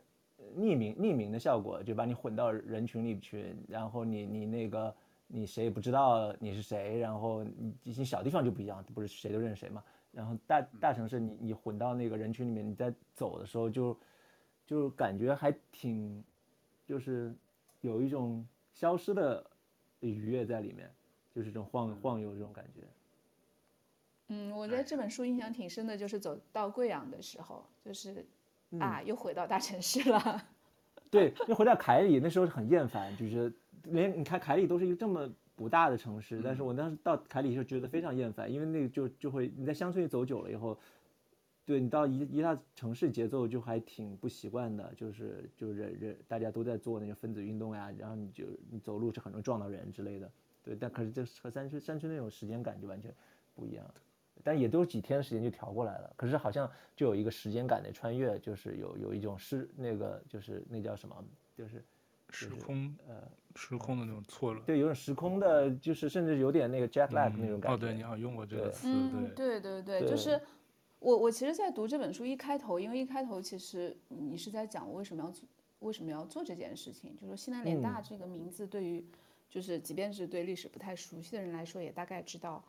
[0.57, 4.93] 匿名匿名的效果，就把你混到人群里去，然后你你那个
[5.25, 9.81] 你谁也不知道你是谁，然后你一些小地方就不一样，不是谁都认识谁嘛。
[10.13, 13.97] 然后大大城市你你混到那个人群里面，你在走的时候就
[14.65, 16.23] 就感觉还挺，
[16.85, 17.35] 就是
[17.81, 19.45] 有一种消失的
[19.99, 20.89] 愉悦在里面，
[21.35, 22.81] 就是这种晃晃悠这种感觉。
[24.29, 28.25] 嗯，我觉得这本书印象挺深的，就是走到贵阳的时候，就是。
[28.79, 30.43] 啊，又回到大城市了。
[31.11, 33.53] 对，又回到凯里，那时候很厌烦，就是
[33.83, 40.77] 连你看凯里都是一个这么不大的城市，但是我当时到凯里就觉得非常厌烦，因为那个就就会你在乡村里走久了以后，
[41.65, 50.31] 对你到一一大城市节奏就还挺不习惯的，就是就是人人大家都在做那个分子运动呀，然后你就你走路是很容易撞到人之类的，
[50.63, 53.13] 对，但可是这和山村山村那种时间感就完全
[53.53, 53.85] 不一样。
[54.43, 61.23] 但也都是几天的时间就调过来了，可是好像就有一个时间感的穿越，就是有有一种是那个就是那叫什么，
[61.55, 61.81] 就是
[62.33, 63.15] 时空呃
[63.55, 67.75] 时空的那种错乱，对，有点时空的，就是甚至有点那个 jet lag 那种感觉。
[67.75, 70.41] 哦，对，你好像用过这个词，嗯，对对对，就是
[70.99, 75.47] 我我其实，在读这本书一开头，因为一开头其实你是在讲我为什么要做
[75.79, 79.05] 为什么要做这件事情，就是说西南联大这个名字对于
[79.49, 82.63] 就是即便是对历史不太熟悉的人来说，也大概知道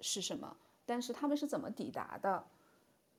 [0.00, 0.56] 是什么。
[0.84, 2.44] 但是他们是怎么抵达的？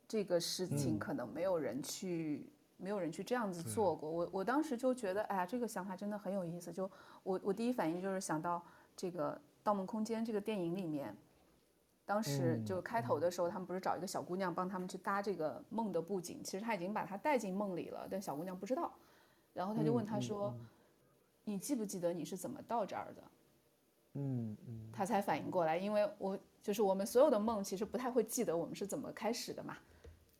[0.07, 4.09] 这个事情可能没有人去，嗯、没有人去这样子做过。
[4.09, 6.71] 我我当时就觉得，哎呀，这个想法真的很有意思。
[6.71, 6.89] 就
[7.23, 8.63] 我我第一反应就是想到
[8.95, 11.15] 这个《盗梦空间》这个电影里面，
[12.05, 18.93] 当时就开头的时候，他们不是找一个小姑娘帮他们去搭这个梦的布景，其实他已经把她带进梦里了，但小姑娘不知道。
[19.53, 20.67] 然后他就问她说：“嗯嗯嗯、
[21.45, 23.23] 你记不记得你是怎么到这儿的？”
[24.19, 26.37] 嗯嗯，他才反应过来，因为我。
[26.59, 29.77] 就是我们所有的梦其实不太会记得我们是怎么开始的嘛，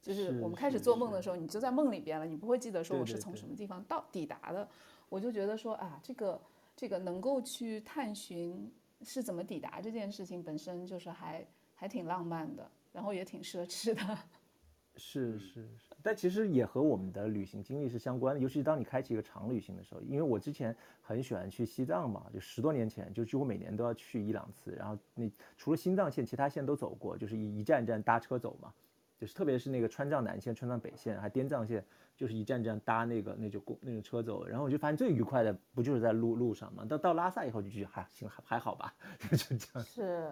[0.08, 4.66] 就是我们开始做梦的时候，你就在梦里边了，你不会记得说我是从什么地方到抵达的。
[5.10, 6.42] 我就觉得说啊，这个
[6.78, 8.72] 这个能够去探寻
[9.02, 14.18] 是怎么抵达这件事情本身就是还还挺浪漫的，然后也挺奢侈的。
[15.00, 20.02] 是是是，但其实也和我们的旅行经历是相关的，尤其是当你开启一个长旅行的时候。
[20.02, 24.72] 因为我之前很喜欢去西藏嘛，就十多年前就几乎每年都要去一两次。
[24.72, 28.74] 然后那除了新藏线，其他线都走过，就是一一站一站搭车走嘛。
[29.18, 31.84] 就是特别是那个川藏南线、川藏北线还滇藏线，
[32.16, 34.46] 就是一站站搭那个那就公那种车走。
[34.46, 36.86] 然后我就发现最愉快的不就是在路路上嘛？
[36.86, 38.94] 到到拉萨以后就觉得还行还还好吧，
[39.32, 39.84] 就这样。
[39.84, 40.32] 是，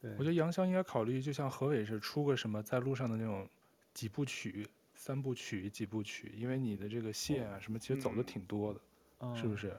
[0.00, 3.48] 对，我觉得杨潇应该考虑，就像何伟是出个什么在路上的那种。
[3.94, 4.64] 几部曲、
[4.94, 8.80] 三部曲、几部曲，因为你的这个线啊什么，其实走的挺多的，
[9.18, 9.76] 嗯、是不是？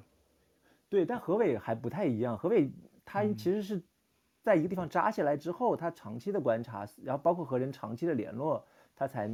[0.89, 2.37] 对，但何伟还不太一样。
[2.37, 2.69] 何伟
[3.05, 3.81] 他其实是
[4.49, 8.65] 在一个地方扎下来之后，他长期的观察，然后包括和人长期的联络，
[8.95, 9.29] 他才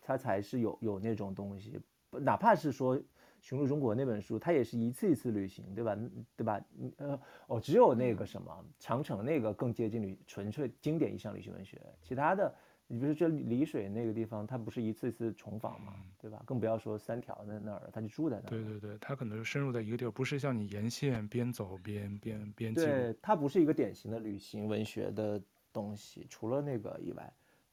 [0.00, 1.80] 他才是有有那种东西。
[2.10, 2.96] 哪怕是说
[3.40, 5.98] 《寻路中国》那本书，他也是一次一次旅行，对吧？
[6.36, 6.60] 对吧？
[6.98, 12.54] 呃，哦，只有那个什么《长城》那个更接近于纯粹经典意义上旅行文学，其他的。
[12.94, 16.40] 你比如说这丽水那个地方，它不是一次一次重访嘛，对吧？
[16.46, 18.50] 更不要说三条那那儿，他就住在那儿。
[18.50, 22.82] 对对对，他可能是深入在一个地儿，不是像你沿线边走边边边记。
[22.82, 25.42] 对，它不是一个典型的旅行文学的
[25.72, 27.32] 东西，除了那个以外，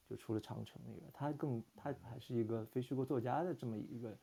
[0.09, 4.17] 就除了长城以外，它更它还是一个非虚构作家的这么一个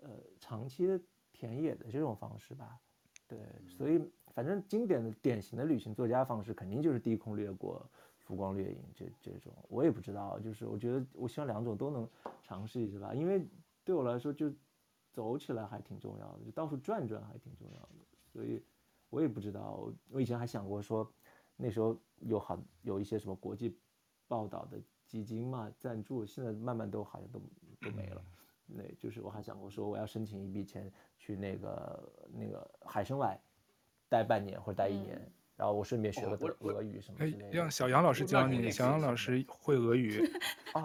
[0.00, 0.08] 呃
[0.40, 0.98] 长期的
[1.34, 2.80] 田野的这种方式吧。
[3.26, 3.38] 对，
[3.68, 4.00] 所以
[4.32, 7.86] 反正经典的典型的旅行作家方式，肯定就是低空掠过。
[8.28, 12.06] 浮光掠影，这这种我也不知道，就是我觉得我希望两种都能
[12.42, 13.42] 尝试一下吧，因为
[13.82, 14.52] 对我来说就
[15.10, 18.62] 走起来还挺重要的，就到处转转还挺重要的，所以
[19.08, 21.10] 我也不知道，我以前还想过说
[21.56, 23.74] 那时候有好有一些什么国际
[24.26, 27.40] 报道的基金嘛赞助，现在慢慢都好像都
[27.80, 28.22] 都没了，
[28.66, 33.40] 那就是我还想过说我要申请一笔钱去那个那个海参崴
[34.06, 35.16] 待半年或者待一年。
[35.16, 37.46] 嗯然后我顺便学了俄俄语什么之类的。
[37.46, 40.24] 哎，让小杨老师教你，小杨老师会俄语。
[40.72, 40.84] 哦，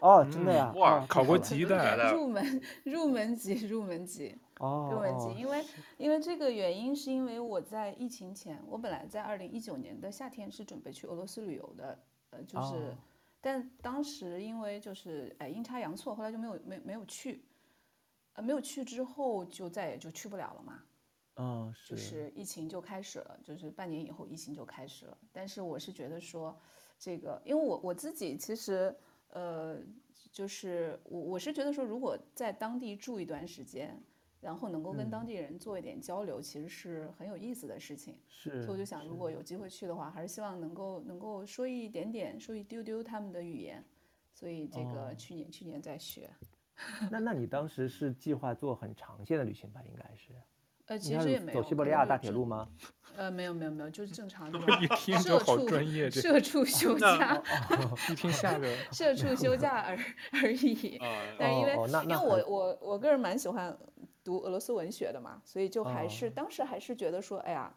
[0.00, 0.72] 哦，真的呀！
[0.76, 2.12] 哇，考过级的。
[2.12, 4.38] 入门入门级，入门级。
[4.60, 4.90] 哦。
[4.92, 5.64] 入门级，因为
[5.98, 11.98] 因为这个原因，是因为我在疫情前，我本来在二零一九年的夏天是准备去俄罗斯旅游的，
[12.30, 12.96] 呃，就是，
[13.40, 17.42] 但当时因为就是哎阴差阳错，后来就没有没没有去，
[18.34, 20.84] 呃，没有去之后就再也就去不了了嘛。
[21.36, 25.16] 嗯，是，就是疫情就开始了，就是半年以后疫情就开始了。
[25.32, 26.58] 但是我是觉得说，
[26.98, 28.94] 这个，因为我我自己其实，
[29.28, 29.78] 呃，
[30.30, 33.98] 就是我我是觉得说，如果在当地住一段时间，
[34.40, 38.18] 然后能够跟当地人做一点交流，嗯、其实是很有意思的事情。
[38.28, 43.84] 是，所以我就想，如果有机会去的话，还是希望能够能够说一点点，说一丢丢他们的语言。
[44.32, 46.30] 所以这个去年、哦、去年在学。
[47.10, 49.82] 那那你当时是计划做很长线的旅行吧？
[49.84, 50.32] 应该是。
[50.90, 52.68] 呃，其实也没有走西伯利亚大铁路吗？
[53.16, 54.58] 呃，没有没有没有，就是正常的。
[54.82, 57.40] 一听就好专业，社畜休 假，
[58.10, 59.96] 一听吓人 社畜休假而
[60.42, 61.00] 而已。
[61.38, 63.76] 但因为因为我我我个人蛮喜欢
[64.24, 67.72] 读俄罗斯文学的嘛，所以就还是当时还是觉得说，哎呀，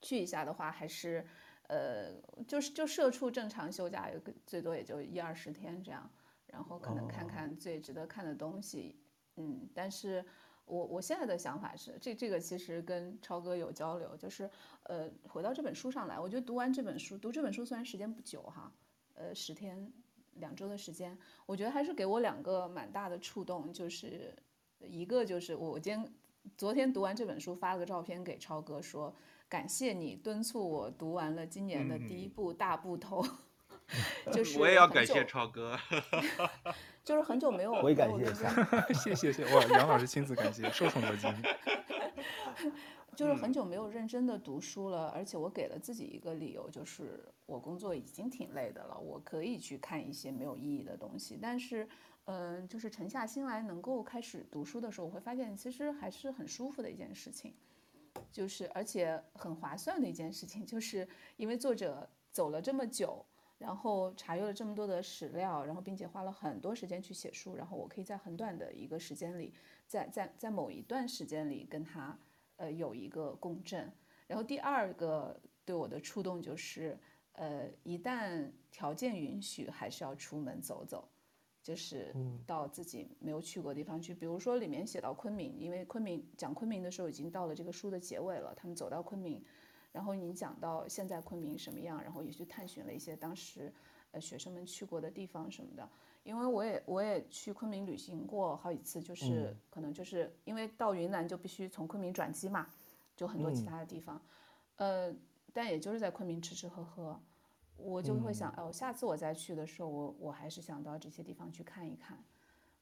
[0.00, 1.24] 去一下的话还是
[1.68, 2.12] 呃，
[2.48, 4.10] 就是就社畜正常休假，
[4.44, 6.10] 最多也就一二十天这样，
[6.48, 8.98] 然后可能看看最值得看的东西，
[9.36, 10.24] 嗯，但是。
[10.66, 14.50] 我我现在的想法是，这这个其实跟超哥有交流，就是，
[14.82, 18.72] 呃，回到这本书上来，我觉得读完这本书，读这本书虽然时间不久哈，
[19.14, 19.92] 呃，十天
[20.34, 21.16] 两周的时间，
[21.46, 24.34] 我觉得还是给我两个蛮大的触动，就是
[24.80, 26.12] 一个就是我今天
[26.58, 29.14] 昨天读完这本书，发了个照片给超哥说，
[29.48, 33.24] 感谢你敦促我读完了今年的第一部大部头，
[34.26, 35.78] 嗯、就是我也要感谢超哥。
[37.06, 38.52] 就是很久没有，我也感谢一下，
[38.92, 41.32] 谢谢谢哇，杨老师亲自感谢，受宠若惊。
[43.14, 51.38] 就是很久没有认真的读书了，而且我给了自己一个理由，就是我工作已经挺累的了，我可以去看一些没有意义的东西。
[51.40, 51.88] 但是，
[52.24, 57.54] 嗯、呃，就是沉下心来能够开始读书的时候，我会发现其实还是很舒服的一件事情，
[58.32, 63.24] 就是而且很划算的一件事情，就是因为作者走了这么久。
[63.58, 69.54] 然后查阅了这么多的史料，然后并且花了很多时间去写书，然后我可以在很短的一个时间里，
[69.86, 72.18] 在在在某一段时间里跟他
[72.56, 73.90] 呃有一个共振。
[74.26, 76.98] 然后第二个对我的触动就是，
[77.32, 81.08] 呃，一旦条件允许，还是要出门走走，
[81.62, 82.14] 就是
[82.46, 84.12] 到自己没有去过的地方去。
[84.12, 89.42] 比如说里面写到昆明，因为昆明讲昆明的时候已经到了这个书的结尾了，他们走到昆明。
[89.96, 93.72] 然后你讲到现在昆明什么样，然后也去探寻了一些当时，
[94.10, 95.88] 呃，学生们去过的地方什么的。
[96.22, 102.66] 因为我也我也去昆明旅行过好几次，就是、嗯、可能就是因为到云南就必须从昆明转机嘛，
[103.16, 104.20] 就很多其他的地方。
[104.76, 105.10] 呃，
[105.54, 107.18] 但也就是在昆明吃吃喝喝，
[107.78, 112.22] 我就会想，哦，下次我再去的时候，我我还是想到这些地方去看一看。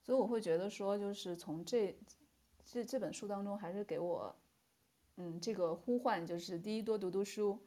[0.02, 1.96] 所以我会觉得说，就是从这
[2.64, 4.34] 这这本书当中，还是给我，
[5.16, 7.58] 嗯，这个呼唤，就是第一多读读书，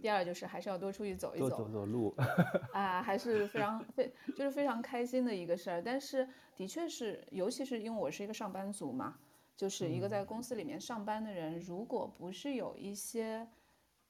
[0.00, 2.14] 第二就是还是要多出去走一走，多走走路，
[2.72, 5.82] 啊，还是非常非就是非常开心的一个事儿。
[5.82, 9.18] 但是的确是，尤其是因为我是一个上班族嘛，
[9.56, 13.48] 就是一个在公司里面上班的人，如果不是有一些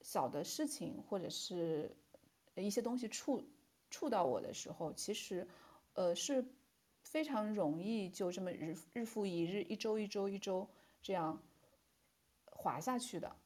[0.02, 1.94] 小的事情或者是
[2.56, 3.42] 一些东西触
[3.90, 5.46] 触到我的时候，其实，
[5.94, 6.44] 呃，是。
[7.02, 10.68] 非常容易就这么日日复一日，一周一周一周
[11.00, 11.40] 这样
[12.62, 13.36] 滑下去的，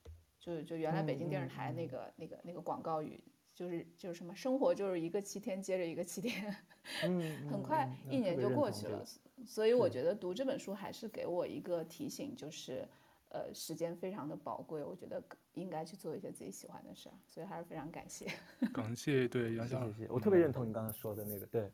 [0.40, 3.22] 就就原来北京电视台那个、嗯、那个那个广告语，
[3.54, 6.56] 就是就是什么生活就是一个七天接着一个七天，
[7.04, 9.04] 嗯、 很快一年就过去了。
[9.46, 12.84] 所以我觉得读这本书还是给我一个提醒，就是
[13.28, 15.22] 呃时间非常的宝贵，我觉得
[15.54, 17.14] 应该去做一些自己喜欢的事儿。
[17.28, 18.26] 所以还是非常感谢。
[18.74, 21.70] 感谢对杨小姐，我特别认同你刚才说的那个对。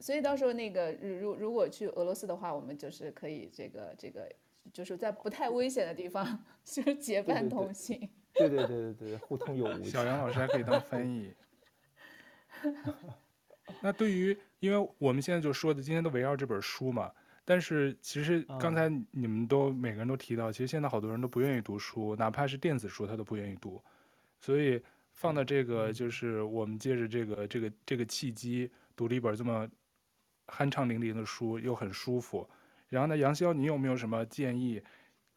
[0.00, 4.30] 所以到时候那个，如如果去俄罗斯的话，我们就是可以这个这个，
[4.72, 8.08] 就是在不太危险的地方， 就是结伴同行。
[8.34, 9.82] 对对对对对，互通有无。
[9.82, 11.34] 小杨老师还可以当翻译。
[13.82, 17.10] 那对于，因为我们现在就说的，今天都围绕这本书嘛。
[17.44, 23.82] 但是其实刚才你们都、嗯、每个人都提到，其实现在好多人都不愿意读书，哪怕是电子书，他都不愿意读。
[24.38, 24.80] 所以
[25.10, 29.68] 放到这个，就是我们借着这个这个这个契机，读了一本这么。
[30.48, 32.48] 酣畅淋漓的书又很舒服，
[32.88, 34.82] 然后呢，杨潇，你有没有什么建议，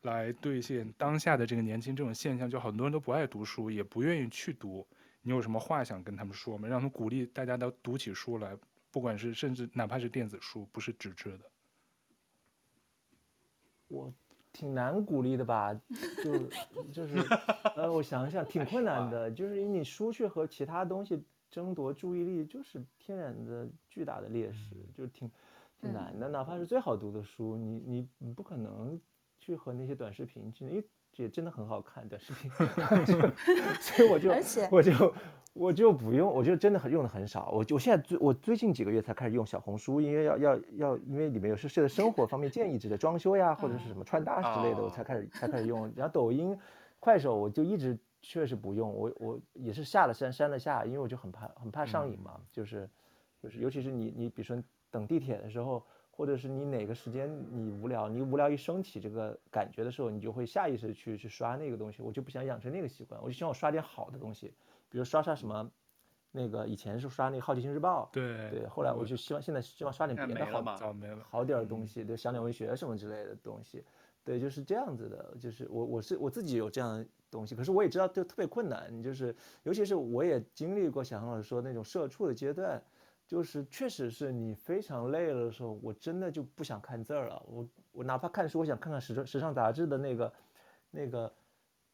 [0.03, 2.49] 来兑现当下的这个年轻这种现象？
[2.49, 4.87] 就很多人都不爱读书，也不愿意去读，
[5.21, 6.67] 你有什么话想跟他们说吗？
[6.67, 8.57] 让他们鼓励大家都读起书来，
[8.89, 11.45] 不管是甚至哪怕是电子书，不是纸质的。
[13.89, 14.13] 我
[14.53, 15.73] 挺难鼓励的吧，
[16.23, 16.49] 就
[16.93, 17.17] 就是
[17.75, 21.21] 呃，我想想，挺困难的，就是因为你书去和其他东西。
[21.51, 25.29] 争夺注意力就是天然的巨大的劣势，就挺
[25.81, 26.29] 挺难的。
[26.29, 28.97] 哪怕是最好读的书，你你你不可能
[29.37, 30.83] 去和那些短视频去，因为
[31.17, 32.49] 也真的很好看短视频，
[33.81, 34.31] 所以我就
[34.71, 35.13] 我就
[35.53, 37.51] 我就不用，我就真的很用的很少。
[37.51, 45.91] 我就我现在最我最近几个月才开始用小红书，因为要要要，因为里面有是是生活方面建议之类，装修呀或者是什么穿搭之类的， 我才开始才开始用。
[45.97, 46.57] 然后抖音、
[47.01, 47.99] 快手我就一直。
[48.21, 52.89] 确实不用，我我也是下了删删了下，因为我就很怕很怕上瘾嘛，嗯、就是
[53.41, 64.53] 就是尤其是你你比如说等地铁的时候，或者是你哪个时间你无聊，你无聊一升起这个感觉的时候，你就会下意识去去刷那个东西，我就不想养成那个习惯，我就希望我刷点好的东西，
[64.89, 65.71] 比如刷刷什么，
[66.31, 70.61] 那个以前是刷那个《好奇心日报》，对对，后来我就希望现在希望刷点别的好
[71.27, 73.83] 好点的东西，对，想点文学什么之类的东西。
[74.23, 82.79] 对，就是这样子的，就是我我是我自己有这样的东西，可是我也知道就特别困难，你就是尤其是我也经历过小杨老师说那种社畜的阶段，
[83.25, 90.33] 就是确实是你非常累了的时候，我真的就不想看字儿了，我我哪怕看书，我想看看时时尚杂志的那个
[90.91, 91.33] 那个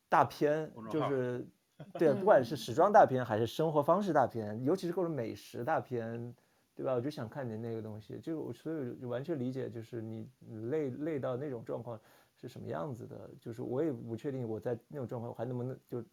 [0.09, 1.45] 大片，就是
[1.97, 6.35] 对，不管是时装大片还是生活方式大片，尤其是各种美食大片。
[6.77, 6.93] 对吧？
[6.93, 10.29] 我就想看你那个东西，就我所以就完全理解，就是你
[10.69, 11.99] 累累到那种状况
[12.39, 13.29] 是什么样子的。
[13.39, 16.03] 就是我也不确定我在那种状况我还能不能就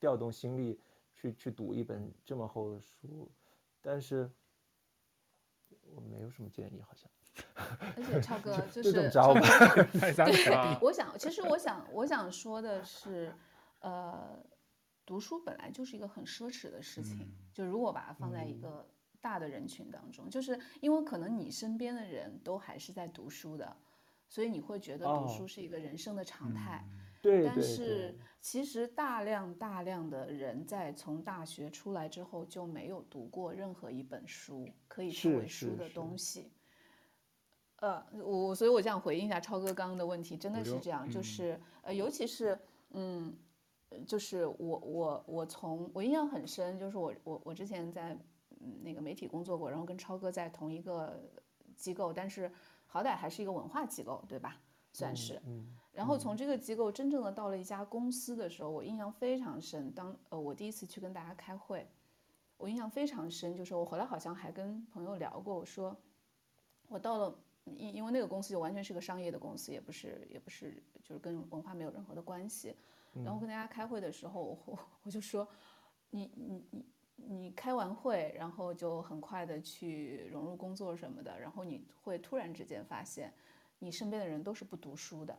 [0.00, 0.80] 调动心力
[1.14, 3.30] 去去读一本这么厚的书，
[3.80, 4.30] 但是
[5.94, 7.10] 我没有什么建议，好像。
[7.96, 9.34] 而且超哥 就是这种招
[9.92, 13.34] 对，我想其实我想我想说的是，
[13.80, 14.38] 呃，
[15.04, 18.68] 读书本来就是一个很奢侈的事情，嗯、就如果把它放在一个。
[18.68, 18.84] 嗯
[19.24, 23.74] 大的人群当中，就是因为可能你身边的人都还是在读书的，
[24.28, 26.84] 所以你会觉得读书是一个人生的常态。
[27.22, 36.52] 对，但是其实大量大量的人在从大学出来之后就没有读过任何一本书，可以称为书的东西。
[37.76, 42.58] 呃，我所以，我想回应一下超哥刚刚的问题，真的是这样，就是呃，尤其是
[42.90, 43.34] 嗯，
[44.06, 48.18] 就是我我我从我印象很深，就是我我我之前在。
[48.82, 51.22] 那个媒体工作过，然后跟超哥在同一个
[51.76, 52.50] 机构，但是
[52.94, 54.56] 好歹还是一个文化机构，对吧？
[54.92, 55.42] 算是。
[55.90, 59.92] 然后从这个机构真正的到了一家公司的时候，我印象非常深。
[59.92, 61.84] 当呃我第一次去跟大家开会，
[62.56, 65.96] 我印象非常深，就是我回来好像还跟朋友聊过，我说
[66.86, 72.76] 我到了，因因为那个公司就完全是个商业的公司，也不是也不是就是跟文化没有任何的关系。
[73.24, 75.48] 然后跟大家开会的时候，我我就说
[76.10, 76.86] 你你你。
[77.16, 83.32] 你开完会，然后就很快的去融入工作什么的，然后你会突然之间发现，
[83.78, 85.38] 你身边的人都是不读书的，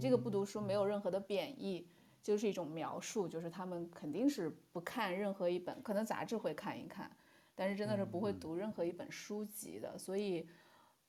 [0.00, 1.88] 这个不读书没有任何的贬义，
[2.22, 7.16] 就是一种描述，就是他们肯定是不看任何一本，可能杂志会看一看，
[7.54, 9.96] 但是真的是不会读任何一本书籍的。
[9.96, 10.48] 所以，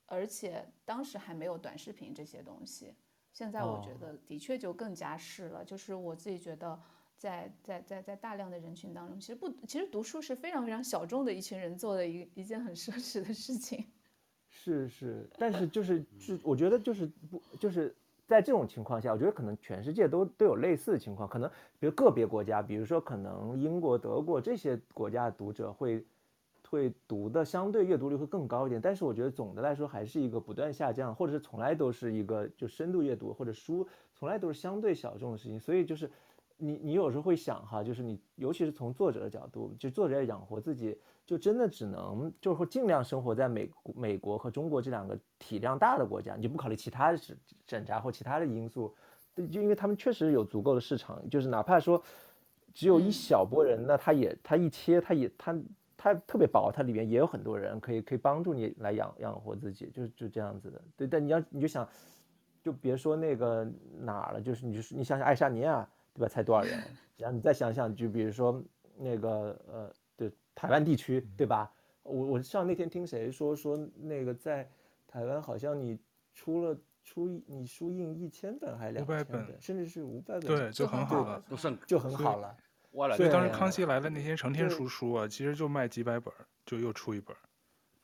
[0.05, 2.95] 而且当时还没有短视频这些东西，
[3.33, 5.65] 现在我觉得的确就更加是了。
[5.65, 6.79] 就是我自己觉得。
[7.21, 13.85] 在在在在大量的人群当中，其实不，其实读书是非常非常小众的一群人做的一一件很奢侈的事情。
[14.49, 17.95] 是是，但是就是是，我觉得就是不就是
[18.25, 21.47] 在这种情况下，我觉得可能全世界都都有类似的情况，可能
[21.79, 26.03] 比如个别国家，比如说可能英国、德国这些国家的读者会
[26.67, 36.09] 会读的相对阅读率会更高一点，但是我觉得总的来说还是一个不断下降，或者是从来都是一个就深度阅读或者书从来都是相对小众的事情，所以就是。
[36.63, 47.35] 你你有时候会想哈，就是你尤其是从作者的角度，就作者要养活自己，就真的只能就是说尽量生活在美美国和中国这两个体量大的国家，你就不考虑其他的审
[47.65, 48.93] 审查或其他的因素，
[49.33, 51.99] 就因为他们确实有足够的市场，就是哪怕说
[52.75, 55.59] 只有一小波人，那他也他一切他也他
[55.97, 60.79] 他特别薄，它里面也有很多人可以可以帮助你来养养活自己，就是就这样子的。
[60.95, 61.89] 对，但你要你就想，
[62.61, 63.67] 就别说那个
[63.99, 65.89] 哪儿了，就是你就是你想想爱沙尼亚。
[66.13, 66.27] 对吧？
[66.27, 66.81] 才多少人？
[67.17, 68.63] 然后你再想想，就比如说
[68.97, 71.71] 那个呃，对台湾地区，对吧？
[72.03, 74.67] 我我上那天听谁说说那个在
[75.07, 75.99] 台湾好像你
[76.33, 82.57] 出了出你输印一千本还是两千本，甚至是五百本，对，就很好了，就算就很好了。
[83.15, 86.33] 所以当时康熙来了那天成天出书啊，其实就卖几百本，
[86.65, 87.33] 就又出一本。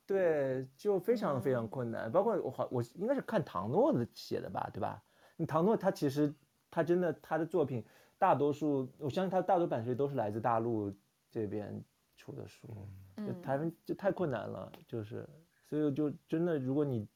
[0.06, 2.10] 对，就非常非常困难。
[2.12, 5.04] 包括我好，我应该是看唐诺的写的吧，对吧？
[5.36, 6.34] 你唐诺他其实。
[6.78, 7.84] 他真的，他的作品
[8.20, 10.94] 大多数，我相信他大多版税都是来自大陆
[11.32, 11.84] 这边
[12.16, 12.68] 出的书，
[13.16, 15.28] 嗯台湾就太困难了，就是，
[15.68, 17.08] 所以就真的，如果你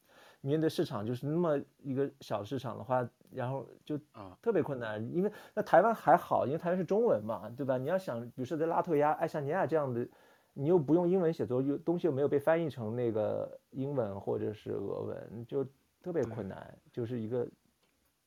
[0.41, 3.99] 面对市场就是那么一个小市场的话，然后就
[4.41, 7.77] 特别困难，因为那台湾还好，因为台湾是中文嘛，对吧？
[7.77, 10.07] 你要想，比如说在拉脱维亚、爱沙尼亚这样的，
[10.53, 15.63] 你又不用英文写作，又东西又没有被翻译成那个英文或者是俄文，就
[16.01, 17.47] 特别困难，就是一个。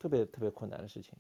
[0.05, 1.15] 特别特别困难的事情。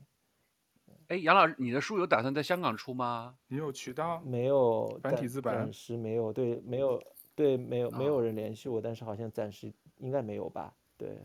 [1.09, 3.35] 哎，杨老师，你的书有打算在香港出吗？
[3.48, 4.20] 你有渠道？
[4.20, 6.31] 没有，繁体字版暂时没有。
[6.31, 7.02] 对，没有，
[7.35, 10.74] 对，没有，没有人联系我，但是好像暂时应该没有吧？
[10.98, 11.19] 对。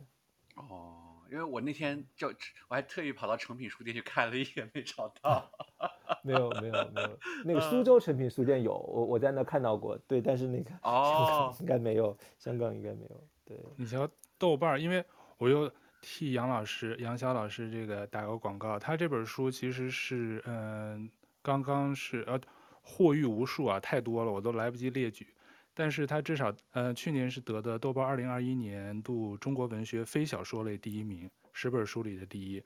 [0.55, 2.29] 哦，因为我那天就
[2.69, 5.51] 我还特意跑到诚品书店去看了一眼，没找到。
[6.23, 7.19] 没有，没有，没有。
[7.43, 9.97] 那个苏州诚品书店有，我我在那看到过。
[10.07, 13.21] 对，但是那个香港应该没有，香港应该没有。
[13.43, 13.59] 对。
[13.75, 15.03] 你瞧豆瓣，因为
[15.37, 15.69] 我又。
[16.01, 21.09] 替杨老师、杨潇老师这个打个广告，他这本书其实是，嗯、
[21.41, 22.39] 刚刚是呃，
[22.81, 25.27] 获誉无数啊，太多了，我都来不及列举。
[25.73, 32.61] 但是他至少，呃，去年是得的豆瓣二零二一年度中国文学非小说类第一名，十本书里的第一。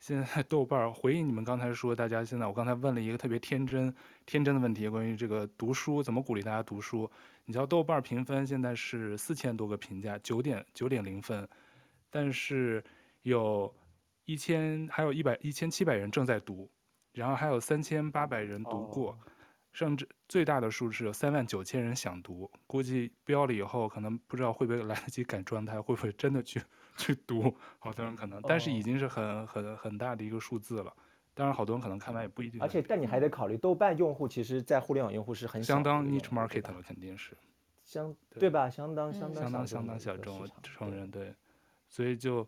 [0.00, 3.94] 现在豆瓣回应你们刚才说，大家现在我刚才问了一个特别天真、
[4.26, 7.10] 天真的问题，关于这个读书怎么鼓励大家读书。
[7.46, 11.46] 你知道豆瓣评分现在是四千多个评价，九点九点零分。
[12.14, 12.80] 但是
[13.22, 13.74] 有
[14.24, 16.70] 一千，还有一百一千七百人正在读，
[17.10, 19.16] 然后还有三千八百人读过，oh.
[19.72, 22.48] 甚至最大的数是有三万九千人想读。
[22.68, 26.62] 估计标了以后，可能不知道会不会来得及改状态，会不会真的去
[26.96, 27.52] 去读？
[27.80, 30.94] 好多人可能，但是已经是很很很大的一个数字了。
[31.34, 32.62] 当然，好多人可能看完也不一定。
[32.62, 37.36] 而且，但你还得考虑，豆瓣用户其实，在互联网用户是很相当 niche market 了，肯定是
[37.82, 38.70] 相对吧？
[38.70, 41.34] 相当相当相当相当小众，我承认对。
[41.94, 42.44] 所以就，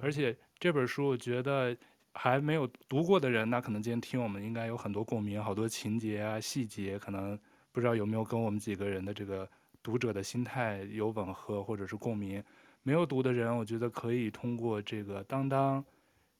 [0.00, 1.76] 而且这本书我觉得
[2.12, 7.36] 还没有读过的人，那可能今天听我们应该有很多共鸣，好多情节啊细节，可能
[7.72, 9.50] 不知道有没有跟我们几个人的这个
[9.82, 12.40] 读者的心态有吻合或者是共鸣。
[12.84, 15.84] 没有读的人，我觉得可以通过这个当当、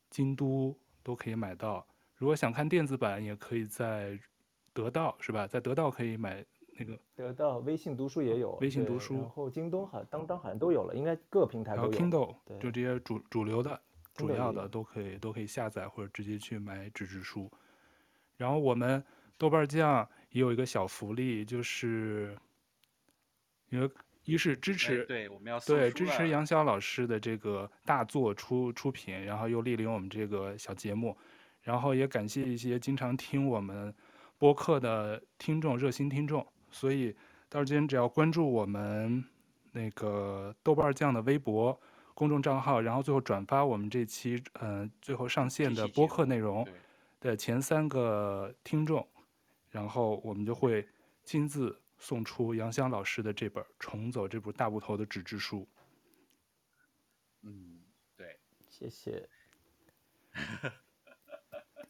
[0.08, 1.84] 京都都可以买到。
[2.14, 4.16] 如果想看电子版，也可以在
[4.72, 5.44] 得到，是吧？
[5.48, 6.46] 在得到可以买。
[6.78, 11.90] 那个得到微信读书也有，微信读书，然后京东好，当当好像都有了，应该各平台都有。
[11.90, 13.80] 然后 Kindle，就这些主主流的、
[14.14, 17.50] 主要的都可以都可以下载或者直接去买纸质书。
[18.36, 19.02] 然后我们
[19.36, 22.38] 豆瓣酱也有一个小福利，就是
[23.70, 23.90] 因为
[24.24, 31.16] 一是支持，对，我们要对支持杨潇老师的这个大作出出品，然后又莅临我们这个小节目，
[31.62, 33.92] 然后也感谢一些经常听我们
[34.36, 36.46] 播客的听众、热心听众。
[36.70, 37.14] 所以
[37.48, 39.24] 到今天只要关注我们
[39.72, 41.78] 那个豆瓣酱的微博
[42.14, 46.66] 公众账号，然后最后转发我们这期嗯、呃、最后上线的播客内容
[47.20, 49.06] 的前三个听众，
[49.70, 50.86] 然后我们就会
[51.24, 55.60] 亲自送出杨香老师的这本《重走这部大部头的纸质书》。
[57.42, 57.80] 嗯，
[58.16, 58.38] 对，
[58.68, 59.28] 谢谢。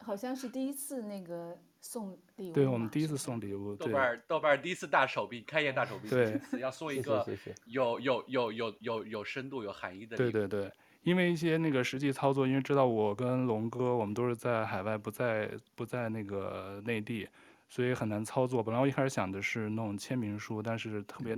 [0.09, 7.23] 好像是第一次那个送礼物，对，我们第一次送礼物，豆瓣豆瓣第一次大手笔开业大手笔，对， 要送 一个
[7.67, 10.73] 有有有有有有深度有含义的，对对对，
[11.03, 17.29] 因为一些那个实际操作，因为知道我跟龙哥我们都是在海外，不在不在那个内地，
[17.69, 18.63] 所以很难操作。
[18.63, 21.37] 本来我一开始想的是弄签名书，但是特别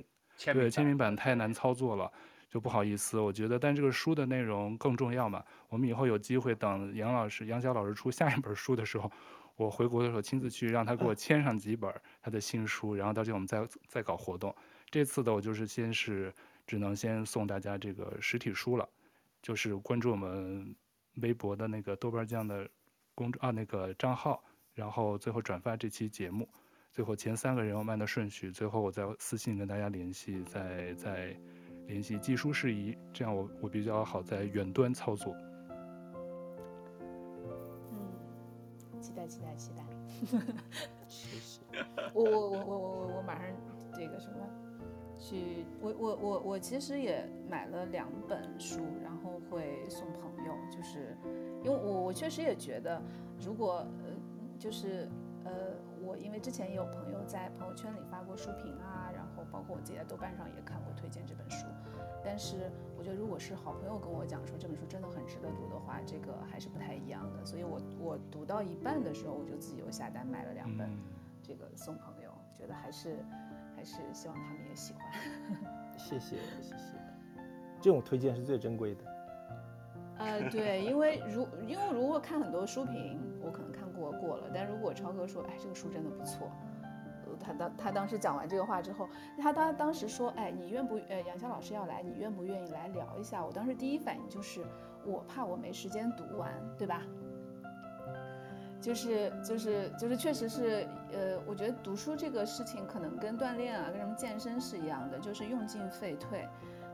[0.55, 2.09] 对签名版太难操作了。
[2.51, 5.45] 就不好意思，我觉得，但这个书的内容更重要嘛。
[5.69, 9.11] 我们以后有机会，等杨老师、杨潇老师出下一本书的时候，
[9.55, 14.53] 我回国的时候亲自去让他给我签上几本他的新书，然后到时候我们再再搞活动。
[14.91, 16.35] 这次的我就是先是
[16.67, 18.89] 只能先送大家这个实体书了，
[19.41, 20.75] 就是关注我们
[21.23, 22.69] 微博的那个豆瓣酱的
[23.15, 24.43] 公众啊那个账号，
[24.75, 26.49] 然后最后转发这期节目，
[26.91, 31.37] 最后前三个人我按的顺序，最后我再私信跟大家联系，再再。
[31.91, 35.35] 联系技术事宜，这样我我比较好在远端操作。
[37.91, 39.83] 嗯，期待期待期待。
[41.09, 41.61] 谢谢。
[42.15, 43.49] 我我我我我我马上
[43.93, 44.39] 这个什么，
[45.19, 51.17] 去我我我我其实也买了两本书，然后会送朋友，就是
[51.65, 53.03] 因为我我确实也觉得，
[53.45, 54.15] 如果呃
[54.59, 55.09] 就是
[55.45, 55.51] 呃
[56.03, 59.10] 我因为之前也有朋友在朋友圈里发过书评啊，
[59.51, 61.67] 包括我自己在豆瓣上也看过推荐这本书。
[62.23, 67.45] 但是我觉得，如果是好朋友跟我讲说这本书真的很值得读的话，这个还是不太一样的。
[67.47, 70.91] 所以我我读到一半的时候，我就自己又下单买了两本，
[71.43, 73.17] 这个送朋友，觉得还是
[73.75, 75.03] 还是希望他们也喜欢。
[75.99, 76.95] 谢谢谢谢，
[77.81, 79.05] 这种推荐是最珍贵的。
[80.19, 86.51] 呃，对，因为如因为如果看很多书评，我可能看过过了，但如果超哥说，哎，这个书真的不错。
[87.41, 89.09] 他当他当时讲完这个话之后，
[89.39, 93.45] 他当当时说，哎，你愿不呃杨潇老师要来，你愿不愿意来聊一下？
[93.45, 94.65] 我当时第一反应就是，
[95.05, 97.03] 我怕我没时间读完，对吧？
[98.81, 106.49] 就是就是就是确实是，呃，我觉得读书这个事情可能跟锻炼啊，跟什么健身是一样的，就是用进废退。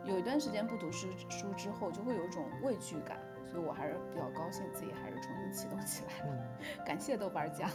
[0.05, 6.35] 有一段时间不读书书之后，就会有一种畏惧感，所以我还是比较高兴自己还是重新启动起来了。
[6.85, 7.71] 感谢豆瓣酱。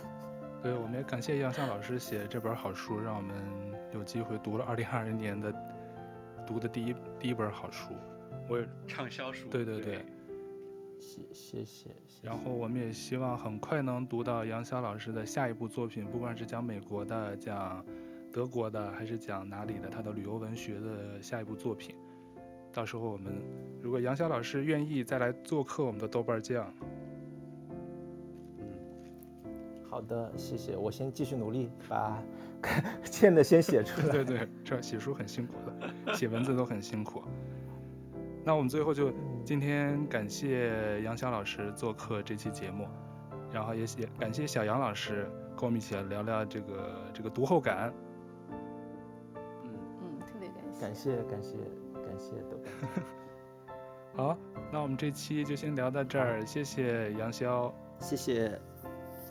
[0.61, 3.35] 对，我们也感谢杨潇老师写这本好书，让我们
[3.93, 5.51] 有机会读了二零二零年的
[6.45, 7.95] 读的第一第一本好书。
[8.47, 9.47] 我也畅销书。
[9.49, 10.05] 对对对，
[10.99, 12.19] 谢谢谢谢。
[12.21, 17.83] 然后我们也希望很快能读到杨潇老师的下一部作品，不管是讲美国的、讲
[18.31, 21.95] 德国的，还是讲哪里的，他的旅游文学的下一部作品。
[22.71, 23.33] 到时候我们
[23.81, 26.71] 如果杨潇老师愿意再来做客我们的豆瓣酱。
[29.91, 30.77] 好的，谢谢。
[30.77, 32.18] 我先继续努力，把
[33.03, 34.07] 欠的先写出来。
[34.23, 37.22] 对对，这写书很辛苦的，写文字都很辛苦。
[38.45, 39.11] 那我们最后就
[39.43, 42.88] 今天感谢杨筱老师做客这期节目，
[43.51, 47.93] 然后也谢感谢小杨老师跟我们一起来聊聊这个这个读后感。
[49.65, 50.80] 嗯嗯，特别感谢。
[50.80, 51.57] 感谢感谢
[52.01, 53.05] 感谢豆瓣。
[54.15, 54.38] 好，
[54.72, 58.57] 那我们这期就先聊到这儿，谢谢杨潇，谢谢。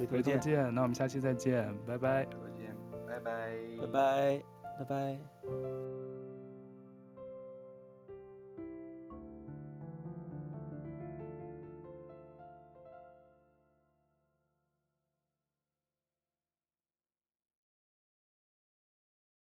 [0.06, 2.24] 回头见，那我们下期再见，拜拜。
[2.24, 4.42] 再见，拜拜，拜拜，
[4.78, 5.89] 拜拜。